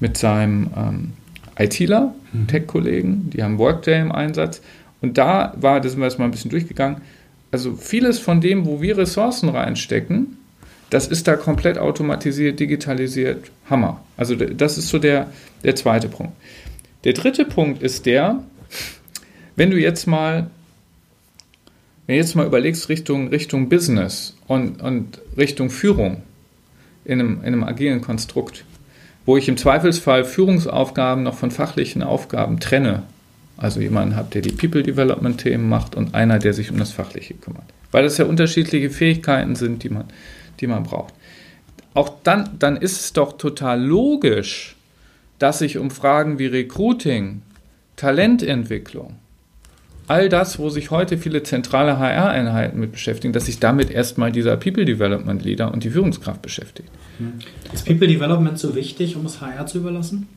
mit 0.02 0.18
seinem 0.18 0.70
ähm, 0.76 1.14
ITler, 1.58 2.14
mhm. 2.34 2.48
Tech-Kollegen. 2.48 3.30
Die 3.30 3.42
haben 3.42 3.58
Workday 3.58 4.02
im 4.02 4.12
Einsatz. 4.12 4.62
Und 5.02 5.18
da 5.18 5.54
war, 5.56 5.80
das 5.80 5.94
sind 5.94 6.02
wir 6.02 6.08
jetzt 6.08 6.20
mal 6.20 6.26
ein 6.26 6.32
bisschen 6.32 6.52
durchgegangen, 6.52 6.98
also 7.50 7.76
vieles 7.76 8.20
von 8.20 8.42
dem, 8.42 8.66
wo 8.66 8.82
wir 8.82 8.98
Ressourcen 8.98 9.48
reinstecken, 9.48 10.38
das 10.90 11.08
ist 11.08 11.28
da 11.30 11.38
komplett 11.38 11.78
automatisiert, 11.78 12.60
digitalisiert. 12.60 13.52
Hammer. 13.70 14.02
Also 14.18 14.36
das 14.36 14.78
ist 14.78 14.90
so 14.90 15.00
der, 15.00 15.28
der 15.64 15.76
zweite 15.76 16.10
Punkt. 16.10 16.34
Der 17.04 17.14
dritte 17.14 17.46
Punkt 17.46 17.82
ist 17.82 18.06
der, 18.06 18.44
wenn 19.56 19.72
du 19.72 19.78
jetzt 19.78 20.08
mal 20.08 20.50
wenn 22.08 22.15
du 22.15 22.22
jetzt 22.22 22.36
mal 22.36 22.46
überlegst 22.48 22.89
Richtung, 22.89 23.28
Richtung 23.28 23.70
Business 23.70 24.36
und, 24.48 24.82
und 24.82 25.20
Richtung 25.38 25.70
Führung 25.70 26.24
in 27.04 27.20
einem, 27.20 27.39
in 27.41 27.48
einem 27.48 27.63
agilen 27.63 28.02
Konstrukt, 28.02 28.63
wo 29.26 29.36
ich 29.36 29.50
im 29.50 29.58
Zweifelsfall 29.58 30.24
Führungsaufgaben 30.24 31.24
noch 31.24 31.36
von 31.36 31.52
fachlichen 31.52 32.02
Aufgaben 32.02 32.62
trenne, 32.62 33.04
also 33.58 33.82
jemanden 33.82 34.15
habe, 34.15 34.30
der 34.32 34.41
die 34.41 34.52
People 34.52 34.84
Development 34.84 35.38
Themen 35.38 35.67
macht 35.67 35.96
und 35.96 36.15
einer, 36.15 36.39
der 36.39 36.54
sich 36.54 36.72
um 36.72 36.78
das 36.78 36.91
Fachliche 36.91 37.34
kümmert. 37.34 37.65
Weil 37.91 38.04
das 38.04 38.17
ja 38.17 38.26
unterschiedliche 38.26 38.89
Fähigkeiten 38.89 39.56
sind, 39.56 39.84
die 39.84 39.89
man, 39.89 40.06
die 40.62 40.67
man 40.67 40.84
braucht. 40.84 41.13
Auch 41.93 42.13
dann, 42.24 42.52
dann 42.60 42.78
ist 42.78 43.02
es 43.02 43.13
doch 43.13 43.38
total 43.38 43.82
logisch, 43.84 44.78
dass 45.39 45.60
sich 45.60 45.78
um 45.78 45.91
Fragen 45.91 46.39
wie 46.39 46.46
Recruiting, 46.46 47.41
Talententwicklung, 47.96 49.15
all 50.08 50.30
das, 50.30 50.58
wo 50.58 50.70
sich 50.70 50.89
heute 50.89 51.17
viele 51.17 51.43
zentrale 51.43 52.00
HR-Einheiten 52.00 52.80
mit 52.80 52.93
beschäftigen, 52.93 53.34
dass 53.34 53.46
sich 53.46 53.60
damit 53.60 53.91
erstmal 53.91 54.32
dieser 54.32 54.56
People 54.58 54.86
Development 54.86 55.43
Leader 55.43 55.72
und 55.72 55.84
die 55.84 55.89
Führungskraft 55.89 56.41
beschäftigt. 56.41 56.89
Hm. 57.17 57.34
Ist 57.74 57.86
People 57.86 58.08
Development 58.08 58.58
so 58.58 58.74
wichtig, 58.74 59.15
um 59.15 59.26
es 59.26 59.41
HR 59.41 59.67
zu 59.67 59.80
überlassen? 59.80 60.28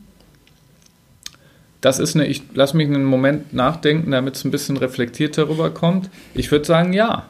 Das 1.79 1.97
ist 1.97 2.15
eine, 2.15 2.27
ich 2.27 2.43
lasse 2.53 2.77
mich 2.77 2.87
einen 2.87 3.05
Moment 3.05 3.53
nachdenken, 3.53 4.11
damit 4.11 4.35
es 4.35 4.45
ein 4.45 4.51
bisschen 4.51 4.77
reflektiert 4.77 5.37
darüber 5.37 5.71
kommt. 5.71 6.09
Ich 6.35 6.51
würde 6.51 6.65
sagen, 6.65 6.93
ja. 6.93 7.25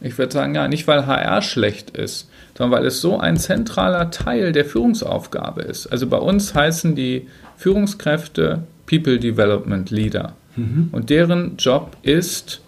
Ich 0.00 0.18
würde 0.18 0.32
sagen, 0.32 0.54
ja, 0.54 0.68
nicht 0.68 0.86
weil 0.88 1.06
HR 1.06 1.40
schlecht 1.42 1.90
ist, 1.90 2.28
sondern 2.56 2.80
weil 2.80 2.86
es 2.86 3.00
so 3.00 3.18
ein 3.18 3.36
zentraler 3.36 4.10
Teil 4.10 4.52
der 4.52 4.64
Führungsaufgabe 4.64 5.62
ist. 5.62 5.86
Also 5.86 6.06
bei 6.06 6.18
uns 6.18 6.54
heißen 6.54 6.96
die 6.96 7.28
Führungskräfte 7.56 8.64
People 8.86 9.18
Development 9.18 9.90
Leader. 9.90 10.34
Mhm. 10.56 10.88
Und 10.92 11.10
deren 11.10 11.56
Job 11.56 11.96
ist, 12.02 12.60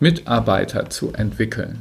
Mitarbeiter 0.00 0.90
zu 0.90 1.12
entwickeln. 1.12 1.80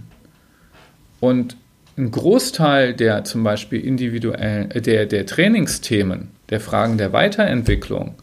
Und 1.20 1.58
ein 1.98 2.10
Großteil 2.10 2.94
der 2.94 3.24
zum 3.24 3.44
Beispiel 3.44 3.82
individuellen, 3.82 4.72
äh, 4.72 4.82
der, 4.82 5.06
der 5.06 5.26
Trainingsthemen, 5.26 6.30
der 6.50 6.60
Fragen 6.60 6.98
der 6.98 7.14
Weiterentwicklung, 7.14 8.16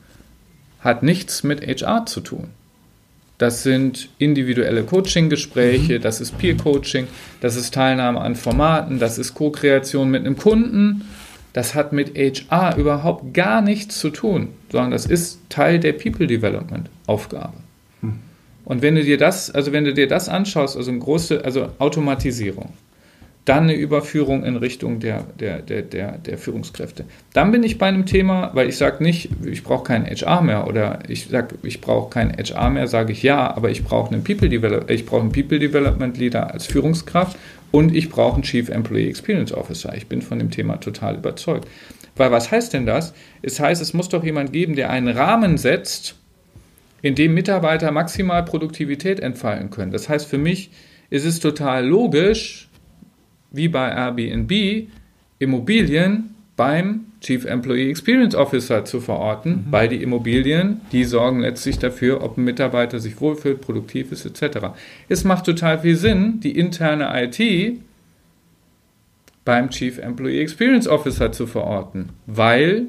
hat 0.81 1.03
nichts 1.03 1.43
mit 1.43 1.61
HR 1.61 2.07
zu 2.07 2.21
tun. 2.21 2.49
Das 3.39 3.63
sind 3.63 4.11
individuelle 4.19 4.83
Coaching-Gespräche, 4.83 5.99
mhm. 5.99 6.03
das 6.03 6.21
ist 6.21 6.37
Peer-Coaching, 6.37 7.07
das 7.41 7.57
ist 7.57 7.73
Teilnahme 7.73 8.21
an 8.21 8.35
Formaten, 8.35 8.99
das 8.99 9.19
ist 9.19 9.35
Co-Kreation 9.35 10.11
mit 10.11 10.27
einem 10.27 10.37
Kunden 10.37 11.05
das 11.53 11.75
hat 11.75 11.93
mit 11.93 12.17
HR 12.17 12.77
überhaupt 12.77 13.35
gar 13.35 13.61
nichts 13.61 13.99
zu 13.99 14.11
tun, 14.11 14.49
sondern 14.71 14.93
das 14.93 15.07
ist 15.07 15.41
Teil 15.49 15.81
der 15.81 15.93
People 15.93 16.27
Development 16.27 16.89
Aufgabe. 17.07 17.55
Hm. 18.01 18.21
Und 18.65 18.83
wenn 18.83 18.95
du 18.95 19.03
dir 19.03 19.19
das, 19.19 19.51
also 19.51 19.73
wenn 19.73 19.85
du 19.85 19.93
dir 19.93 20.07
das 20.07 20.29
anschaust, 20.29 20.77
also 20.77 20.91
eine 20.91 21.01
große, 21.01 21.45
also 21.45 21.69
Automatisierung, 21.79 22.73
dann 23.45 23.65
eine 23.65 23.75
Überführung 23.75 24.45
in 24.45 24.57
Richtung 24.57 25.01
der, 25.01 25.25
der, 25.41 25.63
der, 25.63 25.83
der, 25.83 26.19
der 26.19 26.39
Führungskräfte. 26.39 27.05
Dann 27.33 27.51
bin 27.51 27.63
ich 27.63 27.79
bei 27.79 27.87
einem 27.87 28.05
Thema, 28.05 28.51
weil 28.55 28.69
ich 28.69 28.77
sage 28.77 29.03
nicht, 29.03 29.31
ich 29.45 29.65
brauche 29.65 29.85
keinen 29.85 30.07
HR 30.07 30.43
mehr 30.43 30.67
oder 30.69 31.01
ich 31.09 31.27
sage, 31.27 31.57
ich 31.63 31.81
brauche 31.81 32.11
keinen 32.11 32.37
HR 32.37 32.71
mehr, 32.71 32.87
sage 32.87 33.13
ich 33.13 33.23
ja, 33.23 33.57
aber 33.57 33.71
ich 33.71 33.83
brauche 33.83 34.13
einen 34.13 34.23
People 34.23 34.49
Development, 34.49 34.91
ich 34.91 35.07
brauche 35.07 35.23
einen 35.23 35.33
People 35.33 35.59
Development 35.59 36.17
Leader 36.19 36.53
als 36.53 36.67
Führungskraft 36.67 37.39
und 37.71 37.95
ich 37.95 38.09
brauche 38.09 38.35
einen 38.35 38.43
Chief 38.43 38.69
Employee 38.69 39.09
Experience 39.09 39.53
Officer. 39.53 39.95
Ich 39.97 40.07
bin 40.07 40.23
von 40.23 40.39
dem 40.39 40.51
Thema 40.51 40.79
total 40.79 41.17
überzeugt. 41.17 41.69
Weil 42.17 42.33
was 42.33 42.51
heißt 42.51 42.73
denn 42.73 42.87
das? 42.87 43.15
Es 43.43 43.61
heißt, 43.61 43.81
es 43.81 43.95
muss 43.95 44.09
doch 44.09 44.25
jemand 44.25 44.53
geben, 44.53 44.77
der 44.77 44.91
einen 44.91 45.09
Rahmen 45.09 45.59
setzt, 45.59 46.17
in 47.03 47.15
dem 47.15 47.35
Mitarbeiter 47.35 47.91
maximal 47.93 48.45
Produktivität 48.45 49.21
entfalten 49.21 49.71
können. 49.71 49.93
Das 49.93 50.09
heißt, 50.09 50.27
für 50.27 50.39
mich 50.39 50.71
ist 51.09 51.25
es 51.25 51.41
total 51.41 51.87
logisch, 51.87 52.69
wie 53.51 53.69
bei 53.69 53.89
Airbnb, 53.89 54.89
Immobilien 55.39 56.35
beim 56.57 57.07
Chief 57.21 57.45
Employee 57.45 57.91
Experience 57.91 58.35
Officer 58.35 58.85
zu 58.85 59.01
verorten, 59.01 59.51
mhm. 59.51 59.65
weil 59.73 59.89
die 59.89 60.03
Immobilien, 60.03 60.81
die 60.93 61.05
sorgen 61.05 61.41
letztlich 61.41 61.79
dafür, 61.79 62.23
ob 62.23 62.39
ein 62.39 62.45
Mitarbeiter 62.45 62.99
sich 62.99 63.21
wohlfühlt, 63.21 63.61
produktiv 63.61 64.11
ist, 64.13 64.25
etc. 64.25 64.69
Es 65.09 65.25
macht 65.25 65.45
total 65.45 65.81
viel 65.81 65.97
Sinn, 65.97 66.41
die 66.41 66.59
interne 66.59 67.11
IT 67.15 67.79
beim 69.45 69.71
Chief 69.71 69.99
Employee 69.99 70.41
Experience 70.41 70.87
Officer 70.87 71.33
zu 71.33 71.47
verorten, 71.47 72.11
weil 72.27 72.87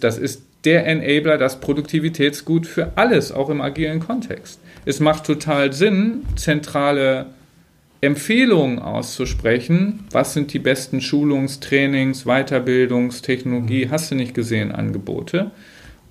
das 0.00 0.18
ist 0.18 0.42
der 0.64 0.86
Enabler, 0.86 1.36
das 1.36 1.60
Produktivitätsgut 1.60 2.66
für 2.66 2.92
alles, 2.96 3.32
auch 3.32 3.50
im 3.50 3.60
agilen 3.60 4.00
Kontext. 4.00 4.60
Es 4.84 5.00
macht 5.00 5.24
total 5.24 5.72
Sinn, 5.72 6.22
zentrale 6.36 7.26
Empfehlungen 8.04 8.78
auszusprechen. 8.78 10.04
Was 10.10 10.34
sind 10.34 10.52
die 10.52 10.58
besten 10.58 11.00
Schulungs-, 11.00 11.60
Trainings-, 11.60 12.26
Weiterbildungs-, 12.26 13.22
Technologie, 13.22 13.86
mhm. 13.86 13.90
hast 13.90 14.10
du 14.10 14.14
nicht 14.14 14.34
gesehen, 14.34 14.72
Angebote? 14.72 15.50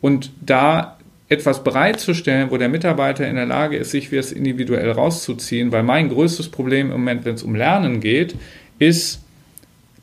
Und 0.01 0.31
da 0.41 0.97
etwas 1.29 1.63
bereitzustellen, 1.63 2.51
wo 2.51 2.57
der 2.57 2.69
Mitarbeiter 2.69 3.27
in 3.27 3.35
der 3.35 3.45
Lage 3.45 3.77
ist, 3.77 3.91
sich 3.91 4.11
wie 4.11 4.17
es 4.17 4.31
individuell 4.31 4.91
rauszuziehen, 4.91 5.71
weil 5.71 5.83
mein 5.83 6.09
größtes 6.09 6.49
Problem 6.49 6.87
im 6.87 6.93
Moment, 6.93 7.25
wenn 7.25 7.35
es 7.35 7.43
um 7.43 7.55
Lernen 7.55 8.01
geht, 8.01 8.35
ist, 8.77 9.21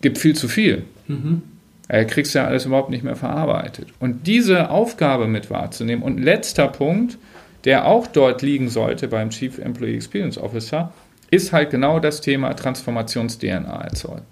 gibt 0.01 0.19
viel 0.19 0.35
zu 0.35 0.49
viel. 0.49 0.83
Mhm. 1.07 1.43
Er 1.89 2.05
kriegst 2.05 2.35
ja 2.35 2.47
alles 2.47 2.67
überhaupt 2.67 2.91
nicht 2.91 3.05
mehr 3.05 3.17
verarbeitet. 3.17 3.89
Und 3.99 4.27
diese 4.27 4.71
Aufgabe 4.71 5.27
mit 5.27 5.51
wahrzunehmen. 5.51 6.03
Und 6.03 6.19
letzter 6.19 6.69
Punkt, 6.69 7.19
der 7.65 7.87
auch 7.87 8.07
dort 8.07 8.43
liegen 8.43 8.69
sollte 8.69 9.09
beim 9.09 9.31
Chief 9.31 9.59
Employee 9.59 9.97
Experience 9.97 10.39
Officer, 10.39 10.93
ist 11.31 11.53
halt 11.53 11.71
genau 11.71 12.01
das 12.01 12.21
Thema 12.21 12.55
Transformations-DNA 12.55 13.83
erzeugen. 13.83 14.27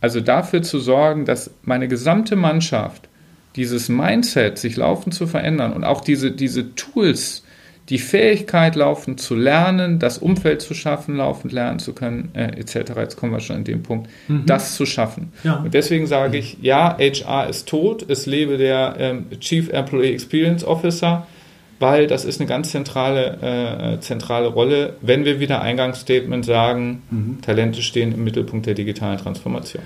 Also 0.00 0.20
dafür 0.20 0.62
zu 0.62 0.78
sorgen, 0.80 1.24
dass 1.24 1.50
meine 1.62 1.88
gesamte 1.88 2.36
Mannschaft 2.36 3.08
dieses 3.56 3.88
Mindset, 3.88 4.58
sich 4.58 4.76
laufend 4.76 5.14
zu 5.14 5.26
verändern 5.26 5.72
und 5.72 5.84
auch 5.84 6.00
diese, 6.00 6.30
diese 6.30 6.74
Tools, 6.74 7.44
die 7.88 7.98
Fähigkeit, 7.98 8.76
laufend 8.76 9.20
zu 9.20 9.34
lernen, 9.34 9.98
das 9.98 10.18
Umfeld 10.18 10.62
zu 10.62 10.74
schaffen, 10.74 11.16
laufend 11.16 11.52
lernen 11.52 11.78
zu 11.78 11.92
können, 11.92 12.30
äh, 12.34 12.58
etc. 12.58 12.92
Jetzt 12.96 13.16
kommen 13.16 13.32
wir 13.32 13.40
schon 13.40 13.56
an 13.56 13.64
den 13.64 13.82
Punkt, 13.82 14.08
mhm. 14.26 14.46
das 14.46 14.74
zu 14.74 14.86
schaffen. 14.86 15.32
Ja. 15.42 15.56
Und 15.56 15.74
deswegen 15.74 16.06
sage 16.06 16.38
ich, 16.38 16.58
ja, 16.62 16.96
HR 16.98 17.48
ist 17.48 17.68
tot, 17.68 18.04
es 18.08 18.26
lebe 18.26 18.56
der 18.56 18.96
ähm, 18.98 19.26
Chief 19.38 19.68
Employee 19.68 20.12
Experience 20.14 20.64
Officer 20.64 21.26
weil 21.80 22.06
das 22.06 22.24
ist 22.24 22.40
eine 22.40 22.48
ganz 22.48 22.70
zentrale, 22.70 23.96
äh, 23.96 24.00
zentrale 24.00 24.48
Rolle, 24.48 24.94
wenn 25.00 25.24
wir 25.24 25.40
wieder 25.40 25.60
Eingangsstatement 25.60 26.44
sagen, 26.44 27.02
mhm. 27.10 27.40
Talente 27.42 27.82
stehen 27.82 28.12
im 28.12 28.24
Mittelpunkt 28.24 28.66
der 28.66 28.74
digitalen 28.74 29.18
Transformation. 29.18 29.82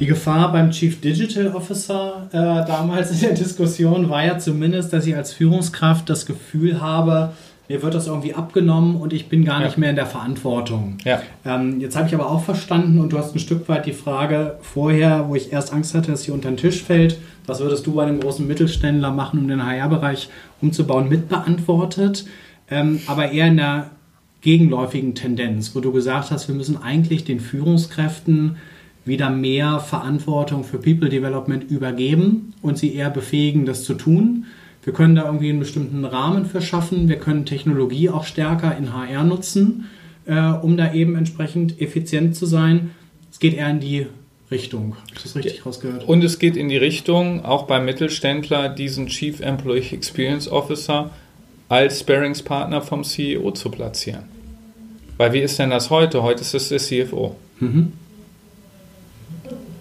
Die 0.00 0.06
Gefahr 0.06 0.50
beim 0.50 0.70
Chief 0.70 1.00
Digital 1.00 1.54
Officer 1.54 2.28
äh, 2.32 2.36
damals 2.66 3.12
in 3.12 3.20
der 3.20 3.34
Diskussion 3.34 4.10
war 4.10 4.24
ja 4.24 4.38
zumindest, 4.38 4.92
dass 4.92 5.06
ich 5.06 5.14
als 5.14 5.32
Führungskraft 5.32 6.10
das 6.10 6.26
Gefühl 6.26 6.80
habe, 6.80 7.32
mir 7.68 7.82
wird 7.82 7.94
das 7.94 8.08
irgendwie 8.08 8.34
abgenommen 8.34 8.96
und 8.96 9.12
ich 9.12 9.28
bin 9.28 9.44
gar 9.44 9.60
nicht 9.60 9.78
mehr 9.78 9.88
in 9.90 9.96
der 9.96 10.06
Verantwortung. 10.06 10.98
Ja. 11.04 11.22
Ähm, 11.46 11.80
jetzt 11.80 11.96
habe 11.96 12.06
ich 12.08 12.14
aber 12.14 12.30
auch 12.30 12.44
verstanden 12.44 13.00
und 13.00 13.12
du 13.12 13.18
hast 13.18 13.34
ein 13.34 13.38
Stück 13.38 13.68
weit 13.68 13.86
die 13.86 13.92
Frage 13.92 14.58
vorher, 14.60 15.28
wo 15.28 15.34
ich 15.34 15.52
erst 15.52 15.72
Angst 15.72 15.94
hatte, 15.94 16.10
dass 16.10 16.24
sie 16.24 16.30
unter 16.30 16.50
den 16.50 16.58
Tisch 16.58 16.82
fällt, 16.82 17.18
was 17.46 17.60
würdest 17.60 17.86
du 17.86 17.94
bei 17.94 18.04
einem 18.04 18.20
großen 18.20 18.46
Mittelständler 18.46 19.10
machen, 19.10 19.40
um 19.40 19.48
den 19.48 19.64
HR-Bereich 19.64 20.28
umzubauen, 20.60 21.08
mitbeantwortet, 21.08 22.26
ähm, 22.70 23.00
aber 23.06 23.30
eher 23.30 23.48
in 23.48 23.56
der 23.56 23.90
gegenläufigen 24.40 25.14
Tendenz, 25.14 25.74
wo 25.74 25.80
du 25.80 25.92
gesagt 25.92 26.30
hast, 26.30 26.48
wir 26.48 26.54
müssen 26.54 26.82
eigentlich 26.82 27.24
den 27.24 27.40
Führungskräften 27.40 28.56
wieder 29.04 29.30
mehr 29.30 29.80
Verantwortung 29.80 30.64
für 30.64 30.78
People 30.78 31.08
Development 31.08 31.70
übergeben 31.70 32.54
und 32.62 32.78
sie 32.78 32.94
eher 32.94 33.10
befähigen, 33.10 33.66
das 33.66 33.84
zu 33.84 33.94
tun 33.94 34.46
wir 34.84 34.92
können 34.92 35.14
da 35.14 35.24
irgendwie 35.24 35.48
einen 35.48 35.60
bestimmten 35.60 36.04
Rahmen 36.04 36.44
für 36.44 36.60
schaffen. 36.60 37.08
Wir 37.08 37.16
können 37.16 37.46
Technologie 37.46 38.10
auch 38.10 38.24
stärker 38.24 38.76
in 38.76 38.92
HR 38.92 39.24
nutzen, 39.24 39.86
äh, 40.26 40.50
um 40.50 40.76
da 40.76 40.92
eben 40.92 41.16
entsprechend 41.16 41.80
effizient 41.80 42.36
zu 42.36 42.44
sein. 42.44 42.90
Es 43.32 43.38
geht 43.38 43.54
eher 43.54 43.70
in 43.70 43.80
die 43.80 44.06
Richtung. 44.54 44.96
Habe 44.96 45.12
ich 45.16 45.22
das 45.22 45.36
richtig 45.36 45.66
rausgehört? 45.66 46.08
Und 46.08 46.22
es 46.22 46.38
geht 46.38 46.56
in 46.56 46.68
die 46.68 46.76
Richtung, 46.76 47.44
auch 47.44 47.64
beim 47.64 47.84
Mittelständler, 47.84 48.68
diesen 48.68 49.08
Chief 49.08 49.40
Employee 49.40 49.92
Experience 49.92 50.48
Officer 50.48 51.10
als 51.68 52.00
Sparringspartner 52.00 52.80
vom 52.80 53.04
CEO 53.04 53.50
zu 53.50 53.70
platzieren. 53.70 54.24
Weil 55.16 55.32
wie 55.32 55.40
ist 55.40 55.58
denn 55.58 55.70
das 55.70 55.90
heute? 55.90 56.22
Heute 56.22 56.42
ist 56.42 56.54
es 56.54 56.68
der 56.68 56.78
CFO. 56.78 57.36
Mhm. 57.60 57.92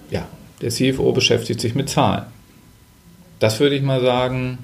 Ja, 0.10 0.28
der 0.62 0.70
CFO 0.70 1.12
beschäftigt 1.12 1.60
sich 1.62 1.76
mit 1.76 1.90
Zahlen. 1.90 2.26
Das 3.40 3.60
würde 3.60 3.76
ich 3.76 3.82
mal 3.82 4.02
sagen, 4.02 4.60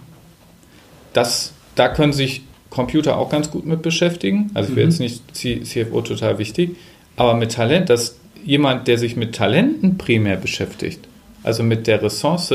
das, 1.13 1.53
da 1.75 1.89
können 1.89 2.13
sich 2.13 2.43
Computer 2.69 3.17
auch 3.17 3.29
ganz 3.29 3.49
gut 3.51 3.65
mit 3.65 3.81
beschäftigen. 3.81 4.51
Also 4.53 4.69
ich 4.69 4.75
will 4.75 4.85
mhm. 4.85 4.91
jetzt 4.91 4.99
nicht 4.99 5.65
CFO 5.65 6.01
total 6.01 6.37
wichtig, 6.37 6.77
aber 7.15 7.33
mit 7.33 7.51
Talent, 7.51 7.89
dass 7.89 8.18
jemand, 8.45 8.87
der 8.87 8.97
sich 8.97 9.15
mit 9.15 9.35
Talenten 9.35 9.97
primär 9.97 10.37
beschäftigt, 10.37 11.07
also 11.43 11.63
mit 11.63 11.87
der 11.87 12.01
Ressource, 12.01 12.53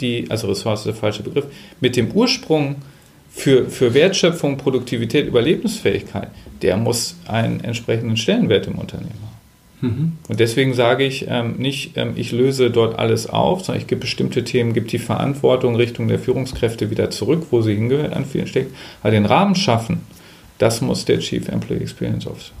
die, 0.00 0.26
also 0.28 0.48
Ressource 0.48 0.80
ist 0.80 0.86
der 0.86 0.94
falsche 0.94 1.22
Begriff, 1.22 1.46
mit 1.80 1.96
dem 1.96 2.10
Ursprung 2.12 2.76
für, 3.30 3.68
für 3.68 3.94
Wertschöpfung, 3.94 4.56
Produktivität, 4.56 5.26
Überlebensfähigkeit, 5.26 6.28
der 6.62 6.76
muss 6.76 7.16
einen 7.26 7.60
entsprechenden 7.60 8.16
Stellenwert 8.16 8.66
im 8.66 8.76
Unternehmen 8.76 9.18
haben. 9.22 9.36
Mhm. 9.80 10.12
Und 10.28 10.40
deswegen 10.40 10.74
sage 10.74 11.04
ich 11.04 11.26
ähm, 11.28 11.56
nicht, 11.58 11.96
ähm, 11.96 12.12
ich 12.16 12.32
löse 12.32 12.70
dort 12.70 12.98
alles 12.98 13.28
auf, 13.28 13.64
sondern 13.64 13.82
ich 13.82 13.86
gebe 13.86 14.00
bestimmte 14.00 14.42
Themen, 14.42 14.72
gebe 14.72 14.86
die 14.86 14.98
Verantwortung 14.98 15.76
Richtung 15.76 16.08
der 16.08 16.18
Führungskräfte 16.18 16.90
wieder 16.90 17.10
zurück, 17.10 17.46
wo 17.50 17.60
sie 17.60 17.74
hingehört, 17.74 18.14
an 18.14 18.24
vielen 18.24 18.46
Stellen. 18.46 18.68
Aber 19.02 19.10
den 19.10 19.26
Rahmen 19.26 19.54
schaffen, 19.54 20.00
das 20.58 20.80
muss 20.80 21.04
der 21.04 21.18
Chief 21.18 21.46
Employee 21.48 21.80
Experience 21.80 22.26
Officer. 22.26 22.52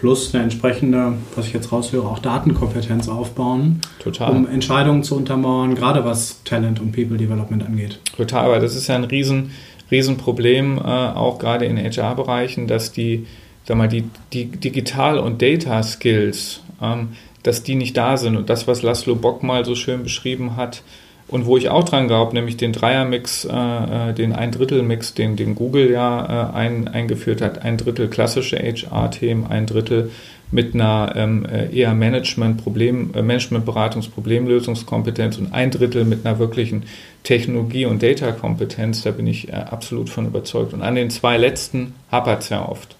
Plus 0.00 0.34
eine 0.34 0.44
entsprechende, 0.44 1.12
was 1.36 1.46
ich 1.46 1.52
jetzt 1.52 1.70
raushöre, 1.70 2.08
auch 2.08 2.18
Datenkompetenz 2.18 3.08
aufbauen, 3.08 3.80
Total. 4.02 4.30
um 4.30 4.48
Entscheidungen 4.48 5.02
zu 5.02 5.14
untermauern, 5.14 5.74
gerade 5.74 6.04
was 6.04 6.42
Talent 6.44 6.80
und 6.80 6.92
People 6.92 7.18
Development 7.18 7.64
angeht. 7.64 8.00
Total, 8.16 8.46
aber 8.46 8.60
das 8.60 8.74
ist 8.74 8.88
ja 8.88 8.96
ein 8.96 9.04
riesen, 9.04 9.50
riesen 9.90 10.16
Problem, 10.16 10.78
äh, 10.78 10.80
auch 10.80 11.38
gerade 11.38 11.66
in 11.66 11.76
HR-Bereichen, 11.76 12.66
dass 12.66 12.92
die 12.92 13.26
sag 13.70 13.76
mal, 13.76 13.88
die, 13.88 14.04
die 14.32 14.46
Digital- 14.46 15.18
und 15.18 15.42
Data-Skills, 15.42 16.60
ähm, 16.82 17.10
dass 17.42 17.62
die 17.62 17.74
nicht 17.74 17.96
da 17.96 18.16
sind. 18.16 18.36
Und 18.36 18.50
das, 18.50 18.66
was 18.66 18.82
Laszlo 18.82 19.14
Bock 19.14 19.42
mal 19.42 19.64
so 19.64 19.74
schön 19.74 20.02
beschrieben 20.02 20.56
hat, 20.56 20.82
und 21.30 21.46
wo 21.46 21.56
ich 21.56 21.68
auch 21.68 21.84
dran 21.84 22.08
glaube, 22.08 22.34
nämlich 22.34 22.56
den 22.56 22.72
Dreier-Mix, 22.72 23.44
äh, 23.44 24.10
äh 24.10 24.12
den 24.12 24.32
Ein-Drittel-Mix, 24.32 25.14
den, 25.14 25.36
den 25.36 25.54
Google 25.54 25.88
ja 25.90 26.50
äh, 26.50 26.54
ein, 26.54 26.88
eingeführt 26.88 27.40
hat, 27.40 27.62
ein 27.62 27.76
Drittel 27.76 28.08
klassische 28.08 28.56
HR-Themen, 28.56 29.46
ein 29.46 29.66
Drittel 29.66 30.10
mit 30.50 30.74
einer 30.74 31.12
ähm, 31.14 31.46
äh, 31.46 31.72
eher 31.72 31.94
Management-Problem, 31.94 33.12
äh, 33.14 33.22
Management-Beratungs-Problemlösungskompetenz 33.22 35.38
und 35.38 35.52
ein 35.52 35.70
Drittel 35.70 36.04
mit 36.04 36.26
einer 36.26 36.40
wirklichen 36.40 36.82
Technologie- 37.22 37.86
und 37.86 38.02
Data-Kompetenz, 38.02 39.02
da 39.02 39.12
bin 39.12 39.28
ich 39.28 39.48
äh, 39.48 39.52
absolut 39.52 40.10
von 40.10 40.26
überzeugt. 40.26 40.72
Und 40.72 40.82
an 40.82 40.96
den 40.96 41.10
zwei 41.10 41.36
letzten 41.36 41.94
hapert 42.10 42.42
es 42.42 42.48
ja 42.48 42.68
oft. 42.68 42.96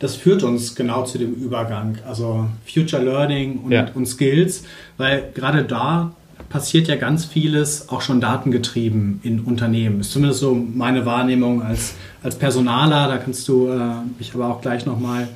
Das 0.00 0.16
führt 0.16 0.42
uns 0.42 0.74
genau 0.74 1.04
zu 1.04 1.18
dem 1.18 1.34
Übergang, 1.34 1.98
also 2.08 2.48
Future 2.64 3.02
Learning 3.02 3.58
und, 3.58 3.72
ja. 3.72 3.88
und 3.94 4.06
Skills, 4.06 4.64
weil 4.96 5.30
gerade 5.34 5.64
da 5.64 6.14
passiert 6.48 6.88
ja 6.88 6.96
ganz 6.96 7.24
vieles 7.24 7.88
auch 7.88 8.00
schon 8.00 8.20
datengetrieben 8.20 9.20
in 9.22 9.40
Unternehmen. 9.40 10.00
Ist 10.00 10.12
zumindest 10.12 10.40
so 10.40 10.54
meine 10.54 11.06
Wahrnehmung 11.06 11.62
als, 11.62 11.94
als 12.22 12.36
Personaler. 12.36 13.08
Da 13.08 13.18
kannst 13.18 13.46
du 13.48 13.68
äh, 13.68 13.78
mich 14.18 14.34
aber 14.34 14.48
auch 14.48 14.60
gleich 14.60 14.86
nochmal 14.86 15.28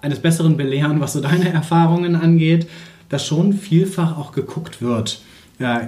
eines 0.00 0.20
Besseren 0.20 0.56
belehren, 0.56 1.00
was 1.00 1.12
so 1.12 1.20
deine 1.20 1.52
Erfahrungen 1.52 2.16
angeht, 2.16 2.68
dass 3.08 3.26
schon 3.26 3.52
vielfach 3.52 4.18
auch 4.18 4.32
geguckt 4.32 4.80
wird 4.80 5.20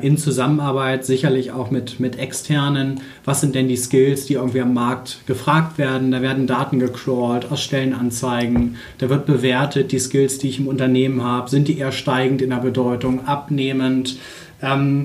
in 0.02 0.18
Zusammenarbeit 0.18 1.04
sicherlich 1.04 1.50
auch 1.52 1.70
mit, 1.70 1.98
mit 1.98 2.18
externen. 2.18 3.00
Was 3.24 3.40
sind 3.40 3.54
denn 3.54 3.68
die 3.68 3.76
Skills, 3.76 4.26
die 4.26 4.34
irgendwie 4.34 4.60
am 4.60 4.74
Markt 4.74 5.18
gefragt 5.26 5.78
werden? 5.78 6.10
Da 6.10 6.22
werden 6.22 6.46
Daten 6.46 6.78
gecrawlt 6.78 7.50
aus 7.50 7.62
Stellenanzeigen. 7.62 8.76
Da 8.98 9.08
wird 9.08 9.26
bewertet, 9.26 9.92
die 9.92 9.98
Skills, 9.98 10.38
die 10.38 10.48
ich 10.48 10.60
im 10.60 10.68
Unternehmen 10.68 11.22
habe, 11.22 11.50
sind 11.50 11.68
die 11.68 11.78
eher 11.78 11.92
steigend 11.92 12.42
in 12.42 12.50
der 12.50 12.58
Bedeutung, 12.58 13.26
abnehmend. 13.26 14.16
Ähm, 14.62 15.04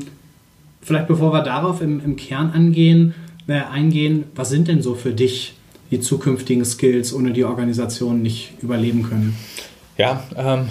vielleicht 0.81 1.07
bevor 1.07 1.33
wir 1.33 1.43
darauf 1.43 1.81
im, 1.81 2.03
im 2.03 2.15
Kern 2.15 2.51
angehen, 2.51 3.13
äh, 3.47 3.61
eingehen, 3.71 4.25
was 4.35 4.49
sind 4.49 4.67
denn 4.67 4.81
so 4.81 4.95
für 4.95 5.11
dich 5.11 5.55
die 5.91 5.99
zukünftigen 5.99 6.65
Skills, 6.65 7.13
ohne 7.13 7.31
die 7.31 7.43
Organisationen 7.43 8.21
nicht 8.21 8.53
überleben 8.61 9.03
können? 9.03 9.35
Ja, 9.97 10.23
ähm, 10.37 10.69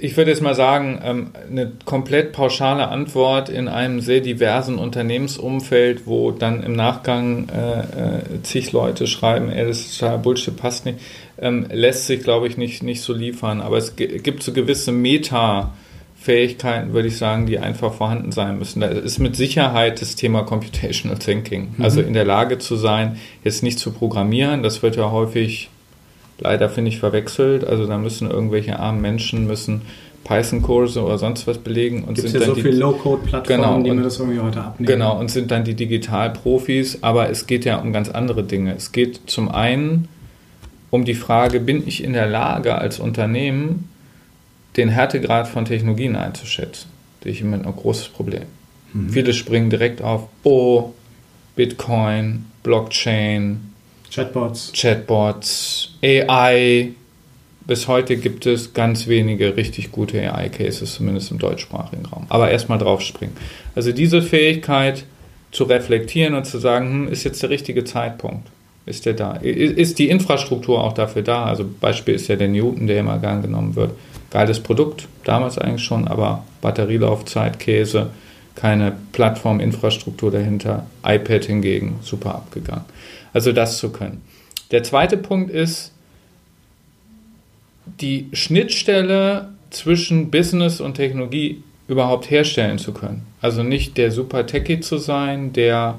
ich 0.00 0.16
würde 0.16 0.32
jetzt 0.32 0.42
mal 0.42 0.56
sagen, 0.56 1.00
ähm, 1.04 1.30
eine 1.48 1.72
komplett 1.84 2.32
pauschale 2.32 2.88
Antwort 2.88 3.48
in 3.48 3.68
einem 3.68 4.00
sehr 4.00 4.20
diversen 4.20 4.76
Unternehmensumfeld, 4.76 6.06
wo 6.06 6.32
dann 6.32 6.64
im 6.64 6.72
Nachgang 6.72 7.48
äh, 7.48 7.80
äh, 7.80 8.42
zig 8.42 8.72
Leute 8.72 9.06
schreiben, 9.06 9.50
ey, 9.50 9.66
das 9.66 9.80
ist 9.80 10.00
total 10.00 10.18
Bullshit, 10.18 10.56
passt 10.56 10.84
nicht, 10.84 10.98
ähm, 11.38 11.66
lässt 11.70 12.06
sich, 12.06 12.22
glaube 12.24 12.48
ich, 12.48 12.56
nicht, 12.56 12.82
nicht 12.82 13.02
so 13.02 13.12
liefern. 13.12 13.60
Aber 13.60 13.76
es 13.76 13.94
gibt 13.94 14.42
so 14.42 14.52
gewisse 14.52 14.90
Meta- 14.90 15.72
Fähigkeiten, 16.22 16.92
würde 16.92 17.08
ich 17.08 17.16
sagen, 17.16 17.46
die 17.46 17.58
einfach 17.58 17.92
vorhanden 17.92 18.30
sein 18.30 18.56
müssen. 18.56 18.80
Da 18.80 18.86
ist 18.86 19.18
mit 19.18 19.34
Sicherheit 19.34 20.00
das 20.00 20.14
Thema 20.14 20.44
Computational 20.44 21.18
Thinking. 21.18 21.74
Mhm. 21.76 21.84
Also 21.84 22.00
in 22.00 22.12
der 22.12 22.24
Lage 22.24 22.58
zu 22.58 22.76
sein, 22.76 23.16
jetzt 23.42 23.64
nicht 23.64 23.80
zu 23.80 23.90
programmieren, 23.90 24.62
das 24.62 24.84
wird 24.84 24.94
ja 24.94 25.10
häufig 25.10 25.68
leider, 26.38 26.68
finde 26.68 26.90
ich, 26.90 27.00
verwechselt. 27.00 27.64
Also 27.64 27.86
da 27.86 27.98
müssen 27.98 28.30
irgendwelche 28.30 28.78
armen 28.78 29.00
Menschen 29.00 29.48
müssen 29.48 29.82
Python-Kurse 30.22 31.02
oder 31.02 31.18
sonst 31.18 31.48
was 31.48 31.58
belegen 31.58 32.04
und 32.04 32.14
Gibt's 32.14 32.30
sind 32.30 32.40
ja 32.40 32.46
dann 32.46 32.54
so 32.54 32.62
viele 32.62 32.76
Low-Code-Plattformen, 32.76 33.62
genau, 33.62 33.82
die 33.82 33.90
mir 33.90 34.02
das 34.02 34.20
irgendwie 34.20 34.38
heute 34.38 34.60
abnehmen. 34.60 34.86
Genau, 34.86 35.18
und 35.18 35.30
sind 35.32 35.50
dann 35.50 35.64
die 35.64 35.74
Digitalprofis, 35.74 37.02
aber 37.02 37.30
es 37.30 37.48
geht 37.48 37.64
ja 37.64 37.78
um 37.78 37.92
ganz 37.92 38.08
andere 38.08 38.44
Dinge. 38.44 38.74
Es 38.76 38.92
geht 38.92 39.22
zum 39.26 39.50
einen 39.50 40.06
um 40.90 41.04
die 41.04 41.14
Frage, 41.14 41.58
bin 41.58 41.82
ich 41.88 42.04
in 42.04 42.12
der 42.12 42.28
Lage 42.28 42.76
als 42.76 43.00
Unternehmen 43.00 43.88
den 44.76 44.88
Härtegrad 44.88 45.48
von 45.48 45.64
Technologien 45.64 46.16
einzuschätzen. 46.16 46.90
Da 47.20 47.30
ich 47.30 47.40
immer 47.40 47.56
ein 47.56 47.64
großes 47.64 48.08
Problem. 48.08 48.44
Mhm. 48.92 49.10
Viele 49.10 49.32
springen 49.32 49.70
direkt 49.70 50.02
auf, 50.02 50.28
oh, 50.42 50.92
Bitcoin, 51.54 52.46
Blockchain, 52.62 53.72
Chatbots. 54.12 54.72
Chatbots, 54.74 55.94
AI. 56.02 56.90
Bis 57.66 57.88
heute 57.88 58.16
gibt 58.16 58.44
es 58.44 58.74
ganz 58.74 59.06
wenige 59.06 59.56
richtig 59.56 59.92
gute 59.92 60.20
AI-Cases, 60.20 60.92
zumindest 60.92 61.30
im 61.30 61.38
deutschsprachigen 61.38 62.04
Raum. 62.06 62.26
Aber 62.28 62.50
erstmal 62.50 62.78
draufspringen. 62.78 63.34
Also 63.74 63.92
diese 63.92 64.20
Fähigkeit 64.20 65.04
zu 65.50 65.64
reflektieren 65.64 66.34
und 66.34 66.44
zu 66.44 66.58
sagen, 66.58 67.06
hm, 67.06 67.08
ist 67.08 67.24
jetzt 67.24 67.42
der 67.42 67.50
richtige 67.50 67.84
Zeitpunkt? 67.84 68.48
Ist 68.84 69.06
der 69.06 69.14
da? 69.14 69.34
Ist 69.36 69.98
die 69.98 70.10
Infrastruktur 70.10 70.82
auch 70.82 70.92
dafür 70.92 71.22
da? 71.22 71.44
Also 71.44 71.64
Beispiel 71.80 72.14
ist 72.14 72.26
ja 72.26 72.36
der 72.36 72.48
Newton, 72.48 72.88
der 72.88 73.00
immer 73.00 73.18
gern 73.18 73.40
genommen 73.40 73.76
wird 73.76 73.92
geiles 74.32 74.60
Produkt, 74.60 75.08
damals 75.24 75.58
eigentlich 75.58 75.84
schon, 75.84 76.08
aber 76.08 76.44
Batterielaufzeit, 76.62 77.58
Käse, 77.58 78.10
keine 78.54 78.96
Plattforminfrastruktur 79.12 80.30
dahinter, 80.30 80.86
iPad 81.04 81.44
hingegen 81.44 81.98
super 82.02 82.34
abgegangen. 82.34 82.84
Also 83.32 83.52
das 83.52 83.78
zu 83.78 83.90
können. 83.90 84.22
Der 84.70 84.82
zweite 84.82 85.18
Punkt 85.18 85.50
ist, 85.50 85.92
die 88.00 88.28
Schnittstelle 88.32 89.50
zwischen 89.70 90.30
Business 90.30 90.80
und 90.80 90.94
Technologie 90.94 91.62
überhaupt 91.88 92.30
herstellen 92.30 92.78
zu 92.78 92.92
können. 92.92 93.26
Also 93.40 93.62
nicht 93.62 93.98
der 93.98 94.10
super 94.10 94.46
Techie 94.46 94.80
zu 94.80 94.98
sein, 94.98 95.52
der 95.52 95.98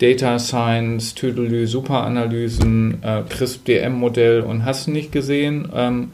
Data 0.00 0.38
Science, 0.38 1.14
Tüdelü, 1.14 1.66
Superanalysen, 1.66 3.02
äh, 3.02 3.22
CRISP-DM-Modell 3.28 4.40
und 4.40 4.64
hast 4.64 4.88
nicht 4.88 5.12
gesehen, 5.12 5.68
ähm, 5.74 6.10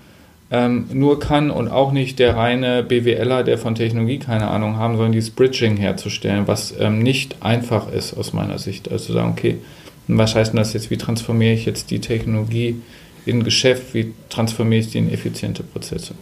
ähm, 0.50 0.86
nur 0.92 1.20
kann 1.20 1.50
und 1.50 1.68
auch 1.68 1.92
nicht 1.92 2.18
der 2.18 2.36
reine 2.36 2.82
BWLer, 2.82 3.42
der 3.42 3.58
von 3.58 3.74
Technologie 3.74 4.18
keine 4.18 4.48
Ahnung 4.48 4.76
haben, 4.76 4.96
sondern 4.96 5.12
dieses 5.12 5.30
Bridging 5.30 5.76
herzustellen, 5.76 6.46
was 6.46 6.74
ähm, 6.78 7.00
nicht 7.00 7.42
einfach 7.42 7.92
ist 7.92 8.14
aus 8.14 8.32
meiner 8.32 8.58
Sicht. 8.58 8.90
Also 8.90 9.06
zu 9.06 9.12
sagen, 9.12 9.34
okay, 9.36 9.58
was 10.06 10.34
heißt 10.34 10.52
denn 10.52 10.56
das 10.56 10.72
jetzt? 10.72 10.90
Wie 10.90 10.96
transformiere 10.96 11.52
ich 11.52 11.66
jetzt 11.66 11.90
die 11.90 12.00
Technologie 12.00 12.80
in 13.26 13.44
Geschäft? 13.44 13.92
Wie 13.92 14.14
transformiere 14.30 14.80
ich 14.80 14.90
die 14.90 14.98
in 14.98 15.12
effiziente 15.12 15.62
Prozesse? 15.62 16.14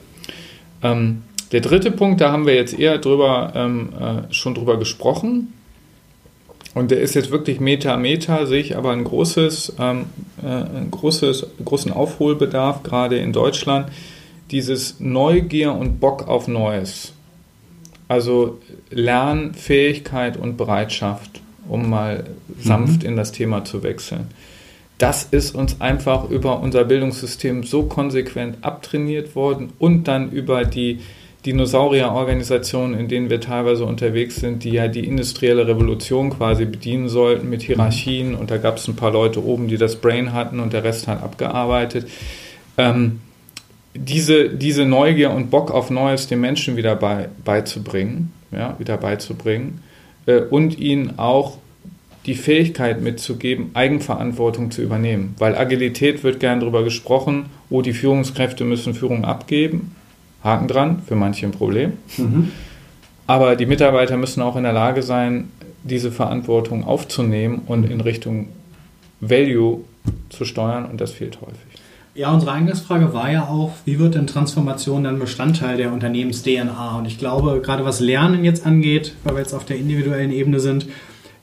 Ähm, 0.83 1.23
der 1.53 1.61
dritte 1.61 1.93
Punkt, 1.93 2.21
da 2.21 2.33
haben 2.33 2.47
wir 2.47 2.55
jetzt 2.57 2.77
eher 2.77 2.99
drüber, 2.99 3.53
ähm, 3.55 3.91
äh, 3.99 4.35
schon 4.35 4.57
drüber 4.57 4.77
gesprochen. 4.77 5.53
Und 6.75 6.91
der 6.91 7.01
ist 7.01 7.15
jetzt 7.15 7.31
wirklich 7.31 7.61
Meta, 7.61 7.97
Meta, 7.97 8.45
sehe 8.45 8.61
ich 8.61 8.77
aber 8.77 8.91
ein 8.91 9.05
großes, 9.05 9.75
ähm, 9.79 10.07
äh, 10.43 10.47
ein 10.49 10.91
großes, 10.91 11.47
großen 11.65 11.93
Aufholbedarf, 11.93 12.83
gerade 12.83 13.19
in 13.19 13.33
Deutschland 13.33 13.87
dieses 14.51 15.01
Neugier 15.01 15.73
und 15.73 16.01
Bock 16.01 16.29
auf 16.29 16.49
Neues. 16.49 17.13
Also 18.09 18.59
Lernfähigkeit 18.91 20.37
und 20.37 20.57
Bereitschaft, 20.57 21.41
um 21.69 21.91
mal 21.91 22.25
sanft 22.61 23.03
mhm. 23.03 23.09
in 23.09 23.17
das 23.17 23.33
Thema 23.33 23.65
zu 23.65 23.83
wechseln. 23.83 24.29
Das 24.99 25.25
ist 25.25 25.55
uns 25.55 25.81
einfach 25.81 26.31
über 26.31 26.61
unser 26.61 26.85
Bildungssystem 26.85 27.65
so 27.65 27.83
konsequent 27.83 28.59
abtrainiert 28.63 29.35
worden 29.35 29.73
und 29.79 30.05
dann 30.05 30.31
über 30.31 30.65
die 30.65 31.01
Dinosaurierorganisationen, 31.45 32.99
in 32.99 33.07
denen 33.07 33.31
wir 33.31 33.41
teilweise 33.41 33.85
unterwegs 33.85 34.37
sind, 34.37 34.65
die 34.65 34.71
ja 34.71 34.89
die 34.89 35.07
industrielle 35.07 35.67
Revolution 35.67 36.31
quasi 36.31 36.65
bedienen 36.65 37.09
sollten 37.09 37.49
mit 37.49 37.63
Hierarchien 37.63 38.35
und 38.35 38.51
da 38.51 38.57
gab 38.57 38.79
es 38.79 38.89
ein 38.89 38.97
paar 38.97 39.13
Leute 39.13 39.45
oben, 39.45 39.69
die 39.69 39.77
das 39.77 39.97
Brain 39.97 40.33
hatten 40.33 40.59
und 40.61 40.73
der 40.73 40.83
Rest 40.83 41.07
hat 41.07 41.23
abgearbeitet. 41.23 42.09
Ähm, 42.79 43.21
diese, 43.97 44.51
diese 44.51 44.85
Neugier 44.85 45.31
und 45.31 45.51
Bock 45.51 45.71
auf 45.71 45.91
Neues 45.91 46.27
den 46.27 46.41
Menschen 46.41 46.77
wieder 46.77 46.97
bei, 46.97 47.29
beizubringen, 47.45 48.33
ja, 48.53 48.77
wieder 48.79 48.97
beizubringen 48.97 49.83
äh, 50.27 50.41
und 50.41 50.79
ihnen 50.79 51.19
auch 51.19 51.59
die 52.27 52.35
Fähigkeit 52.35 53.01
mitzugeben, 53.01 53.71
Eigenverantwortung 53.75 54.71
zu 54.71 54.83
übernehmen. 54.83 55.35
Weil 55.39 55.57
Agilität 55.57 56.25
wird 56.25 56.41
gern 56.41 56.61
darüber 56.61 56.83
gesprochen, 56.83 57.47
oh, 57.71 57.83
die 57.83 57.93
Führungskräfte 57.93 58.65
müssen 58.65 58.95
Führung 58.95 59.25
abgeben. 59.25 59.95
Haken 60.43 60.69
dran, 60.69 61.03
für 61.07 61.15
manche 61.15 61.47
ein 61.47 61.53
Problem. 61.53 61.95
Mhm. 62.17 62.53
Aber 63.27 63.57
die 63.57 63.67
Mitarbeiter 63.67 64.17
müssen 64.17 64.43
auch 64.43 64.57
in 64.57 64.65
der 64.65 64.73
Lage 64.73 65.03
sein, 65.03 65.51
diese 65.83 66.11
Verantwortung 66.11 66.85
aufzunehmen 66.85 67.63
und 67.67 67.89
in 67.89 68.01
Richtung 68.01 68.49
Value 69.21 69.81
zu 70.29 70.45
steuern 70.45 70.85
und 70.85 71.01
das 71.01 71.13
fehlt 71.13 71.41
häufig. 71.41 71.76
Ja, 72.17 72.33
unsere 72.33 72.53
Eingangsfrage 72.53 73.13
war 73.13 73.31
ja 73.31 73.47
auch, 73.47 73.73
wie 73.85 73.99
wird 73.99 74.15
denn 74.15 74.27
Transformation 74.27 75.05
dann 75.05 75.19
Bestandteil 75.19 75.77
der 75.77 75.93
Unternehmens-DNA? 75.93 76.97
Und 76.97 77.05
ich 77.05 77.19
glaube, 77.19 77.61
gerade 77.63 77.85
was 77.85 78.01
Lernen 78.01 78.43
jetzt 78.43 78.65
angeht, 78.65 79.15
weil 79.23 79.35
wir 79.35 79.41
jetzt 79.41 79.53
auf 79.53 79.67
der 79.67 79.77
individuellen 79.77 80.33
Ebene 80.33 80.59
sind, 80.59 80.87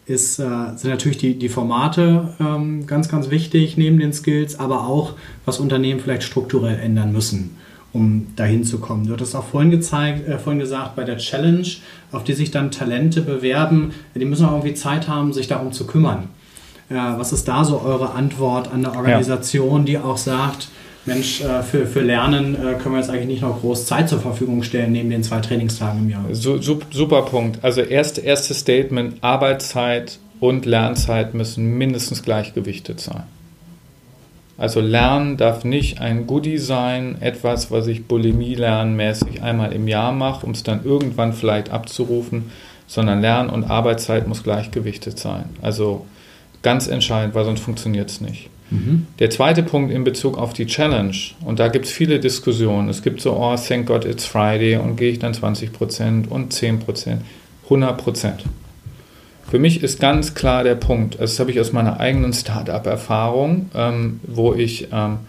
ist, 0.08 0.40
äh, 0.40 0.46
sind 0.76 0.90
natürlich 0.90 1.20
die, 1.20 1.38
die 1.38 1.50
Formate 1.50 2.34
ähm, 2.40 2.88
ganz, 2.88 3.08
ganz 3.08 3.30
wichtig 3.30 3.78
neben 3.78 4.00
den 4.00 4.14
Skills, 4.14 4.60
aber 4.60 4.88
auch, 4.88 5.14
was 5.46 5.60
Unternehmen 5.60 6.00
vielleicht 6.00 6.24
strukturell 6.24 6.80
ändern 6.80 7.14
müssen, 7.14 7.56
um 7.94 8.26
dahin 8.36 8.64
zu 8.64 8.80
kommen. 8.80 9.06
Du 9.06 9.14
hattest 9.14 9.36
auch 9.36 9.46
vorhin, 9.46 9.70
gezeigt, 9.70 10.28
äh, 10.28 10.40
vorhin 10.40 10.60
gesagt, 10.60 10.96
bei 10.96 11.04
der 11.04 11.20
Challenge, 11.20 11.68
auf 12.12 12.24
die 12.24 12.34
sich 12.34 12.50
dann 12.50 12.72
Talente 12.72 13.22
bewerben, 13.22 13.92
die 14.16 14.26
müssen 14.26 14.48
auch 14.48 14.54
irgendwie 14.54 14.74
Zeit 14.74 15.08
haben, 15.08 15.34
sich 15.34 15.48
darum 15.48 15.72
zu 15.72 15.86
kümmern. 15.86 16.30
Ja, 16.94 17.18
was 17.18 17.34
ist 17.34 17.48
da 17.48 17.64
so 17.64 17.82
eure 17.82 18.12
Antwort 18.14 18.68
an 18.68 18.86
eine 18.86 18.96
Organisation, 18.96 19.82
ja. 19.82 19.86
die 19.86 19.98
auch 19.98 20.18
sagt, 20.18 20.68
Mensch, 21.06 21.42
äh, 21.42 21.64
für, 21.64 21.86
für 21.86 22.02
Lernen 22.02 22.56
äh, 22.56 22.76
können 22.76 22.96
wir 22.96 23.00
jetzt 23.00 23.10
eigentlich 23.10 23.28
nicht 23.28 23.42
noch 23.42 23.60
groß 23.60 23.86
Zeit 23.86 24.08
zur 24.08 24.20
Verfügung 24.20 24.64
stellen 24.64 24.92
neben 24.92 25.10
den 25.10 25.24
zwei 25.24 25.40
Trainingstagen 25.40 26.02
im 26.02 26.10
Jahr? 26.10 26.24
So, 26.32 26.62
super 26.62 27.24
Punkt. 27.24 27.64
Also 27.64 27.82
erst, 27.82 28.20
erstes 28.20 28.60
Statement, 28.60 29.22
Arbeitszeit 29.22 30.20
und 30.40 30.66
Lernzeit 30.66 31.34
müssen 31.34 31.78
mindestens 31.78 32.24
gleichgewichtet 32.24 33.00
sein. 33.00 33.24
Also 34.58 34.80
Lernen 34.80 35.36
darf 35.36 35.66
nicht 35.66 36.00
ein 36.00 36.28
Goodie 36.28 36.60
sein, 36.60 37.18
etwas, 37.22 37.72
was 37.72 37.88
ich 37.88 38.06
Bulimie-lernmäßig 38.06 39.42
einmal 39.42 39.74
im 39.74 39.88
Jahr 39.88 40.12
mache, 40.12 40.46
um 40.46 40.52
es 40.52 40.64
dann 40.64 40.86
irgendwann 40.86 41.34
vielleicht 41.34 41.72
abzurufen, 41.72 42.52
sondern 42.88 43.20
Lern- 43.20 43.50
und 43.50 43.64
Arbeitszeit 43.64 44.28
muss 44.28 44.44
gleichgewichtet 44.44 45.18
sein. 45.18 45.46
Also 45.62 46.06
Ganz 46.64 46.88
entscheidend, 46.88 47.36
weil 47.36 47.46
sonst 47.46 47.62
funktioniert 47.62 48.10
es 48.10 48.20
nicht. 48.22 48.50
Mhm. 48.72 49.06
Der 49.20 49.30
zweite 49.30 49.62
Punkt 49.62 49.92
in 49.92 50.04
Bezug 50.04 50.38
auf 50.38 50.54
die 50.54 50.66
Challenge, 50.66 51.16
und 51.46 51.60
da 51.60 51.68
gibt 51.68 51.86
es 51.86 51.92
viele 51.92 52.20
Diskussionen. 52.20 52.90
Es 52.90 53.04
gibt 53.04 53.22
so, 53.22 53.34
oh, 53.34 53.56
thank 53.56 53.86
God 53.86 54.06
it's 54.06 54.26
Friday 54.26 54.78
und 54.78 54.96
gehe 54.96 55.12
ich 55.12 55.20
dann 55.20 55.34
20% 55.34 56.28
und 56.28 56.54
10%, 56.54 57.18
100%. 57.70 58.32
Für 59.50 59.60
mich 59.60 59.84
ist 59.84 60.00
ganz 60.00 60.34
klar 60.34 60.64
der 60.64 60.76
Punkt, 60.76 61.20
das 61.20 61.40
habe 61.40 61.52
ich 61.52 61.60
aus 61.60 61.74
meiner 61.74 62.00
eigenen 62.00 62.34
Startup-Erfahrung, 62.34 63.70
ähm, 63.76 64.20
wo 64.24 64.56
ich 64.56 64.88
ähm, 64.92 65.20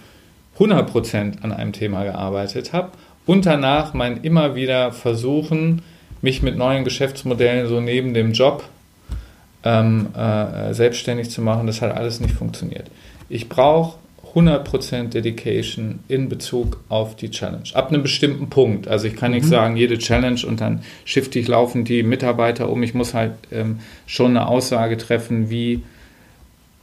100% 0.59 1.43
an 1.43 1.53
einem 1.53 1.73
Thema 1.73 2.05
gearbeitet 2.05 2.73
habe 2.73 2.93
und 3.27 3.45
danach 3.45 3.93
mein 3.93 4.23
immer 4.23 4.55
wieder 4.55 4.93
Versuchen, 4.93 5.83
mich 6.23 6.43
mit 6.43 6.57
neuen 6.57 6.85
Geschäftsmodellen 6.85 7.69
so 7.69 7.81
neben 7.81 8.15
dem 8.15 8.33
Job 8.33 8.65
ähm, 9.65 10.09
äh, 10.15 10.73
selbstständig 10.75 11.31
zu 11.31 11.43
machen. 11.43 11.67
Das 11.67 11.83
hat 11.83 11.97
alles 11.97 12.21
nicht 12.21 12.35
funktioniert. 12.35 12.91
Ich 13.29 13.49
brauche 13.49 13.99
100% 14.35 15.11
Dedication 15.11 16.01
in 16.09 16.29
Bezug 16.29 16.81
auf 16.89 17.15
die 17.17 17.31
Challenge. 17.31 17.65
Ab 17.73 17.89
einem 17.89 18.03
bestimmten 18.03 18.51
Punkt. 18.51 18.89
Also 18.89 19.07
ich 19.07 19.17
kann 19.17 19.31
nicht 19.31 19.45
mhm. 19.45 19.51
sagen, 19.51 19.77
jede 19.77 19.99
Challenge 19.99 20.41
und 20.47 20.61
dann 20.61 20.83
shifte 21.05 21.39
ich 21.39 21.49
laufend 21.49 21.89
die 21.89 22.03
Mitarbeiter 22.03 22.69
um. 22.69 22.83
Ich 22.83 22.95
muss 22.95 23.15
halt 23.15 23.33
ähm, 23.53 23.79
schon 24.07 24.31
eine 24.31 24.49
Aussage 24.49 24.97
treffen, 24.97 25.51
wie 25.51 25.83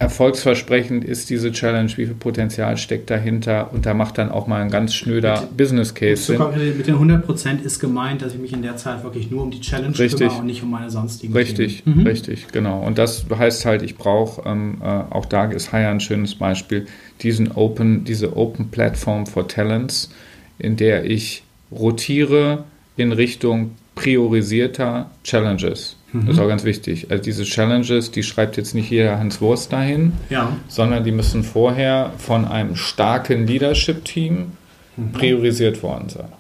erfolgsversprechend 0.02 1.06
ist 1.06 1.30
diese 1.30 1.52
Challenge, 1.52 1.90
wie 1.92 2.08
viel 2.08 2.16
Potenzial 2.16 2.76
steckt 2.78 3.12
dahinter 3.12 3.72
und 3.72 3.86
da 3.86 3.94
macht 3.94 4.18
dann 4.18 4.32
auch 4.32 4.48
mal 4.48 4.60
ein 4.62 4.72
ganz 4.72 4.96
schnöder 4.96 5.42
mit, 5.42 5.58
Business 5.58 5.94
Case 5.94 6.24
Sinn. 6.24 6.42
Mit 6.76 6.88
den 6.88 6.96
100% 6.96 7.62
ist 7.62 7.80
gemeint, 7.80 8.24
dass 8.24 8.34
ich 8.34 8.40
mich 8.40 8.52
in 8.52 8.64
der 8.64 8.78
Zeit 8.78 9.04
wirklich 9.04 9.30
nur 9.30 9.44
um 9.44 9.52
die 9.52 9.62
Challenge 9.62 9.98
richtig. 9.98 10.20
kümmere 10.20 10.40
und 10.40 10.48
nicht 10.48 10.64
um 10.64 10.72
meine 10.72 10.90
sonstigen 10.90 11.34
Richtig, 11.34 11.86
mhm. 11.86 12.02
richtig, 12.02 12.48
genau. 12.52 12.82
Und 12.82 12.98
das 12.98 13.26
heißt 13.30 13.66
halt, 13.66 13.84
ich 13.84 13.96
brauche, 13.96 14.42
ähm, 14.50 14.80
äh, 14.82 14.86
auch 14.86 15.28
da 15.28 15.46
ist 15.46 15.72
Hire 15.72 15.90
ein 15.90 16.00
schönes 16.00 16.34
Beispiel, 16.34 16.88
diesen 17.22 17.52
Open, 17.52 18.04
diese 18.04 18.36
Open 18.36 18.72
Platform 18.72 19.28
for 19.28 19.48
Talents, 19.48 20.10
in 20.58 20.78
der 20.78 21.06
ich 21.06 21.44
rotiere, 21.72 22.64
in 22.98 23.12
Richtung 23.12 23.76
priorisierter 23.94 25.12
Challenges. 25.24 25.96
Mhm. 26.14 26.26
Das 26.26 26.36
ist 26.36 26.42
auch 26.42 26.48
ganz 26.48 26.64
wichtig. 26.64 27.08
Also 27.10 27.24
diese 27.24 27.44
Challenges, 27.44 28.12
die 28.12 28.24
schreibt 28.24 28.58
jetzt 28.58 28.76
nicht 28.76 28.90
jeder 28.90 29.20
Hans 29.20 29.42
Wurst 29.42 29.72
dahin, 29.72 30.14
ja. 30.30 30.56
sondern 30.68 31.04
die 31.04 31.12
müssen 31.12 31.44
vorher 31.44 32.12
von 32.18 32.46
einem 32.46 32.76
starken 32.76 33.48
Leadership-Team 33.48 34.52
mhm. 34.98 35.12
priorisiert 35.12 35.82
worden 35.84 36.10
sein. 36.10 36.32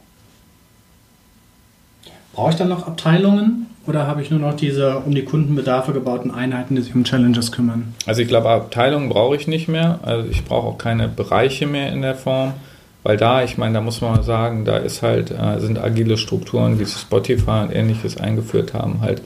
Brauche 2.33 2.51
ich 2.51 2.55
dann 2.55 2.69
noch 2.69 2.87
Abteilungen 2.87 3.67
oder 3.87 4.07
habe 4.07 4.21
ich 4.21 4.29
nur 4.29 4.39
noch 4.39 4.55
diese 4.55 4.99
um 4.99 5.13
die 5.13 5.23
Kundenbedarfe 5.23 5.91
gebauten 5.91 6.31
Einheiten, 6.31 6.75
die 6.75 6.81
sich 6.81 6.95
um 6.95 7.03
Challenges 7.03 7.51
kümmern? 7.51 7.93
Also 8.05 8.21
ich 8.21 8.27
glaube, 8.27 8.49
Abteilungen 8.49 9.09
brauche 9.09 9.35
ich 9.35 9.47
nicht 9.47 9.67
mehr. 9.67 9.99
Also 10.03 10.29
ich 10.29 10.45
brauche 10.45 10.67
auch 10.67 10.77
keine 10.77 11.07
Bereiche 11.07 11.67
mehr 11.67 11.91
in 11.91 12.01
der 12.01 12.15
Form, 12.15 12.53
weil 13.03 13.17
da, 13.17 13.43
ich 13.43 13.57
meine, 13.57 13.73
da 13.73 13.81
muss 13.81 14.01
man 14.01 14.21
sagen, 14.23 14.63
da 14.65 14.77
ist 14.77 15.01
halt, 15.01 15.31
äh, 15.31 15.59
sind 15.59 15.79
agile 15.79 16.17
Strukturen, 16.17 16.79
wie 16.79 16.85
Spotify 16.85 17.63
und 17.63 17.75
ähnliches 17.75 18.17
eingeführt 18.17 18.73
haben, 18.73 19.01
halt 19.01 19.21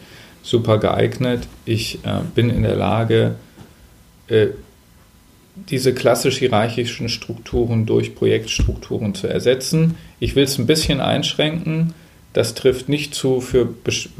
super 0.45 0.77
geeignet. 0.77 1.47
Ich 1.65 1.99
äh, 2.05 2.21
bin 2.33 2.49
in 2.49 2.63
der 2.63 2.75
Lage, 2.75 3.35
äh, 4.27 4.47
diese 5.55 5.93
klassisch 5.93 6.37
hierarchischen 6.37 7.09
Strukturen 7.09 7.85
durch 7.85 8.15
Projektstrukturen 8.15 9.15
zu 9.15 9.27
ersetzen. 9.27 9.97
Ich 10.19 10.35
will 10.35 10.43
es 10.43 10.57
ein 10.57 10.67
bisschen 10.67 10.99
einschränken 11.01 11.93
das 12.35 12.53
trifft 12.53 12.89
nicht 12.89 13.15
zu 13.15 13.39
für, 13.39 13.69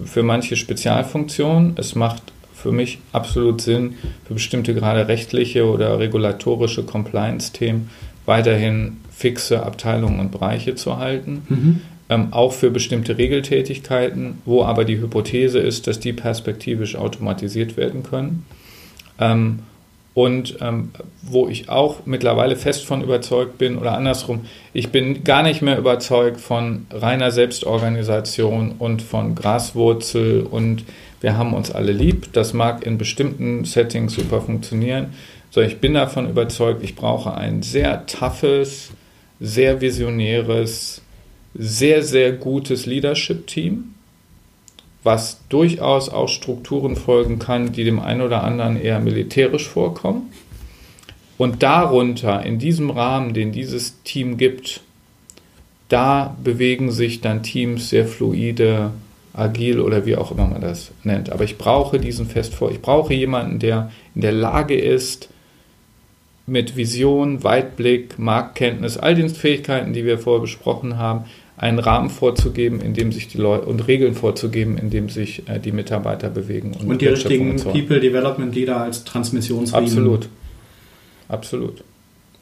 für 0.06 0.24
manche 0.24 0.56
Spezialfunktionen. 0.56 1.74
Es 1.76 1.96
macht 1.96 2.24
für 2.54 2.72
mich 2.72 3.00
absolut 3.12 3.60
Sinn, 3.60 3.96
für 4.26 4.34
bestimmte 4.34 4.74
gerade 4.74 5.10
rechtliche 5.10 5.66
oder 5.66 6.00
regulatorische 6.00 6.84
Compliance-Themen 6.84 7.90
weiterhin 8.26 9.02
fixe 9.12 9.64
Abteilungen 9.64 10.22
und 10.22 10.32
Bereiche 10.32 10.76
zu 10.76 10.98
halten. 10.98 11.42
Mhm. 11.50 11.82
Ähm, 12.08 12.28
auch 12.32 12.54
für 12.54 12.70
bestimmte 12.70 13.18
Regeltätigkeiten, 13.18 14.40
wo 14.46 14.64
aber 14.64 14.86
die 14.86 15.00
Hypothese 15.00 15.58
ist, 15.60 15.88
dass 15.88 16.00
die 16.00 16.14
perspektivisch 16.14 16.96
automatisiert 16.96 17.78
werden 17.78 18.04
können. 18.04 18.46
Ähm, 19.20 19.60
und 20.16 20.60
ähm, 20.62 20.92
wo 21.24 21.50
ich 21.50 21.68
auch 21.68 22.06
mittlerweile 22.06 22.56
fest 22.56 22.86
von 22.86 23.04
überzeugt 23.04 23.58
bin 23.58 23.78
oder 23.78 23.98
andersrum, 23.98 24.46
ich 24.72 24.90
bin 24.90 25.26
gar 25.26 25.44
nicht 25.44 25.62
mehr 25.62 25.78
überzeugt 25.78 26.40
von 26.40 26.88
reiner 26.90 27.32
Selbstorganisation 27.32 28.76
und 28.80 29.02
von 29.02 29.36
Graswurzel 29.36 30.44
und 30.44 30.86
wir 31.20 31.38
haben 31.38 31.54
uns 31.54 31.70
alle 31.70 31.92
lieb. 31.92 32.32
Das 32.32 32.54
mag 32.54 32.86
in 32.86 32.98
bestimmten 32.98 33.66
Settings 33.66 34.16
super 34.16 34.42
funktionieren. 34.42 35.08
So, 35.50 35.60
ich 35.60 35.80
bin 35.80 35.94
davon 35.96 36.30
überzeugt, 36.30 36.82
ich 36.82 36.96
brauche 36.96 37.34
ein 37.34 37.62
sehr 37.62 38.06
toughes, 38.06 38.92
sehr 39.42 39.82
visionäres, 39.82 41.02
sehr, 41.56 42.04
sehr 42.04 42.34
gutes 42.34 42.86
Leadership-Team 42.86 43.96
was 45.06 45.40
durchaus 45.50 46.10
auch 46.10 46.28
Strukturen 46.28 46.96
folgen 46.96 47.38
kann, 47.38 47.72
die 47.72 47.84
dem 47.84 48.00
einen 48.00 48.22
oder 48.22 48.44
anderen 48.44 48.76
eher 48.76 49.00
militärisch 49.00 49.70
vorkommen. 49.70 50.32
Und 51.38 51.62
darunter, 51.62 52.44
in 52.44 52.58
diesem 52.58 52.90
Rahmen, 52.90 53.36
den 53.36 53.52
dieses 53.52 54.02
Team 54.02 54.38
gibt, 54.38 54.82
da 55.90 56.36
bewegen 56.44 56.92
sich 56.92 57.22
dann 57.22 57.44
Teams 57.44 57.90
sehr 57.90 58.08
fluide, 58.08 58.92
agil 59.34 59.80
oder 59.80 60.08
wie 60.08 60.16
auch 60.16 60.32
immer 60.32 60.48
man 60.48 60.62
das 60.62 60.92
nennt. 61.04 61.30
Aber 61.30 61.44
ich 61.44 61.60
brauche 61.60 62.00
diesen 62.00 62.26
fest 62.26 62.56
vor. 62.56 62.72
Ich 62.72 62.82
brauche 62.82 63.14
jemanden, 63.14 63.60
der 63.60 63.92
in 64.16 64.22
der 64.22 64.32
Lage 64.32 64.76
ist, 64.76 65.30
mit 66.48 66.76
Vision, 66.76 67.44
Weitblick, 67.44 68.20
Marktkenntnis, 68.20 68.98
all 68.98 69.16
den 69.16 69.30
Fähigkeiten, 69.30 69.94
die 69.94 70.06
wir 70.06 70.20
vorher 70.20 70.42
besprochen 70.42 70.98
haben, 70.98 71.26
einen 71.58 71.80
Rahmen 71.80 72.10
vorzugeben, 72.10 72.82
in 72.82 72.94
dem 72.94 73.12
sich 73.12 73.28
die 73.28 73.38
Leute 73.38 73.66
und 73.66 73.88
Regeln 73.88 74.14
vorzugeben, 74.14 74.78
in 74.78 74.90
dem 74.90 75.10
sich 75.10 75.48
äh, 75.48 75.60
die 75.60 75.72
Mitarbeiter 75.72 76.30
bewegen. 76.30 76.74
Und, 76.80 76.88
und 76.88 77.02
die 77.02 77.08
richtigen 77.08 77.56
People 77.56 78.00
Development 78.00 78.54
Leader 78.54 78.82
als 78.82 79.06
Transmissionsriemen. 79.06 79.86
Absolut. 79.86 80.30
Absolut. 81.28 81.84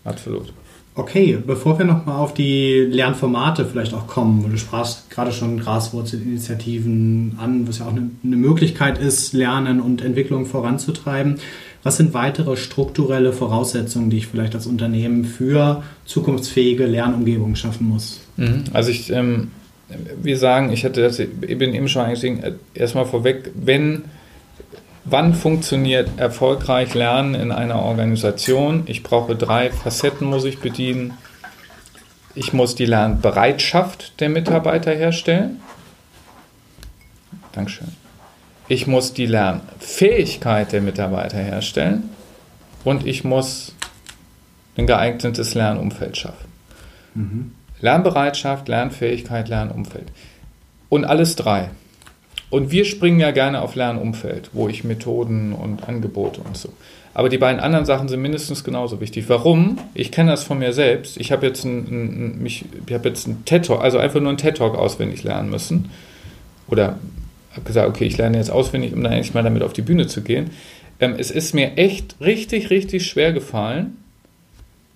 Absolut. 0.04 0.54
Okay, 0.95 1.39
bevor 1.45 1.80
wir 1.80 1.86
nochmal 1.86 2.18
auf 2.18 2.36
die 2.36 2.82
Lernformate 2.82 3.66
vielleicht 3.66 3.95
auch 3.95 4.06
kommen, 4.06 4.47
du 4.51 4.58
sprachst 4.58 5.10
gerade 5.10 5.32
schon 5.32 5.60
Graswurzelinitiativen 5.60 7.38
an, 7.39 7.68
was 7.68 7.80
ja 7.80 7.86
auch 7.86 7.91
eine, 7.91 8.12
eine 8.24 8.36
Möglichkeit 8.36 8.99
ist, 8.99 9.34
Lernen 9.34 9.82
und 9.82 10.04
Entwicklung 10.04 10.45
voranzutreiben. 10.45 11.39
Was 11.84 11.97
sind 11.97 12.13
weitere 12.13 12.55
strukturelle 12.55 13.34
Voraussetzungen, 13.34 14.09
die 14.09 14.17
ich 14.17 14.27
vielleicht 14.27 14.55
als 14.55 14.67
Unternehmen 14.67 15.25
für 15.25 15.84
zukunftsfähige 16.05 16.86
Lernumgebungen 16.86 17.57
schaffen 17.57 17.89
muss? 17.89 18.21
Mhm. 18.38 18.63
Also 18.71 18.89
ich, 18.89 19.11
ähm, 19.11 19.51
wir 20.21 20.38
sagen, 20.38 20.71
ich 20.71 20.86
hatte 20.86 21.01
das, 21.01 21.19
ich 21.19 21.29
bin 21.57 21.73
eben 21.73 21.89
schon 21.89 22.03
eingestiegen, 22.03 22.41
äh, 22.41 22.53
erstmal 22.73 23.05
vorweg, 23.05 23.51
wenn, 23.53 24.03
wann 25.03 25.34
funktioniert 25.34 26.09
erfolgreich 26.15 26.93
Lernen 26.93 27.36
in 27.36 27.51
einer 27.51 27.81
Organisation? 27.81 28.84
Ich 28.86 29.03
brauche 29.03 29.36
drei 29.36 29.69
Facetten, 29.69 30.27
muss 30.27 30.45
ich 30.45 30.59
bedienen. 30.59 31.13
Ich 32.34 32.53
muss 32.53 32.75
die 32.75 32.86
Lernbereitschaft 32.86 34.19
der 34.21 34.29
Mitarbeiter 34.29 34.91
herstellen. 34.91 35.59
Dankeschön. 37.51 38.03
Ich 38.68 38.88
muss 38.88 39.14
die 39.14 39.26
Lernfähigkeit 39.26 40.72
der 40.72 40.82
Mitarbeiter 40.82 41.38
herstellen 41.38 42.09
und 42.84 43.05
ich 43.05 43.24
muss 43.24 43.76
ein 44.78 44.88
geeignetes 44.88 45.53
Lernumfeld 45.53 46.18
schaffen. 46.18 46.47
Mhm. 47.14 47.51
Lernbereitschaft, 47.82 48.68
Lernfähigkeit, 48.68 49.49
Lernumfeld. 49.49 50.07
Und 50.89 51.05
alles 51.05 51.36
drei. 51.36 51.70
Und 52.49 52.72
wir 52.72 52.86
springen 52.86 53.20
ja 53.20 53.32
gerne 53.32 53.61
auf 53.61 53.76
Lernumfeld, 53.76 54.51
wo 54.53 54.70
ich 54.70 54.84
Methoden 54.84 55.53
und 55.53 55.88
Angebote 55.89 56.41
und 56.41 56.55
so. 56.55 56.70
Aber 57.16 57.30
die 57.30 57.38
beiden 57.38 57.59
anderen 57.59 57.86
Sachen 57.86 58.07
sind 58.07 58.22
mindestens 58.22 58.64
genauso 58.64 59.01
wichtig. 59.01 59.28
Warum? 59.28 59.78
Ich 59.93 60.11
kenne 60.11 60.32
das 60.32 60.43
von 60.43 60.59
mir 60.59 60.74
selbst. 60.74 61.18
Ich 61.18 61.32
habe 61.32 61.45
jetzt 61.45 61.66
einen, 61.66 62.41
mich, 62.41 62.66
ich 62.86 62.93
habe 62.93 63.09
jetzt 63.09 63.28
einen 63.28 63.43
TED 63.45 63.66
Talk, 63.66 63.84
also 63.84 63.97
einfach 63.97 64.20
nur 64.20 64.30
einen 64.30 64.38
TED 64.38 64.57
Talk 64.57 64.76
auswendig 64.76 65.24
lernen 65.24 65.49
müssen. 65.49 65.91
Oder 66.68 66.97
habe 67.54 67.66
gesagt, 67.66 67.88
okay, 67.88 68.06
ich 68.06 68.18
lerne 68.18 68.38
jetzt 68.38 68.51
auswendig, 68.51 68.93
um 68.93 69.04
dann 69.04 69.14
endlich 69.14 69.34
mal 69.34 69.43
damit 69.43 69.64
auf 69.64 69.74
die 69.74 69.82
Bühne 69.82 70.08
zu 70.08 70.22
gehen. 70.22 70.51
Ähm, 70.99 71.16
es 71.18 71.32
ist 71.32 71.54
mir 71.54 71.78
echt 71.78 72.16
richtig, 72.20 72.70
richtig 72.70 73.06
schwer 73.06 73.34
gefallen, 73.34 73.97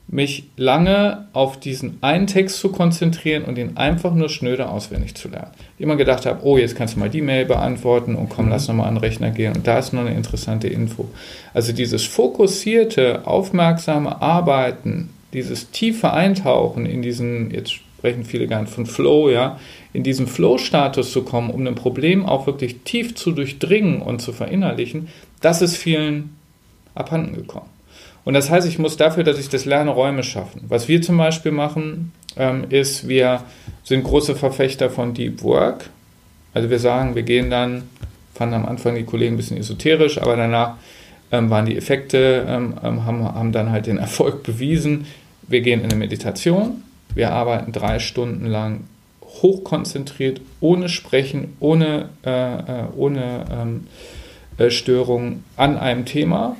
mich 0.10 0.45
lange 0.55 1.28
auf 1.34 1.60
diesen 1.60 1.97
einen 2.01 2.28
Text 2.28 2.60
zu 2.60 2.70
konzentrieren 2.72 3.43
und 3.43 3.58
ihn 3.58 3.76
einfach 3.76 4.14
nur 4.14 4.30
schnöde 4.30 4.70
auswendig 4.70 5.16
zu 5.16 5.28
lernen. 5.28 5.51
Ich 5.78 5.84
immer 5.84 5.97
gedacht 5.97 6.26
habe, 6.26 6.45
oh, 6.45 6.58
jetzt 6.58 6.78
kannst 6.78 6.95
du 6.95 6.99
mal 6.99 7.10
die 7.10 7.22
Mail 7.22 7.45
beantworten 7.45 8.16
und 8.16 8.30
komm, 8.30 8.47
lass 8.47 8.70
nochmal 8.70 8.88
an 8.88 8.95
den 8.95 9.01
Rechner 9.01 9.32
gehen 9.32 9.53
und 9.53 9.68
da 9.68 9.80
ist 9.80 9.91
noch 9.91 10.01
eine 10.01 10.16
interessante 10.16 10.70
Info. 10.70 11.10
Also 11.53 11.74
dieses 11.74 12.05
fokussierte, 12.05 13.28
aufmerksame 13.28 14.22
Arbeiten, 14.22 15.10
dieses 15.34 15.72
tiefe 15.72 16.14
Eintauchen 16.14 16.86
in 16.86 17.01
diesen, 17.01 17.51
jetzt 17.51 17.74
sprechen 17.74 18.24
viele 18.24 18.47
gern 18.47 18.68
von 18.68 18.86
Flow, 18.86 19.30
ja, 19.30 19.60
in 19.98 20.04
diesen 20.04 20.28
Flow-Status 20.28 21.12
zu 21.12 21.24
kommen, 21.24 21.50
um 21.50 21.66
ein 21.66 21.74
Problem 21.74 22.24
auch 22.24 22.45
wirklich 22.45 22.82
tief 22.84 23.16
zu 23.16 23.32
durchdringen 23.32 24.00
und 24.00 24.22
zu 24.22 24.32
verinnerlichen, 24.32 25.08
das 25.41 25.64
ist 25.64 25.76
vielen 25.76 26.38
abhanden 26.93 27.36
gekommen. 27.36 27.66
Und 28.24 28.36
das 28.36 28.52
heißt, 28.52 28.68
ich 28.68 28.78
muss 28.78 28.95
dafür, 28.95 29.24
dass 29.24 29.39
ich 29.39 29.50
das 29.50 29.66
lerne, 29.66 29.89
Räume 29.89 30.22
schaffen. 30.22 30.66
Was 30.68 30.88
wir 30.88 31.02
zum 31.02 31.18
Beispiel 31.18 31.52
machen, 31.52 32.12
ähm, 32.36 32.66
ist, 32.70 33.08
wir 33.08 33.41
sind 33.84 34.04
große 34.04 34.36
Verfechter 34.36 34.91
von 34.91 35.16
Deep 35.16 35.41
Work. 35.41 35.89
Also 36.54 36.70
wir 36.70 36.78
sagen, 36.78 37.16
wir 37.16 37.24
gehen 37.24 37.50
dann, 37.50 37.89
fanden 38.36 38.54
am 38.54 38.68
Anfang 38.68 38.93
die 38.93 39.04
Kollegen 39.04 39.34
ein 39.34 39.38
bisschen 39.38 39.58
esoterisch, 39.58 40.22
aber 40.22 40.36
danach 40.36 40.76
ähm, 41.32 41.50
waren 41.50 41.66
die 41.66 41.76
Effekte, 41.76 42.45
ähm, 42.48 42.76
ähm 42.84 43.04
haben, 43.04 43.24
haben 43.24 43.52
dann 43.52 43.72
halt 43.72 43.88
den 43.88 43.98
Erfolg 44.08 44.43
bewiesen. 44.43 45.08
Wir 45.48 45.62
gehen 45.62 45.80
in 45.80 45.88
eine 45.88 45.95
Meditation, 45.95 46.84
wir 47.16 47.32
arbeiten 47.32 47.72
drei 47.72 47.98
Stunden 47.98 48.45
lang 48.45 48.82
hochkonzentriert, 49.41 50.41
ohne 50.59 50.89
Sprechen, 50.89 51.55
ohne, 51.59 52.09
äh, 52.25 52.57
äh, 52.57 52.83
ohne 52.95 53.45
ähm, 53.51 53.88
äh, 54.57 54.69
Störung 54.69 55.43
an 55.55 55.77
einem 55.77 56.05
Thema, 56.05 56.55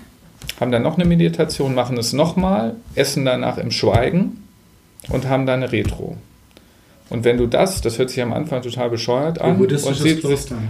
haben 0.59 0.71
dann 0.71 0.84
noch 0.84 0.95
eine 0.95 1.05
Meditation, 1.05 1.75
machen 1.75 1.97
es 1.97 2.13
nochmal, 2.13 2.75
essen 2.95 3.25
danach 3.25 3.57
im 3.57 3.71
Schweigen 3.71 4.43
und 5.09 5.28
haben 5.28 5.45
dann 5.45 5.63
eine 5.63 5.71
Retro. 5.71 6.17
Und 7.09 7.23
wenn 7.23 7.38
du 7.38 7.47
das, 7.47 7.82
das 7.82 7.97
hört 7.97 8.09
sich 8.09 8.21
am 8.21 8.34
Anfang 8.34 8.61
total 8.61 8.89
bescheuert 8.89 9.39
an 9.39 9.55
und 9.61 9.95
sieht, 9.95 10.25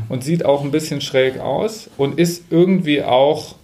und 0.10 0.24
sieht 0.24 0.46
auch 0.46 0.64
ein 0.64 0.72
bisschen 0.72 1.02
schräg 1.02 1.40
aus 1.40 1.90
und 1.98 2.20
ist 2.20 2.44
irgendwie 2.52 3.04
auch, 3.04 3.56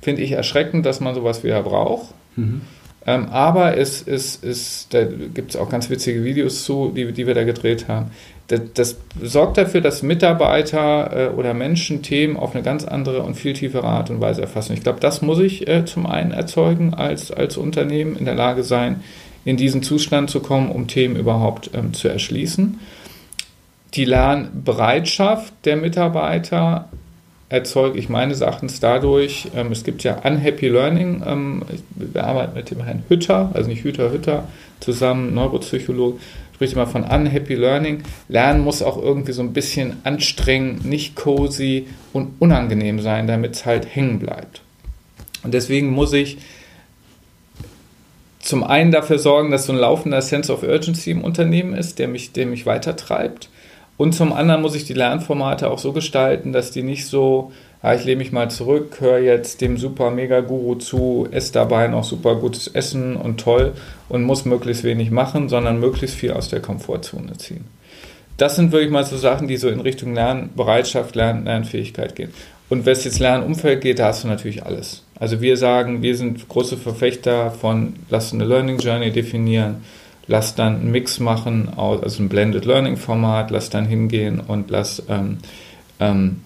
finde 0.00 0.22
ich, 0.22 0.32
erschreckend, 0.32 0.86
dass 0.86 1.00
man 1.00 1.14
sowas 1.14 1.44
wieder 1.44 1.62
braucht. 1.62 2.14
Mhm. 2.36 2.62
Ähm, 3.06 3.28
aber 3.30 3.78
es, 3.78 4.06
es, 4.06 4.42
es, 4.42 4.86
da 4.90 5.04
gibt 5.04 5.50
es 5.50 5.56
auch 5.56 5.70
ganz 5.70 5.88
witzige 5.88 6.22
Videos 6.22 6.64
zu, 6.64 6.92
die, 6.94 7.12
die 7.12 7.26
wir 7.26 7.34
da 7.34 7.44
gedreht 7.44 7.88
haben. 7.88 8.10
Das, 8.48 8.60
das 8.74 8.96
sorgt 9.22 9.56
dafür, 9.58 9.80
dass 9.80 10.02
Mitarbeiter 10.02 11.30
äh, 11.30 11.34
oder 11.34 11.54
Menschen 11.54 12.02
Themen 12.02 12.36
auf 12.36 12.54
eine 12.54 12.62
ganz 12.62 12.84
andere 12.84 13.22
und 13.22 13.34
viel 13.34 13.54
tiefere 13.54 13.86
Art 13.86 14.10
und 14.10 14.20
Weise 14.20 14.42
erfassen. 14.42 14.74
Ich 14.74 14.82
glaube, 14.82 15.00
das 15.00 15.22
muss 15.22 15.38
ich 15.38 15.66
äh, 15.68 15.84
zum 15.84 16.06
einen 16.06 16.32
erzeugen 16.32 16.92
als, 16.92 17.30
als 17.30 17.56
Unternehmen, 17.56 18.16
in 18.16 18.24
der 18.26 18.34
Lage 18.34 18.64
sein, 18.64 19.02
in 19.44 19.56
diesen 19.56 19.82
Zustand 19.82 20.28
zu 20.28 20.40
kommen, 20.40 20.70
um 20.70 20.86
Themen 20.86 21.16
überhaupt 21.16 21.70
ähm, 21.72 21.94
zu 21.94 22.08
erschließen. 22.08 22.78
die 23.94 24.04
Lernbereitschaft 24.04 25.52
der 25.64 25.76
Mitarbeiter 25.76 26.88
erzeuge 27.50 27.98
ich 27.98 28.08
meines 28.08 28.40
Erachtens 28.40 28.80
dadurch, 28.80 29.48
ähm, 29.54 29.72
es 29.72 29.84
gibt 29.84 30.02
ja 30.04 30.18
Unhappy 30.24 30.68
Learning, 30.68 31.22
ähm, 31.26 31.62
wir 31.94 32.24
arbeiten 32.24 32.54
mit 32.54 32.70
dem 32.70 32.82
Herrn 32.82 33.02
Hütter, 33.08 33.50
also 33.52 33.68
nicht 33.68 33.82
Hüter, 33.82 34.10
Hütter, 34.10 34.48
zusammen, 34.78 35.34
Neuropsychologe, 35.34 36.18
spricht 36.54 36.74
immer 36.74 36.86
von 36.86 37.02
Unhappy 37.04 37.54
Learning. 37.54 38.02
Lernen 38.28 38.62
muss 38.62 38.82
auch 38.82 39.02
irgendwie 39.02 39.32
so 39.32 39.42
ein 39.42 39.52
bisschen 39.52 39.96
anstrengend, 40.04 40.84
nicht 40.84 41.16
cozy 41.16 41.88
und 42.12 42.34
unangenehm 42.38 43.00
sein, 43.00 43.26
damit 43.26 43.54
es 43.54 43.66
halt 43.66 43.94
hängen 43.94 44.20
bleibt. 44.20 44.62
Und 45.42 45.52
deswegen 45.52 45.90
muss 45.90 46.12
ich 46.12 46.38
zum 48.38 48.62
einen 48.62 48.90
dafür 48.90 49.18
sorgen, 49.18 49.50
dass 49.50 49.66
so 49.66 49.72
ein 49.72 49.78
laufender 49.78 50.22
Sense 50.22 50.52
of 50.52 50.62
Urgency 50.62 51.10
im 51.10 51.24
Unternehmen 51.24 51.74
ist, 51.74 51.98
der 51.98 52.08
mich, 52.08 52.32
der 52.32 52.46
mich 52.46 52.64
weitertreibt. 52.64 53.48
Und 54.00 54.14
zum 54.14 54.32
anderen 54.32 54.62
muss 54.62 54.74
ich 54.74 54.86
die 54.86 54.94
Lernformate 54.94 55.70
auch 55.70 55.78
so 55.78 55.92
gestalten, 55.92 56.54
dass 56.54 56.70
die 56.70 56.82
nicht 56.82 57.06
so, 57.06 57.52
ja, 57.82 57.92
ich 57.92 58.02
lehne 58.02 58.20
mich 58.20 58.32
mal 58.32 58.50
zurück, 58.50 58.96
höre 58.98 59.18
jetzt 59.18 59.60
dem 59.60 59.76
super 59.76 60.10
Mega-Guru 60.10 60.76
zu, 60.76 61.28
esse 61.30 61.52
dabei 61.52 61.86
noch 61.86 62.02
super 62.02 62.36
gutes 62.36 62.66
Essen 62.66 63.14
und 63.14 63.40
toll 63.40 63.74
und 64.08 64.22
muss 64.22 64.46
möglichst 64.46 64.84
wenig 64.84 65.10
machen, 65.10 65.50
sondern 65.50 65.80
möglichst 65.80 66.16
viel 66.16 66.32
aus 66.32 66.48
der 66.48 66.60
Komfortzone 66.60 67.36
ziehen. 67.36 67.66
Das 68.38 68.56
sind 68.56 68.72
wirklich 68.72 68.90
mal 68.90 69.04
so 69.04 69.18
Sachen, 69.18 69.48
die 69.48 69.58
so 69.58 69.68
in 69.68 69.80
Richtung 69.80 70.14
Lernbereitschaft, 70.14 71.14
Lern 71.14 71.44
Lernfähigkeit 71.44 72.16
gehen. 72.16 72.32
Und 72.70 72.86
wenn 72.86 72.94
es 72.94 73.04
jetzt 73.04 73.18
Lernumfeld 73.18 73.82
geht, 73.82 73.98
da 73.98 74.06
hast 74.06 74.24
du 74.24 74.28
natürlich 74.28 74.64
alles. 74.64 75.04
Also 75.18 75.42
wir 75.42 75.58
sagen, 75.58 76.00
wir 76.00 76.16
sind 76.16 76.48
große 76.48 76.78
Verfechter 76.78 77.50
von, 77.50 77.96
lass 78.08 78.32
eine 78.32 78.46
Learning 78.46 78.78
Journey 78.78 79.10
definieren, 79.10 79.82
lass 80.30 80.54
dann 80.54 80.76
einen 80.76 80.92
Mix 80.92 81.18
machen, 81.18 81.70
also 81.76 82.22
ein 82.22 82.28
Blended 82.28 82.64
Learning 82.64 82.96
Format, 82.96 83.50
lass 83.50 83.68
dann 83.68 83.84
hingehen 83.84 84.38
und 84.38 84.70
lass 84.70 85.02
ähm, 85.08 85.38
ähm, 85.98 86.42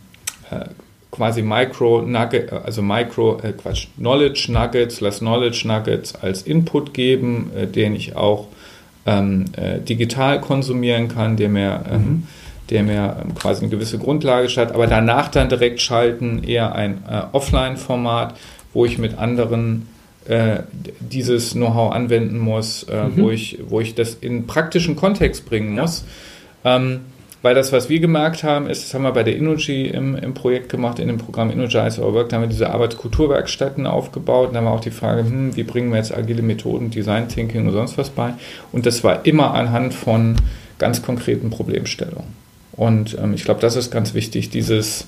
äh, 0.51 0.65
quasi 1.11 1.43
Micro 1.43 2.01
Nugget, 2.01 2.51
also 2.51 2.81
Micro, 2.81 3.39
äh, 3.43 3.53
Quatsch, 3.53 3.89
Knowledge 3.99 4.51
Nuggets, 4.51 5.03
lass 5.03 5.19
Knowledge 5.19 5.69
Nuggets 5.69 6.15
als 6.15 6.43
Input 6.43 6.95
geben, 6.95 7.51
äh, 7.55 7.67
den 7.67 7.95
ich 7.95 8.17
auch 8.17 8.49
ähm, 9.05 9.45
äh, 9.55 9.81
digital 9.81 10.41
konsumieren 10.41 11.09
kann, 11.09 11.37
der 11.37 11.51
mir, 11.51 11.85
ähm, 11.93 12.01
mhm. 12.01 12.23
der 12.71 12.85
mir 12.85 13.17
ähm, 13.23 13.35
quasi 13.35 13.61
eine 13.61 13.71
gewisse 13.71 13.99
Grundlage 13.99 14.49
statt, 14.49 14.73
aber 14.73 14.87
danach 14.87 15.29
dann 15.29 15.51
direkt 15.51 15.83
schalten, 15.83 16.43
eher 16.43 16.75
ein 16.75 17.03
äh, 17.07 17.21
Offline-Format, 17.33 18.35
wo 18.73 18.87
ich 18.87 18.97
mit 18.97 19.19
anderen 19.19 19.89
äh, 20.27 20.59
dieses 21.01 21.53
Know-how 21.53 21.93
anwenden 21.93 22.39
muss, 22.39 22.85
äh, 22.85 23.05
mhm. 23.05 23.23
wo, 23.23 23.31
ich, 23.31 23.59
wo 23.69 23.81
ich 23.81 23.95
das 23.95 24.15
in 24.15 24.47
praktischen 24.47 24.97
Kontext 24.97 25.47
bringen 25.47 25.75
muss. 25.75 26.05
Ja. 26.65 26.77
Ähm, 26.77 27.01
weil 27.45 27.55
das, 27.55 27.73
was 27.73 27.91
wir 27.91 28.01
gemerkt 28.01 28.43
haben, 28.43 28.71
ist, 28.71 28.85
das 28.85 28.95
haben 28.95 29.03
wir 29.03 29.13
bei 29.13 29.23
der 29.23 29.37
Innogy 29.37 29.89
im, 29.89 30.17
im 30.17 30.33
Projekt 30.33 30.71
gemacht, 30.71 30.99
in 30.99 31.09
dem 31.09 31.19
Programm 31.19 31.51
Energize 31.51 32.01
Our 32.01 32.15
Work, 32.15 32.31
da 32.31 32.37
haben 32.37 32.45
wir 32.45 32.49
diese 32.49 32.71
Arbeitskulturwerkstätten 32.71 33.87
aufgebaut. 33.87 34.49
Da 34.53 34.59
haben 34.59 34.65
wir 34.65 34.71
auch 34.71 34.81
die 34.81 34.91
Frage, 34.91 35.25
hm, 35.25 35.55
wie 35.55 35.63
bringen 35.63 35.91
wir 35.91 35.99
jetzt 35.99 36.17
agile 36.17 36.41
Methoden, 36.41 36.91
Design 36.91 37.29
Thinking 37.29 37.67
und 37.67 37.75
sonst 37.75 37.99
was 37.99 38.09
bei? 38.09 38.33
Und 38.73 38.87
das 38.87 39.05
war 39.05 39.27
immer 39.27 39.53
anhand 39.53 39.93
von 39.93 40.37
ganz 40.79 41.03
konkreten 41.03 41.51
Problemstellungen. 41.51 42.33
Und 42.73 43.19
ähm, 43.23 43.35
ich 43.35 43.45
glaube, 43.45 43.61
das 43.61 43.77
ist 43.77 43.91
ganz 43.91 44.15
wichtig, 44.15 44.49
dieses 44.49 45.07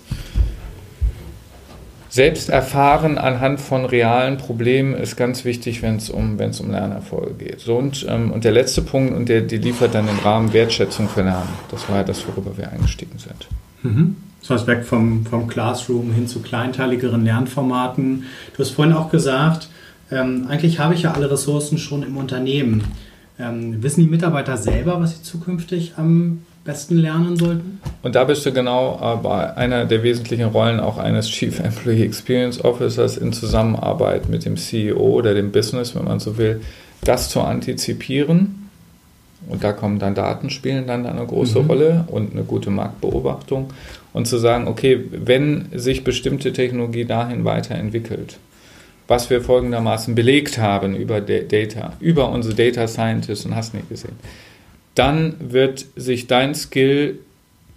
selbst 2.16 2.48
erfahren 2.48 3.18
anhand 3.18 3.60
von 3.60 3.84
realen 3.84 4.38
Problemen 4.38 4.94
ist 4.94 5.16
ganz 5.16 5.44
wichtig, 5.44 5.82
wenn 5.82 5.96
es 5.96 6.10
um, 6.10 6.38
um 6.38 6.70
Lernerfolge 6.70 7.34
geht. 7.34 7.60
So 7.60 7.76
und, 7.76 8.04
ähm, 8.08 8.32
und 8.32 8.42
der 8.44 8.52
letzte 8.52 8.82
Punkt, 8.82 9.14
und 9.14 9.28
der 9.28 9.42
die 9.42 9.58
liefert 9.58 9.94
dann 9.94 10.06
den 10.06 10.18
Rahmen 10.18 10.52
Wertschätzung 10.52 11.08
für 11.08 11.22
Lernen. 11.22 11.48
Das 11.70 11.88
war 11.88 11.98
ja 11.98 12.02
das, 12.02 12.26
worüber 12.26 12.56
wir 12.56 12.72
eingestiegen 12.72 13.18
sind. 13.18 13.46
Mhm. 13.82 14.16
Das 14.40 14.50
heißt, 14.50 14.66
weg 14.66 14.84
vom, 14.84 15.26
vom 15.26 15.46
Classroom 15.46 16.12
hin 16.12 16.26
zu 16.26 16.40
kleinteiligeren 16.40 17.24
Lernformaten. 17.24 18.24
Du 18.56 18.58
hast 18.60 18.70
vorhin 18.70 18.94
auch 18.94 19.10
gesagt, 19.10 19.68
ähm, 20.10 20.46
eigentlich 20.48 20.78
habe 20.78 20.94
ich 20.94 21.02
ja 21.02 21.12
alle 21.12 21.30
Ressourcen 21.30 21.78
schon 21.78 22.02
im 22.02 22.16
Unternehmen. 22.16 22.84
Ähm, 23.38 23.82
wissen 23.82 24.00
die 24.00 24.10
Mitarbeiter 24.10 24.56
selber, 24.56 25.00
was 25.00 25.16
sie 25.16 25.22
zukünftig 25.22 25.94
am 25.96 26.42
besten 26.66 26.98
lernen 26.98 27.36
sollten? 27.36 27.80
Und 28.02 28.14
da 28.14 28.24
bist 28.24 28.44
du 28.44 28.52
genau 28.52 29.00
äh, 29.00 29.22
bei 29.22 29.56
einer 29.56 29.84
der 29.86 30.02
wesentlichen 30.02 30.46
Rollen 30.46 30.80
auch 30.80 30.98
eines 30.98 31.28
Chief 31.28 31.58
Employee 31.58 32.04
Experience 32.04 32.62
Officers 32.62 33.16
in 33.16 33.32
Zusammenarbeit 33.32 34.28
mit 34.28 34.44
dem 34.44 34.56
CEO 34.56 34.98
oder 34.98 35.34
dem 35.34 35.52
Business, 35.52 35.94
wenn 35.94 36.04
man 36.04 36.20
so 36.20 36.36
will, 36.36 36.60
das 37.02 37.30
zu 37.30 37.40
antizipieren. 37.40 38.68
Und 39.48 39.62
da 39.62 39.72
kommen 39.72 39.98
dann 39.98 40.14
Daten 40.14 40.50
spielen 40.50 40.86
dann 40.86 41.06
eine 41.06 41.24
große 41.24 41.60
mhm. 41.60 41.66
Rolle 41.66 42.04
und 42.08 42.32
eine 42.32 42.42
gute 42.42 42.70
Marktbeobachtung 42.70 43.70
und 44.12 44.26
zu 44.26 44.38
sagen, 44.38 44.66
okay, 44.66 45.04
wenn 45.12 45.66
sich 45.72 46.02
bestimmte 46.02 46.52
Technologie 46.52 47.04
dahin 47.04 47.44
weiterentwickelt, 47.44 48.38
was 49.08 49.30
wir 49.30 49.40
folgendermaßen 49.40 50.14
belegt 50.14 50.58
haben 50.58 50.96
über 50.96 51.20
Data, 51.20 51.92
über 52.00 52.30
unsere 52.30 52.54
Data 52.54 52.88
Scientists 52.88 53.46
und 53.46 53.54
hast 53.54 53.74
nicht 53.74 53.88
gesehen, 53.88 54.16
dann 54.96 55.34
wird 55.38 55.86
sich 55.94 56.26
dein 56.26 56.54
Skill, 56.54 57.20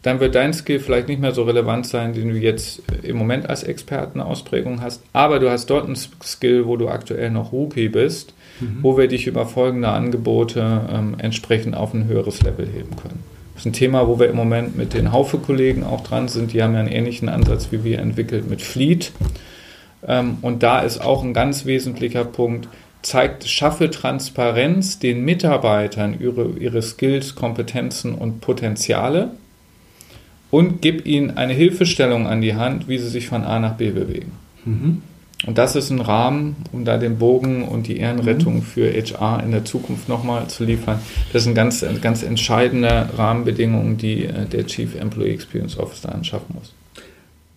dann 0.01 0.19
wird 0.19 0.35
dein 0.35 0.53
Skill 0.53 0.79
vielleicht 0.79 1.09
nicht 1.09 1.21
mehr 1.21 1.33
so 1.33 1.43
relevant 1.43 1.85
sein, 1.85 2.13
den 2.13 2.29
du 2.29 2.35
jetzt 2.35 2.81
im 3.03 3.17
Moment 3.17 3.49
als 3.49 3.63
Expertenausprägung 3.63 4.81
hast, 4.81 5.03
aber 5.13 5.39
du 5.39 5.49
hast 5.49 5.69
dort 5.69 5.85
einen 5.85 5.97
Skill, 5.97 6.65
wo 6.65 6.77
du 6.77 6.87
aktuell 6.87 7.29
noch 7.29 7.51
Rookie 7.51 7.89
bist, 7.89 8.33
mhm. 8.61 8.79
wo 8.81 8.97
wir 8.97 9.07
dich 9.07 9.27
über 9.27 9.45
folgende 9.45 9.89
Angebote 9.89 10.81
ähm, 10.91 11.15
entsprechend 11.17 11.75
auf 11.75 11.93
ein 11.93 12.07
höheres 12.07 12.41
Level 12.41 12.65
heben 12.65 12.95
können. 12.95 13.23
Das 13.53 13.65
ist 13.65 13.71
ein 13.71 13.73
Thema, 13.73 14.07
wo 14.07 14.17
wir 14.17 14.29
im 14.29 14.37
Moment 14.37 14.77
mit 14.77 14.93
den 14.93 15.11
Haufe-Kollegen 15.11 15.83
auch 15.83 16.01
dran 16.01 16.29
sind. 16.29 16.53
Die 16.53 16.63
haben 16.63 16.75
ja 16.75 16.79
einen 16.79 16.87
ähnlichen 16.87 17.27
Ansatz 17.27 17.67
wie 17.71 17.83
wir 17.83 17.99
entwickelt 17.99 18.49
mit 18.49 18.61
Fleet. 18.61 19.11
Ähm, 20.07 20.37
und 20.41 20.63
da 20.63 20.79
ist 20.79 21.01
auch 21.01 21.25
ein 21.25 21.33
ganz 21.33 21.65
wesentlicher 21.65 22.23
Punkt, 22.23 22.69
zeigt, 23.01 23.47
schaffe 23.47 23.89
Transparenz 23.89 24.99
den 24.99 25.23
Mitarbeitern 25.23 26.19
ihre, 26.19 26.49
ihre 26.59 26.81
Skills, 26.81 27.35
Kompetenzen 27.35 28.13
und 28.13 28.41
Potenziale 28.41 29.31
und 30.51 30.81
gib 30.81 31.05
ihnen 31.05 31.37
eine 31.37 31.53
Hilfestellung 31.53 32.27
an 32.27 32.41
die 32.41 32.55
Hand, 32.55 32.87
wie 32.87 32.97
sie 32.97 33.09
sich 33.09 33.27
von 33.27 33.43
A 33.43 33.59
nach 33.59 33.75
B 33.75 33.91
bewegen. 33.91 34.31
Mhm. 34.65 35.01
Und 35.45 35.57
das 35.57 35.77
ist 35.77 35.89
ein 35.89 36.01
Rahmen, 36.01 36.57
um 36.73 36.83
da 36.83 36.97
den 36.97 37.17
Bogen 37.17 37.63
und 37.63 37.87
die 37.87 37.97
Ehrenrettung 37.97 38.55
mhm. 38.55 38.61
für 38.61 38.91
HR 38.91 39.41
in 39.41 39.51
der 39.51 39.63
Zukunft 39.63 40.09
nochmal 40.09 40.47
zu 40.47 40.65
liefern. 40.65 40.99
Das 41.31 41.45
sind 41.45 41.55
ganz, 41.55 41.85
ganz 42.01 42.23
entscheidende 42.23 43.09
Rahmenbedingungen, 43.15 43.97
die 43.97 44.25
äh, 44.25 44.45
der 44.45 44.65
Chief 44.67 44.95
Employee 44.95 45.33
Experience 45.33 45.77
Officer 45.77 46.13
anschaffen 46.13 46.55
muss. 46.55 46.73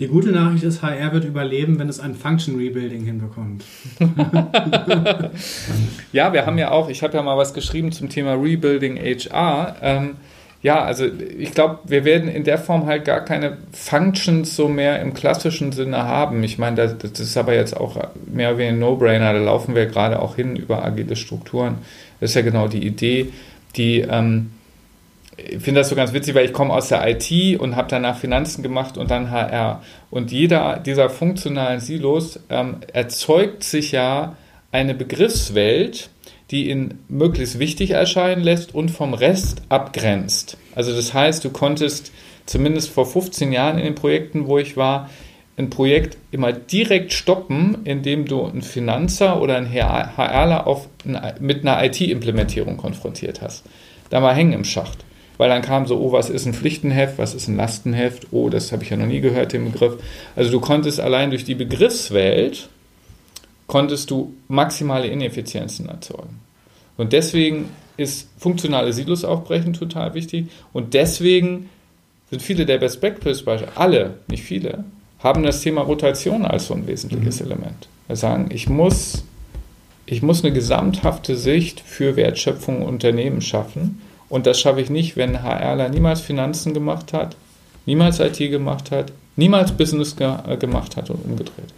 Die 0.02 0.08
gute 0.08 0.32
Nachricht 0.32 0.64
ist, 0.64 0.82
HR 0.82 1.12
wird 1.12 1.24
überleben, 1.24 1.78
wenn 1.78 1.88
es 1.88 2.00
ein 2.00 2.16
Function 2.16 2.56
Rebuilding 2.56 3.04
hinbekommt. 3.04 3.62
ja, 6.12 6.32
wir 6.32 6.44
haben 6.44 6.58
ja 6.58 6.72
auch, 6.72 6.88
ich 6.88 7.04
habe 7.04 7.16
ja 7.16 7.22
mal 7.22 7.36
was 7.36 7.54
geschrieben 7.54 7.92
zum 7.92 8.08
Thema 8.08 8.32
Rebuilding 8.32 8.96
HR. 8.96 9.76
Ähm, 9.80 10.16
ja, 10.60 10.82
also 10.82 11.04
ich 11.38 11.52
glaube, 11.52 11.78
wir 11.84 12.04
werden 12.04 12.28
in 12.28 12.42
der 12.42 12.58
Form 12.58 12.86
halt 12.86 13.04
gar 13.04 13.20
keine 13.20 13.58
Functions 13.70 14.56
so 14.56 14.66
mehr 14.66 15.00
im 15.00 15.14
klassischen 15.14 15.70
Sinne 15.70 15.98
haben. 16.02 16.42
Ich 16.42 16.58
meine, 16.58 16.74
das, 16.74 16.98
das 16.98 17.20
ist 17.20 17.36
aber 17.36 17.54
jetzt 17.54 17.76
auch 17.76 17.96
mehr 18.26 18.58
wie 18.58 18.64
ein 18.64 18.80
No-Brainer. 18.80 19.32
Da 19.32 19.38
laufen 19.38 19.76
wir 19.76 19.86
gerade 19.86 20.20
auch 20.20 20.34
hin 20.34 20.56
über 20.56 20.84
agile 20.84 21.14
Strukturen. 21.14 21.78
Das 22.18 22.30
ist 22.30 22.34
ja 22.34 22.42
genau 22.42 22.66
die 22.66 22.84
Idee, 22.84 23.32
die 23.76 24.00
ähm, 24.00 24.50
ich 25.36 25.62
finde 25.62 25.80
das 25.80 25.88
so 25.88 25.96
ganz 25.96 26.12
witzig, 26.12 26.34
weil 26.34 26.44
ich 26.44 26.52
komme 26.52 26.72
aus 26.72 26.88
der 26.88 27.06
IT 27.08 27.58
und 27.58 27.76
habe 27.76 27.88
danach 27.88 28.18
Finanzen 28.18 28.62
gemacht 28.62 28.98
und 28.98 29.10
dann 29.10 29.30
HR. 29.30 29.82
Und 30.10 30.30
jeder 30.30 30.78
dieser 30.78 31.08
funktionalen 31.08 31.80
Silos 31.80 32.40
ähm, 32.50 32.78
erzeugt 32.92 33.64
sich 33.64 33.92
ja 33.92 34.36
eine 34.72 34.94
Begriffswelt, 34.94 36.10
die 36.50 36.68
ihn 36.70 36.98
möglichst 37.08 37.58
wichtig 37.58 37.92
erscheinen 37.92 38.42
lässt 38.42 38.74
und 38.74 38.90
vom 38.90 39.14
Rest 39.14 39.62
abgrenzt. 39.70 40.58
Also 40.74 40.94
das 40.94 41.14
heißt, 41.14 41.44
du 41.44 41.50
konntest 41.50 42.12
zumindest 42.44 42.90
vor 42.90 43.06
15 43.06 43.52
Jahren 43.52 43.78
in 43.78 43.84
den 43.84 43.94
Projekten, 43.94 44.46
wo 44.46 44.58
ich 44.58 44.76
war, 44.76 45.08
ein 45.56 45.70
Projekt 45.70 46.16
immer 46.30 46.52
direkt 46.52 47.12
stoppen, 47.12 47.78
indem 47.84 48.24
du 48.24 48.44
einen 48.44 48.62
Finanzer 48.62 49.40
oder 49.40 49.56
einen 49.56 49.70
HRler 49.70 50.66
auf, 50.66 50.88
mit 51.40 51.66
einer 51.66 51.84
IT-Implementierung 51.84 52.78
konfrontiert 52.78 53.42
hast. 53.42 53.64
Da 54.10 54.22
war 54.22 54.34
hängen 54.34 54.54
im 54.54 54.64
Schacht 54.64 55.04
weil 55.42 55.48
dann 55.48 55.62
kam 55.62 55.86
so, 55.86 55.98
oh, 55.98 56.12
was 56.12 56.30
ist 56.30 56.46
ein 56.46 56.54
Pflichtenheft, 56.54 57.18
was 57.18 57.34
ist 57.34 57.48
ein 57.48 57.56
Lastenheft, 57.56 58.28
oh, 58.30 58.48
das 58.48 58.70
habe 58.70 58.84
ich 58.84 58.90
ja 58.90 58.96
noch 58.96 59.06
nie 59.06 59.20
gehört, 59.20 59.52
den 59.52 59.72
Begriff. 59.72 59.94
Also 60.36 60.52
du 60.52 60.60
konntest 60.60 61.00
allein 61.00 61.30
durch 61.30 61.42
die 61.42 61.56
Begriffswelt, 61.56 62.68
konntest 63.66 64.12
du 64.12 64.34
maximale 64.46 65.08
Ineffizienzen 65.08 65.88
erzeugen. 65.88 66.38
Und 66.96 67.12
deswegen 67.12 67.70
ist 67.96 68.28
funktionale 68.38 68.92
Silos 68.92 69.24
aufbrechen 69.24 69.72
total 69.72 70.14
wichtig 70.14 70.46
und 70.72 70.94
deswegen 70.94 71.68
sind 72.30 72.40
viele 72.40 72.64
der 72.64 72.78
Best 72.78 73.00
Practice 73.00 73.42
Beispiele, 73.42 73.72
alle, 73.74 74.18
nicht 74.28 74.44
viele, 74.44 74.84
haben 75.18 75.42
das 75.42 75.60
Thema 75.60 75.80
Rotation 75.80 76.44
als 76.44 76.68
so 76.68 76.74
ein 76.74 76.86
wesentliches 76.86 77.40
mhm. 77.40 77.46
Element. 77.46 77.88
Wir 78.06 78.14
sagen, 78.14 78.50
ich 78.52 78.68
muss, 78.68 79.24
ich 80.06 80.22
muss 80.22 80.44
eine 80.44 80.54
gesamthafte 80.54 81.34
Sicht 81.36 81.80
für 81.80 82.14
Wertschöpfung 82.14 82.82
und 82.82 82.88
Unternehmen 82.88 83.40
schaffen 83.40 84.02
Und 84.32 84.46
das 84.46 84.58
schaffe 84.58 84.80
ich 84.80 84.88
nicht, 84.88 85.18
wenn 85.18 85.42
HRler 85.42 85.90
niemals 85.90 86.22
Finanzen 86.22 86.72
gemacht 86.72 87.12
hat, 87.12 87.36
niemals 87.84 88.18
IT 88.18 88.38
gemacht 88.38 88.90
hat, 88.90 89.12
niemals 89.36 89.72
Business 89.72 90.16
ge 90.16 90.32
äh, 90.48 90.56
gemacht 90.56 90.96
hat 90.96 91.10
und 91.10 91.22
umgedreht. 91.22 91.74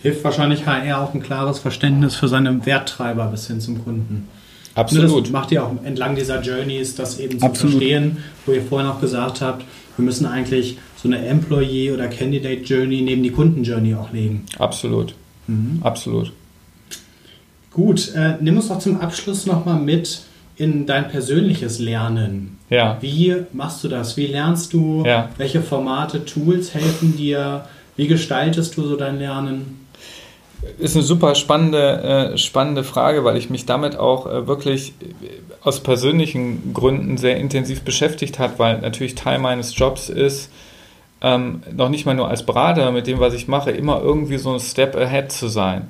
Hilft 0.00 0.22
wahrscheinlich 0.22 0.64
HR 0.64 1.00
auch 1.00 1.12
ein 1.12 1.24
klares 1.24 1.58
Verständnis 1.58 2.14
für 2.14 2.28
seine 2.28 2.64
Werttreiber 2.64 3.26
bis 3.26 3.48
hin 3.48 3.60
zum 3.60 3.82
Kunden. 3.82 4.28
Absolut. 4.76 5.24
Das 5.24 5.32
macht 5.32 5.50
ihr 5.50 5.64
auch 5.64 5.72
entlang 5.82 6.14
dieser 6.14 6.40
Journeys, 6.40 6.94
das 6.94 7.18
eben 7.18 7.40
zu 7.40 7.44
Absolut. 7.44 7.72
verstehen, 7.72 8.18
wo 8.46 8.52
ihr 8.52 8.62
vorhin 8.62 8.88
auch 8.88 9.00
gesagt 9.00 9.40
habt, 9.40 9.64
wir 9.96 10.04
müssen 10.04 10.24
eigentlich 10.24 10.78
so 11.02 11.08
eine 11.08 11.18
Employee- 11.26 11.90
oder 11.90 12.06
Candidate-Journey 12.06 13.00
neben 13.00 13.24
die 13.24 13.32
Kunden-Journey 13.32 13.96
auch 13.96 14.12
legen. 14.12 14.46
Absolut. 14.56 15.14
Mhm. 15.48 15.80
Absolut. 15.82 16.30
Gut, 17.72 18.12
äh, 18.14 18.34
nimm 18.40 18.56
uns 18.56 18.68
doch 18.68 18.78
zum 18.78 19.00
Abschluss 19.00 19.44
nochmal 19.44 19.80
mit 19.80 20.27
in 20.58 20.86
dein 20.86 21.08
persönliches 21.08 21.78
Lernen. 21.78 22.58
Ja. 22.68 22.98
Wie 23.00 23.34
machst 23.52 23.84
du 23.84 23.88
das? 23.88 24.16
Wie 24.16 24.26
lernst 24.26 24.72
du? 24.72 25.04
Ja. 25.06 25.30
Welche 25.38 25.62
Formate, 25.62 26.24
Tools 26.24 26.74
helfen 26.74 27.16
dir? 27.16 27.64
Wie 27.96 28.08
gestaltest 28.08 28.76
du 28.76 28.82
so 28.82 28.96
dein 28.96 29.18
Lernen? 29.18 29.86
Ist 30.78 30.96
eine 30.96 31.04
super 31.04 31.36
spannende, 31.36 32.32
äh, 32.32 32.38
spannende 32.38 32.82
Frage, 32.82 33.22
weil 33.24 33.36
ich 33.36 33.48
mich 33.48 33.64
damit 33.66 33.96
auch 33.96 34.26
äh, 34.26 34.48
wirklich 34.48 34.94
aus 35.62 35.80
persönlichen 35.80 36.74
Gründen 36.74 37.16
sehr 37.16 37.36
intensiv 37.36 37.82
beschäftigt 37.82 38.40
habe, 38.40 38.58
weil 38.58 38.80
natürlich 38.80 39.14
Teil 39.14 39.38
meines 39.38 39.78
Jobs 39.78 40.08
ist, 40.08 40.50
ähm, 41.20 41.62
noch 41.72 41.88
nicht 41.88 42.06
mal 42.06 42.14
nur 42.14 42.28
als 42.28 42.44
Berater 42.44 42.90
mit 42.90 43.06
dem, 43.06 43.20
was 43.20 43.34
ich 43.34 43.46
mache, 43.46 43.70
immer 43.70 44.00
irgendwie 44.02 44.38
so 44.38 44.52
ein 44.52 44.60
Step 44.60 44.96
ahead 44.96 45.30
zu 45.30 45.46
sein. 45.48 45.88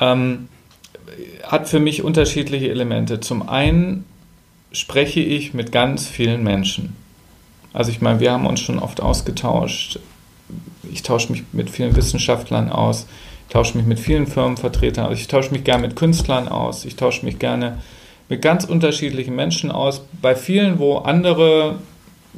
Ähm, 0.00 0.48
hat 1.42 1.68
für 1.68 1.80
mich 1.80 2.02
unterschiedliche 2.02 2.70
Elemente. 2.70 3.20
Zum 3.20 3.48
einen 3.48 4.04
spreche 4.72 5.20
ich 5.20 5.54
mit 5.54 5.72
ganz 5.72 6.06
vielen 6.06 6.42
Menschen. 6.42 6.96
Also 7.72 7.90
ich 7.90 8.00
meine, 8.00 8.20
wir 8.20 8.32
haben 8.32 8.46
uns 8.46 8.60
schon 8.60 8.78
oft 8.78 9.00
ausgetauscht. 9.00 9.98
Ich 10.92 11.02
tausche 11.02 11.32
mich 11.32 11.44
mit 11.52 11.70
vielen 11.70 11.96
Wissenschaftlern 11.96 12.70
aus. 12.70 13.06
Ich 13.48 13.52
tausche 13.52 13.76
mich 13.76 13.86
mit 13.86 13.98
vielen 13.98 14.26
Firmenvertretern 14.26 15.06
aus. 15.06 15.18
Ich 15.18 15.28
tausche 15.28 15.50
mich 15.50 15.64
gerne 15.64 15.86
mit 15.86 15.96
Künstlern 15.96 16.48
aus. 16.48 16.84
Ich 16.84 16.96
tausche 16.96 17.24
mich 17.24 17.38
gerne 17.38 17.78
mit 18.28 18.42
ganz 18.42 18.64
unterschiedlichen 18.64 19.34
Menschen 19.34 19.70
aus. 19.70 20.02
Bei 20.22 20.34
vielen, 20.34 20.78
wo 20.78 20.98
andere 20.98 21.76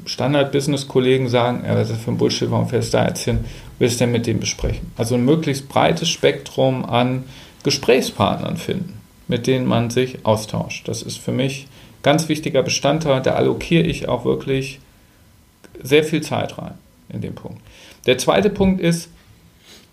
Standard-Business-Kollegen 0.05 1.29
sagen, 1.29 1.65
ja, 1.67 1.75
was 1.75 1.89
ist 1.89 1.97
das 1.97 2.05
für 2.05 2.11
ein 2.11 2.19
Bullshit, 2.19 2.51
warum 2.51 2.69
fährst 2.69 2.93
du 2.93 2.99
da 2.99 3.07
jetzt 3.07 3.25
hin? 3.25 3.45
Willst 3.79 4.01
du 4.01 4.05
denn 4.05 4.13
mit 4.13 4.27
dem 4.27 4.41
besprechen? 4.41 4.91
Also 4.97 5.15
ein 5.15 5.25
möglichst 5.25 5.69
breites 5.69 6.09
Spektrum 6.09 6.85
an 6.85 7.25
Gesprächspartnern 7.67 8.57
finden, 8.57 9.01
mit 9.27 9.49
denen 9.49 9.67
man 9.67 9.91
sich 9.91 10.25
austauscht. 10.25 10.87
Das 10.87 11.03
ist 11.03 11.19
für 11.19 11.33
mich 11.33 11.67
ganz 12.05 12.29
wichtiger 12.29 12.63
Bestandteil. 12.63 13.21
Da 13.21 13.33
allokiere 13.33 13.83
ich 13.83 14.09
auch 14.09 14.25
wirklich 14.25 14.79
sehr 15.83 16.05
viel 16.05 16.23
Zeit 16.23 16.59
rein 16.59 16.75
in 17.09 17.23
dem 17.23 17.35
Punkt. 17.35 17.61
Der 18.07 18.19
zweite 18.19 18.51
Punkt 18.51 18.81
ist, 18.81 19.09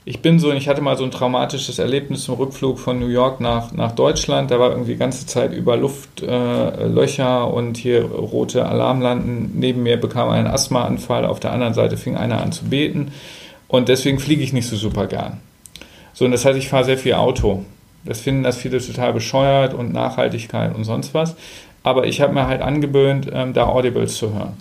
ich 0.05 0.21
bin 0.21 0.38
so, 0.38 0.51
ich 0.51 0.67
hatte 0.69 0.82
mal 0.82 0.97
so 0.97 1.03
ein 1.03 1.09
traumatisches 1.09 1.80
Erlebnis 1.80 2.28
im 2.28 2.36
Rückflug 2.36 2.78
von 2.78 2.99
New 2.99 3.07
York 3.07 3.39
nach, 3.39 3.71
nach 3.71 3.93
Deutschland. 3.93 4.51
Da 4.51 4.59
war 4.59 4.69
irgendwie 4.69 4.91
die 4.91 4.99
ganze 4.99 5.26
Zeit 5.26 5.51
über 5.51 5.76
Luftlöcher 5.76 7.41
äh, 7.41 7.51
und 7.51 7.78
hier 7.78 8.03
rote 8.03 8.67
Alarmlampen. 8.67 9.57
Neben 9.57 9.82
mir 9.82 9.99
bekam 9.99 10.30
ein 10.30 10.45
Asthmaanfall, 10.45 11.26
auf 11.26 11.39
der 11.39 11.53
anderen 11.53 11.74
Seite 11.74 11.97
fing 11.97 12.17
einer 12.17 12.39
an 12.39 12.51
zu 12.51 12.65
beten. 12.65 13.13
Und 13.67 13.89
deswegen 13.89 14.19
fliege 14.19 14.43
ich 14.43 14.53
nicht 14.53 14.67
so 14.67 14.76
super 14.76 15.07
gern. 15.07 15.39
So, 16.14 16.26
und 16.26 16.32
das 16.32 16.45
heißt, 16.45 16.57
ich 16.57 16.70
fahre 16.70 16.86
sehr 16.86 16.97
viel 16.97 17.14
Auto. 17.14 17.66
Das 18.05 18.22
finden 18.22 18.43
das 18.43 18.57
viele 18.57 18.80
total 18.80 19.14
bescheuert 19.14 19.74
und 19.74 19.93
Nachhaltigkeit 19.93 20.76
und 20.76 20.84
sonst 20.84 21.14
was. 21.14 21.36
Aber 21.84 22.05
ich 22.05 22.22
habe 22.22 22.34
mir 22.34 22.47
halt 22.47 22.61
angewöhnt, 22.61 23.30
ähm, 23.32 23.53
da 23.53 23.68
Audibles 23.68 24.16
zu 24.16 24.34
hören. 24.34 24.53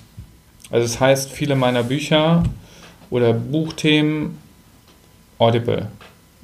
Also 0.70 0.86
das 0.86 1.00
heißt, 1.00 1.30
viele 1.30 1.54
meiner 1.54 1.82
Bücher 1.82 2.42
oder 3.10 3.32
Buchthemen 3.32 4.38
Audible. 5.38 5.88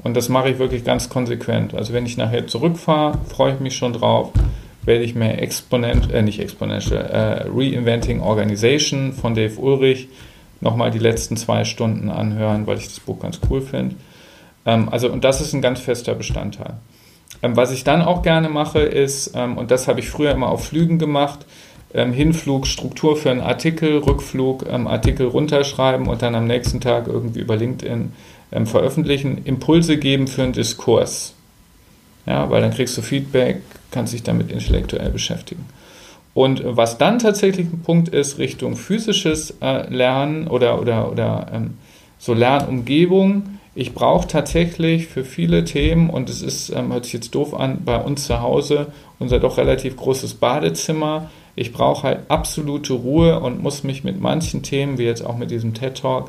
Und 0.03 0.17
das 0.17 0.29
mache 0.29 0.51
ich 0.51 0.59
wirklich 0.59 0.85
ganz 0.85 1.09
konsequent. 1.09 1.75
Also 1.75 1.93
wenn 1.93 2.07
ich 2.07 2.17
nachher 2.17 2.47
zurückfahre, 2.47 3.19
freue 3.29 3.55
ich 3.55 3.61
mich 3.61 3.77
schon 3.77 3.93
drauf, 3.93 4.31
werde 4.85 5.05
ich 5.05 5.15
mir 5.15 5.39
Exponent, 5.39 6.13
äh 6.13 6.23
nicht 6.23 6.41
Exponential, 6.41 7.05
äh, 7.05 7.49
Reinventing 7.49 8.21
Organization 8.21 9.13
von 9.13 9.35
Dave 9.35 9.59
Ulrich 9.59 10.09
nochmal 10.61 10.91
die 10.91 10.99
letzten 10.99 11.37
zwei 11.37 11.65
Stunden 11.65 12.11
anhören, 12.11 12.67
weil 12.67 12.79
ich 12.79 12.87
das 12.89 13.01
Buch 13.01 13.21
ganz 13.21 13.41
cool 13.49 13.61
finde. 13.61 13.97
Ähm, 14.67 14.89
also, 14.89 15.11
und 15.11 15.25
das 15.25 15.41
ist 15.41 15.53
ein 15.53 15.63
ganz 15.63 15.81
fester 15.81 16.15
Bestandteil. 16.15 16.75
Ähm, 17.43 17.57
was 17.57 17.73
ich 17.73 17.85
dann 17.85 18.03
auch 18.03 18.23
gerne 18.23 18.49
mache, 18.49 18.81
ist, 18.81 19.33
ähm, 19.35 19.57
und 19.59 19.71
das 19.71 19.89
habe 19.89 20.01
ich 20.01 20.11
früher 20.11 20.33
immer 20.33 20.49
auf 20.49 20.67
Flügen 20.67 20.99
gemacht, 20.99 21.47
ähm, 21.95 22.13
Hinflug, 22.13 22.67
Struktur 22.67 23.17
für 23.17 23.31
einen 23.31 23.41
Artikel, 23.41 23.99
Rückflug, 23.99 24.67
ähm, 24.69 24.87
Artikel 24.87 25.27
runterschreiben 25.27 26.07
und 26.07 26.23
dann 26.23 26.35
am 26.35 26.47
nächsten 26.47 26.81
Tag 26.81 27.07
irgendwie 27.07 27.41
über 27.41 27.57
LinkedIn 27.57 28.13
veröffentlichen, 28.65 29.45
Impulse 29.45 29.99
geben 29.99 30.27
für 30.27 30.43
einen 30.43 30.55
Diskurs. 30.55 31.35
Ja, 32.25 32.49
weil 32.49 32.63
dann 32.63 32.73
kriegst 32.73 32.97
du 32.97 33.03
Feedback, 33.03 33.61
kannst 33.91 34.15
dich 34.15 34.23
damit 34.23 34.51
intellektuell 34.51 35.11
beschäftigen. 35.11 35.67
Und 36.39 36.63
was 36.65 36.99
dann 36.99 37.19
tatsächlich 37.19 37.67
ein 37.67 37.83
Punkt 37.83 38.11
ist, 38.11 38.39
Richtung 38.39 38.77
physisches 38.77 39.57
äh, 39.61 39.93
Lernen 39.93 40.47
oder, 40.47 40.81
oder, 40.81 41.11
oder 41.11 41.47
ähm, 41.53 41.79
so 42.19 42.33
Lernumgebung, 42.33 43.58
ich 43.79 43.95
brauche 43.95 44.27
tatsächlich 44.27 45.07
für 45.07 45.25
viele 45.25 45.65
Themen, 45.65 46.11
und 46.11 46.29
es 46.29 46.43
ist, 46.43 46.71
ähm, 46.71 46.93
hört 46.93 47.05
sich 47.05 47.13
jetzt 47.13 47.33
doof 47.33 47.55
an, 47.55 47.85
bei 47.85 47.97
uns 47.97 48.27
zu 48.27 48.41
Hause 48.41 48.89
unser 49.21 49.39
doch 49.39 49.57
relativ 49.57 49.97
großes 49.97 50.35
Badezimmer. 50.35 51.31
Ich 51.55 51.73
brauche 51.73 52.03
halt 52.03 52.21
absolute 52.29 52.93
Ruhe 52.93 53.39
und 53.39 53.63
muss 53.63 53.85
mich 53.85 54.03
mit 54.03 54.21
manchen 54.21 54.65
Themen, 54.65 54.99
wie 54.99 55.05
jetzt 55.05 55.25
auch 55.25 55.39
mit 55.39 55.53
diesem 55.53 55.75
TED 55.75 55.97
Talk, 55.97 56.29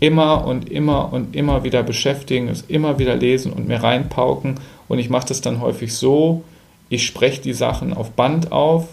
immer 0.00 0.46
und 0.46 0.70
immer 0.70 1.14
und 1.14 1.34
immer 1.34 1.64
wieder 1.64 1.82
beschäftigen, 1.82 2.48
es 2.48 2.60
immer 2.68 2.98
wieder 2.98 3.16
lesen 3.16 3.54
und 3.54 3.66
mir 3.66 3.82
reinpauken. 3.82 4.60
Und 4.86 4.98
ich 4.98 5.08
mache 5.08 5.28
das 5.28 5.40
dann 5.40 5.62
häufig 5.62 5.94
so, 5.94 6.44
ich 6.90 7.06
spreche 7.06 7.40
die 7.40 7.54
Sachen 7.54 7.94
auf 7.94 8.10
Band 8.10 8.52
auf, 8.52 8.88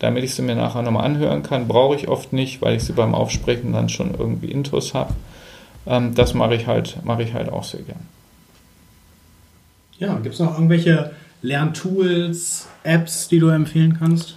damit 0.00 0.22
ich 0.22 0.34
sie 0.34 0.42
mir 0.42 0.54
nachher 0.54 0.82
nochmal 0.82 1.06
anhören 1.06 1.42
kann. 1.42 1.66
Brauche 1.66 1.96
ich 1.96 2.08
oft 2.08 2.34
nicht, 2.34 2.60
weil 2.60 2.76
ich 2.76 2.84
sie 2.84 2.92
beim 2.92 3.14
Aufsprechen 3.14 3.72
dann 3.72 3.88
schon 3.88 4.14
irgendwie 4.18 4.50
Intus 4.50 4.92
habe. 4.92 5.14
Ähm, 5.86 6.14
das 6.14 6.34
mache 6.34 6.54
ich, 6.54 6.66
halt, 6.66 7.04
mache 7.04 7.22
ich 7.22 7.34
halt 7.34 7.50
auch 7.50 7.64
sehr 7.64 7.82
gern. 7.82 8.00
Ja, 9.98 10.14
gibt 10.18 10.34
es 10.34 10.40
noch 10.40 10.54
irgendwelche 10.54 11.12
Lerntools, 11.42 12.68
Apps, 12.82 13.28
die 13.28 13.38
du 13.38 13.48
empfehlen 13.48 13.96
kannst? 13.98 14.36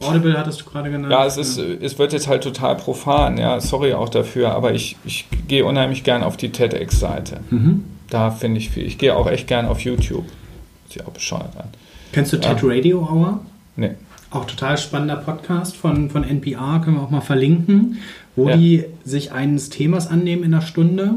Audible 0.00 0.38
hattest 0.38 0.60
du 0.60 0.64
gerade 0.64 0.90
genannt. 0.90 1.10
Ja, 1.10 1.26
es, 1.26 1.36
ist, 1.36 1.58
es 1.58 1.98
wird 1.98 2.12
jetzt 2.12 2.28
halt 2.28 2.44
total 2.44 2.76
profan, 2.76 3.36
ja, 3.36 3.60
sorry 3.60 3.94
auch 3.94 4.08
dafür, 4.08 4.52
aber 4.52 4.72
ich, 4.72 4.96
ich 5.04 5.26
gehe 5.48 5.64
unheimlich 5.64 6.04
gern 6.04 6.22
auf 6.22 6.36
die 6.36 6.50
TEDx-Seite. 6.50 7.40
Mhm. 7.50 7.84
Da 8.08 8.30
finde 8.30 8.58
ich 8.58 8.70
viel. 8.70 8.86
Ich 8.86 8.98
gehe 8.98 9.14
auch 9.16 9.26
echt 9.26 9.48
gern 9.48 9.66
auf 9.66 9.80
YouTube. 9.80 10.24
Sieht 10.88 11.04
auch 11.04 11.12
bescheuert 11.12 11.56
an. 11.56 11.68
Kennst 12.12 12.32
du 12.32 12.38
TED 12.38 12.58
Radio 12.62 13.00
Hour? 13.00 13.40
Nee. 13.76 13.90
Auch 14.30 14.44
total 14.44 14.76
spannender 14.76 15.16
Podcast 15.16 15.76
von, 15.76 16.10
von 16.10 16.24
NPR, 16.24 16.80
können 16.84 16.96
wir 16.96 17.02
auch 17.02 17.10
mal 17.10 17.20
verlinken, 17.20 17.98
wo 18.36 18.48
ja. 18.48 18.56
die 18.56 18.84
sich 19.04 19.32
eines 19.32 19.70
Themas 19.70 20.06
annehmen 20.06 20.44
in 20.44 20.52
einer 20.52 20.62
Stunde 20.62 21.14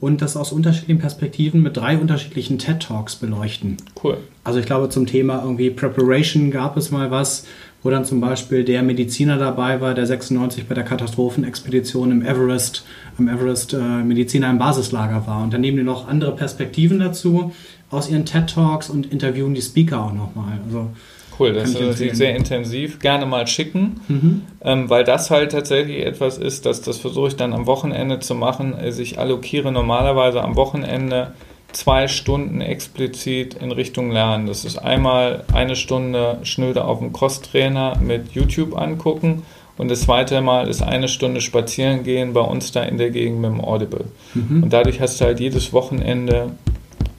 und 0.00 0.22
das 0.22 0.36
aus 0.36 0.52
unterschiedlichen 0.52 0.98
Perspektiven 1.00 1.62
mit 1.62 1.76
drei 1.76 1.98
unterschiedlichen 1.98 2.58
TED 2.58 2.80
Talks 2.80 3.16
beleuchten. 3.16 3.78
Cool. 4.02 4.18
Also 4.44 4.60
ich 4.60 4.66
glaube 4.66 4.88
zum 4.88 5.06
Thema 5.06 5.42
irgendwie 5.42 5.70
Preparation 5.70 6.50
gab 6.50 6.76
es 6.76 6.90
mal 6.90 7.10
was, 7.10 7.46
wo 7.82 7.90
dann 7.90 8.04
zum 8.04 8.20
Beispiel 8.20 8.64
der 8.64 8.82
Mediziner 8.82 9.36
dabei 9.36 9.80
war, 9.80 9.94
der 9.94 10.06
96 10.06 10.66
bei 10.66 10.74
der 10.74 10.84
Katastrophenexpedition 10.84 12.10
im 12.10 12.22
Everest, 12.22 12.84
im 13.18 13.28
Everest 13.28 13.74
äh, 13.74 13.78
Mediziner 13.78 14.50
im 14.50 14.58
Basislager 14.58 15.26
war. 15.26 15.42
Und 15.42 15.52
dann 15.52 15.60
nehmen 15.60 15.76
die 15.76 15.82
noch 15.82 16.08
andere 16.08 16.36
Perspektiven 16.36 16.98
dazu 16.98 17.52
aus 17.90 18.08
ihren 18.08 18.24
TED 18.24 18.48
Talks 18.54 18.90
und 18.90 19.10
interviewen 19.12 19.54
die 19.54 19.62
Speaker 19.62 20.02
auch 20.02 20.12
nochmal. 20.12 20.58
Also 20.66 20.90
Cool, 21.38 21.52
das 21.52 21.70
ist 21.70 21.80
natürlich 21.80 22.14
sehr 22.14 22.36
intensiv. 22.36 23.00
Gerne 23.00 23.26
mal 23.26 23.46
schicken, 23.46 24.00
mhm. 24.08 24.42
ähm, 24.62 24.90
weil 24.90 25.04
das 25.04 25.30
halt 25.30 25.52
tatsächlich 25.52 26.04
etwas 26.04 26.38
ist, 26.38 26.66
dass 26.66 26.80
das 26.80 26.98
versuche 26.98 27.28
ich 27.28 27.36
dann 27.36 27.52
am 27.52 27.66
Wochenende 27.66 28.20
zu 28.20 28.34
machen. 28.34 28.74
Also 28.74 29.02
ich 29.02 29.18
allokiere 29.18 29.72
normalerweise 29.72 30.42
am 30.42 30.56
Wochenende 30.56 31.32
zwei 31.72 32.06
Stunden 32.06 32.60
explizit 32.60 33.54
in 33.54 33.72
Richtung 33.72 34.10
Lernen. 34.10 34.46
Das 34.46 34.64
ist 34.64 34.78
einmal 34.78 35.44
eine 35.52 35.74
Stunde 35.74 36.38
schnöde 36.44 36.84
auf 36.84 37.00
dem 37.00 37.12
Crosstrainer 37.12 37.98
mit 38.00 38.32
YouTube 38.32 38.76
angucken 38.76 39.42
und 39.76 39.90
das 39.90 40.02
zweite 40.02 40.40
Mal 40.40 40.68
ist 40.68 40.82
eine 40.82 41.08
Stunde 41.08 41.40
spazieren 41.40 42.04
gehen 42.04 42.32
bei 42.32 42.40
uns 42.40 42.70
da 42.70 42.82
in 42.84 42.96
der 42.96 43.10
Gegend 43.10 43.40
mit 43.40 43.50
dem 43.50 43.60
Audible. 43.60 44.04
Mhm. 44.34 44.62
Und 44.62 44.72
dadurch 44.72 45.00
hast 45.00 45.20
du 45.20 45.24
halt 45.24 45.40
jedes 45.40 45.72
Wochenende 45.72 46.52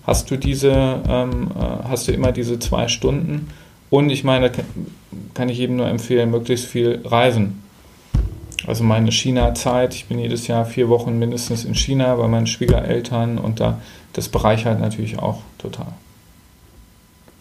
hast 0.08 0.30
du 0.32 0.38
diese, 0.38 1.02
ähm, 1.08 1.52
äh, 1.60 1.90
hast 1.90 2.08
du 2.08 2.12
immer 2.12 2.32
diese 2.32 2.60
zwei 2.60 2.88
Stunden. 2.88 3.50
Und 3.90 4.10
ich 4.10 4.24
meine, 4.24 4.52
kann 5.34 5.50
ich 5.50 5.58
jedem 5.58 5.76
nur 5.76 5.88
empfehlen, 5.88 6.32
möglichst 6.32 6.66
viel 6.66 7.02
reisen. 7.06 7.62
Also 8.68 8.84
meine 8.84 9.12
China-Zeit, 9.12 9.94
ich 9.94 10.06
bin 10.06 10.18
jedes 10.18 10.48
Jahr 10.48 10.66
vier 10.66 10.90
Wochen 10.90 11.20
mindestens 11.20 11.66
in 11.66 11.76
China 11.76 12.16
bei 12.16 12.28
meinen 12.28 12.48
Schwiegereltern 12.48 13.38
und 13.38 13.60
da 13.60 13.80
das 14.16 14.30
bereichert 14.30 14.80
natürlich 14.80 15.20
auch 15.20 15.42
total. 15.58 15.88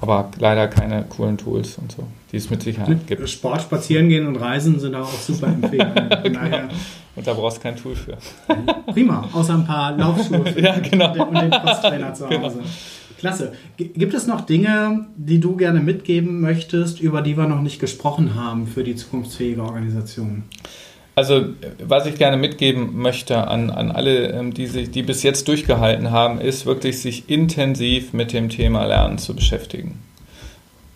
aber 0.00 0.28
leider 0.38 0.68
keine 0.68 1.04
coolen 1.04 1.38
Tools 1.38 1.78
und 1.78 1.92
so, 1.92 2.02
die 2.30 2.36
es 2.36 2.50
mit 2.50 2.62
Sicherheit 2.62 3.06
gibt. 3.06 3.26
Sport, 3.28 3.62
spazieren 3.62 4.08
gehen 4.08 4.26
und 4.26 4.36
reisen 4.36 4.78
sind 4.80 4.94
auch 4.94 5.08
super 5.08 5.46
Empfehlungen. 5.46 6.10
genau. 6.24 6.40
Und 7.16 7.26
da 7.26 7.32
brauchst 7.32 7.58
du 7.58 7.62
kein 7.62 7.76
Tool 7.76 7.94
für. 7.94 8.18
Prima, 8.92 9.28
außer 9.32 9.54
ein 9.54 9.64
paar 9.64 9.96
Laufschuhe 9.96 10.50
ja, 10.60 10.78
genau. 10.80 11.26
und 11.26 11.40
den 11.40 11.50
Crosstrainer 11.50 12.12
zu 12.12 12.28
Hause. 12.28 12.58
Genau. 12.58 12.68
Klasse. 13.24 13.52
Gibt 13.78 14.12
es 14.12 14.26
noch 14.26 14.42
Dinge, 14.42 15.06
die 15.16 15.40
du 15.40 15.56
gerne 15.56 15.80
mitgeben 15.80 16.42
möchtest, 16.42 17.00
über 17.00 17.22
die 17.22 17.38
wir 17.38 17.46
noch 17.46 17.62
nicht 17.62 17.80
gesprochen 17.80 18.34
haben 18.34 18.66
für 18.66 18.84
die 18.84 18.96
zukunftsfähige 18.96 19.62
Organisation? 19.62 20.42
Also, 21.14 21.46
was 21.82 22.04
ich 22.04 22.16
gerne 22.16 22.36
mitgeben 22.36 22.98
möchte 22.98 23.48
an, 23.48 23.70
an 23.70 23.90
alle, 23.92 24.28
ähm, 24.32 24.52
die, 24.52 24.66
sich, 24.66 24.90
die 24.90 25.02
bis 25.02 25.22
jetzt 25.22 25.48
durchgehalten 25.48 26.10
haben, 26.10 26.38
ist 26.38 26.66
wirklich 26.66 27.00
sich 27.00 27.30
intensiv 27.30 28.12
mit 28.12 28.34
dem 28.34 28.50
Thema 28.50 28.84
Lernen 28.84 29.16
zu 29.16 29.34
beschäftigen. 29.34 30.02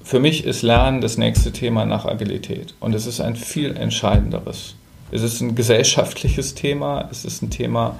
Für 0.03 0.20
mich 0.20 0.45
ist 0.45 0.61
Lernen 0.61 1.01
das 1.01 1.16
nächste 1.16 1.51
Thema 1.51 1.87
nach 1.87 2.05
Agilität 2.05 2.74
und 2.79 2.95
es 2.95 3.07
ist 3.07 3.22
ein 3.22 3.37
viel 3.37 3.74
entscheidenderes. 3.74 4.74
Es 5.11 5.22
ist 5.22 5.41
ein 5.41 5.55
gesellschaftliches 5.55 6.55
Thema, 6.55 7.09
es 7.11 7.24
ist 7.24 7.41
ein 7.41 7.49
Thema, 7.49 7.97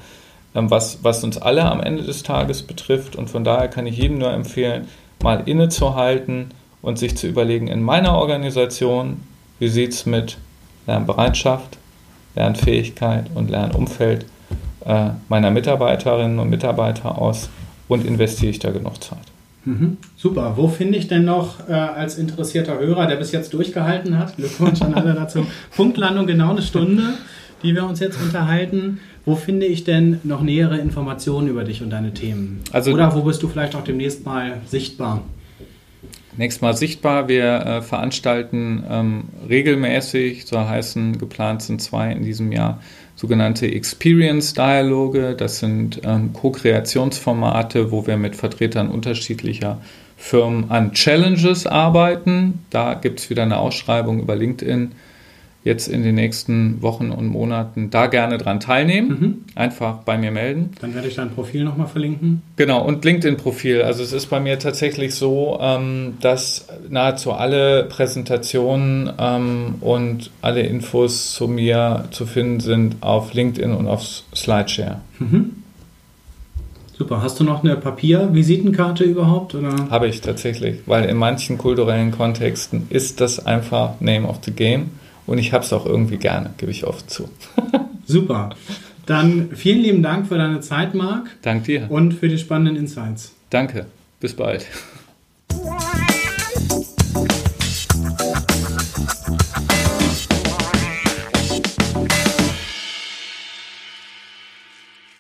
was, 0.55 0.99
was 1.03 1.23
uns 1.25 1.39
alle 1.39 1.65
am 1.65 1.81
Ende 1.81 2.03
des 2.03 2.23
Tages 2.23 2.63
betrifft. 2.63 3.17
Und 3.17 3.31
von 3.31 3.45
daher 3.45 3.69
kann 3.69 3.87
ich 3.87 3.97
jedem 3.97 4.19
nur 4.19 4.33
empfehlen, 4.33 4.89
mal 5.23 5.43
innezuhalten 5.47 6.49
und 6.83 6.99
sich 6.99 7.17
zu 7.17 7.27
überlegen, 7.27 7.69
in 7.69 7.83
meiner 7.83 8.15
Organisation, 8.15 9.21
wie 9.59 9.69
sieht 9.69 9.93
es 9.93 10.07
mit 10.07 10.39
Lernbereitschaft, 10.87 11.79
Lernfähigkeit 12.35 13.27
und 13.35 13.51
Lernumfeld 13.51 14.27
äh, 14.85 15.11
meiner 15.29 15.51
Mitarbeiterinnen 15.51 16.39
und 16.39 16.51
Mitarbeiter 16.51 17.19
aus? 17.19 17.51
Und 17.89 18.05
investiere 18.05 18.51
ich 18.51 18.59
da 18.59 18.71
genug 18.71 19.03
Zeit. 19.03 19.19
Mhm, 19.65 19.97
super. 20.17 20.55
Wo 20.57 20.69
finde 20.69 20.99
ich 20.99 21.09
denn 21.09 21.25
noch 21.25 21.69
äh, 21.69 21.73
als 21.73 22.17
interessierter 22.17 22.79
Hörer, 22.79 23.07
der 23.07 23.17
bis 23.17 23.33
jetzt 23.33 23.53
durchgehalten 23.53 24.19
hat, 24.19 24.37
Glückwunsch 24.37 24.83
an 24.83 24.95
alle 24.95 25.15
dazu, 25.15 25.47
Punktlandung 25.77 26.27
genau 26.27 26.51
eine 26.51 26.63
Stunde, 26.63 27.15
die 27.63 27.75
wir 27.75 27.85
uns 27.85 28.01
jetzt 28.01 28.21
unterhalten. 28.21 29.01
Wo 29.25 29.37
finde 29.37 29.67
ich 29.67 29.85
denn 29.85 30.21
noch 30.25 30.43
nähere 30.43 30.79
Informationen 30.79 31.49
über 31.49 31.65
dich 31.65 31.83
und 31.83 31.91
deine 31.91 32.15
Themen? 32.15 32.61
Also, 32.73 32.93
Oder 32.93 33.15
wo 33.15 33.23
bist 33.23 33.43
du 33.43 33.49
vielleicht 33.49 33.75
auch 33.75 33.85
demnächst 33.85 34.25
mal 34.25 34.61
sichtbar? 34.67 35.23
nächstes 36.39 36.63
Mal 36.63 36.77
sichtbar. 36.77 37.29
Wir 37.29 37.67
äh, 37.67 37.83
veranstalten 37.83 38.85
ähm, 38.89 39.25
regelmäßig, 39.49 40.47
so 40.47 40.59
heißen, 40.59 41.19
geplant 41.19 41.63
sind 41.63 41.83
zwei 41.83 42.13
in 42.13 42.23
diesem 42.23 42.53
Jahr, 42.53 42.81
sogenannte 43.17 43.67
Experience-Dialoge. 43.67 45.35
Das 45.37 45.59
sind 45.59 46.01
ähm, 46.05 46.33
Co-Kreationsformate, 46.33 47.91
wo 47.91 48.07
wir 48.07 48.17
mit 48.17 48.37
Vertretern 48.37 48.89
unterschiedlicher 48.89 49.81
Firmen 50.17 50.71
an 50.71 50.93
Challenges 50.93 51.67
arbeiten. 51.67 52.65
Da 52.71 52.95
gibt 52.95 53.21
es 53.21 53.31
wieder 53.31 53.43
eine 53.43 53.59
Ausschreibung 53.59 54.21
über 54.21 54.37
LinkedIn 54.37 54.93
jetzt 55.65 55.89
in 55.89 56.03
den 56.03 56.15
nächsten 56.15 56.81
Wochen 56.83 57.11
und 57.11 57.27
Monaten 57.27 57.91
da 57.91 58.07
gerne 58.07 58.39
dran 58.39 58.61
teilnehmen. 58.61 59.09
Mhm. 59.09 59.37
Einfach 59.55 59.99
bei 59.99 60.17
mir 60.17 60.31
melden. 60.31 60.71
Dann 60.81 60.95
werde 60.95 61.09
ich 61.09 61.17
dein 61.17 61.31
Profil 61.31 61.65
nochmal 61.65 61.89
verlinken. 61.89 62.43
Genau, 62.57 62.85
und 62.85 63.05
LinkedIn-Profil. 63.05 63.83
Also 63.83 64.03
es 64.03 64.13
ist 64.13 64.27
bei 64.27 64.41
mir 64.41 64.59
tatsächlich 64.59 65.15
so, 65.15 65.59
ähm, 65.61 66.15
dass 66.21 66.69
nahezu 66.89 67.33
alle 67.33 67.85
Präsentationen 67.85 69.13
ähm, 69.19 69.75
und 69.81 70.31
alle 70.41 70.63
Infos 70.63 71.35
zu 71.35 71.49
mir 71.49 72.05
zu 72.13 72.25
finden 72.25 72.61
sind 72.61 72.97
auf 73.01 73.35
LinkedIn 73.35 73.73
und 73.73 73.89
auf 73.89 74.03
Slideshare. 74.35 75.01
Mhm. 75.19 75.53
Super. 76.97 77.23
Hast 77.23 77.39
du 77.39 77.45
noch 77.45 77.63
eine 77.63 77.77
Papiervisitenkarte 77.77 79.05
überhaupt? 79.05 79.55
Oder? 79.55 79.89
Habe 79.89 80.09
ich 80.09 80.21
tatsächlich, 80.21 80.81
weil 80.87 81.05
in 81.05 81.17
manchen 81.17 81.57
kulturellen 81.57 82.11
Kontexten 82.11 82.89
ist 82.91 83.21
das 83.21 83.45
einfach 83.47 84.01
Name 84.01 84.27
of 84.27 84.41
the 84.45 84.51
Game. 84.51 84.91
Und 85.29 85.37
ich 85.37 85.53
habe 85.53 85.63
es 85.63 85.73
auch 85.75 85.85
irgendwie 85.85 86.17
gerne, 86.17 86.51
gebe 86.57 86.73
ich 86.73 86.87
oft 86.87 87.11
zu. 87.11 87.29
Super. 88.07 88.51
Dann 89.05 89.51
vielen 89.55 89.83
lieben 89.83 90.03
Dank 90.03 90.27
für 90.27 90.39
deine 90.39 90.61
Zeit, 90.61 90.95
Marc. 90.95 91.29
Dank 91.43 91.65
dir. 91.65 91.91
Und 91.91 92.15
für 92.15 92.29
die 92.29 92.39
spannenden 92.39 92.77
Insights. 92.77 93.35
Danke. 93.51 93.87
Bis 94.21 94.35
bald. 94.35 94.67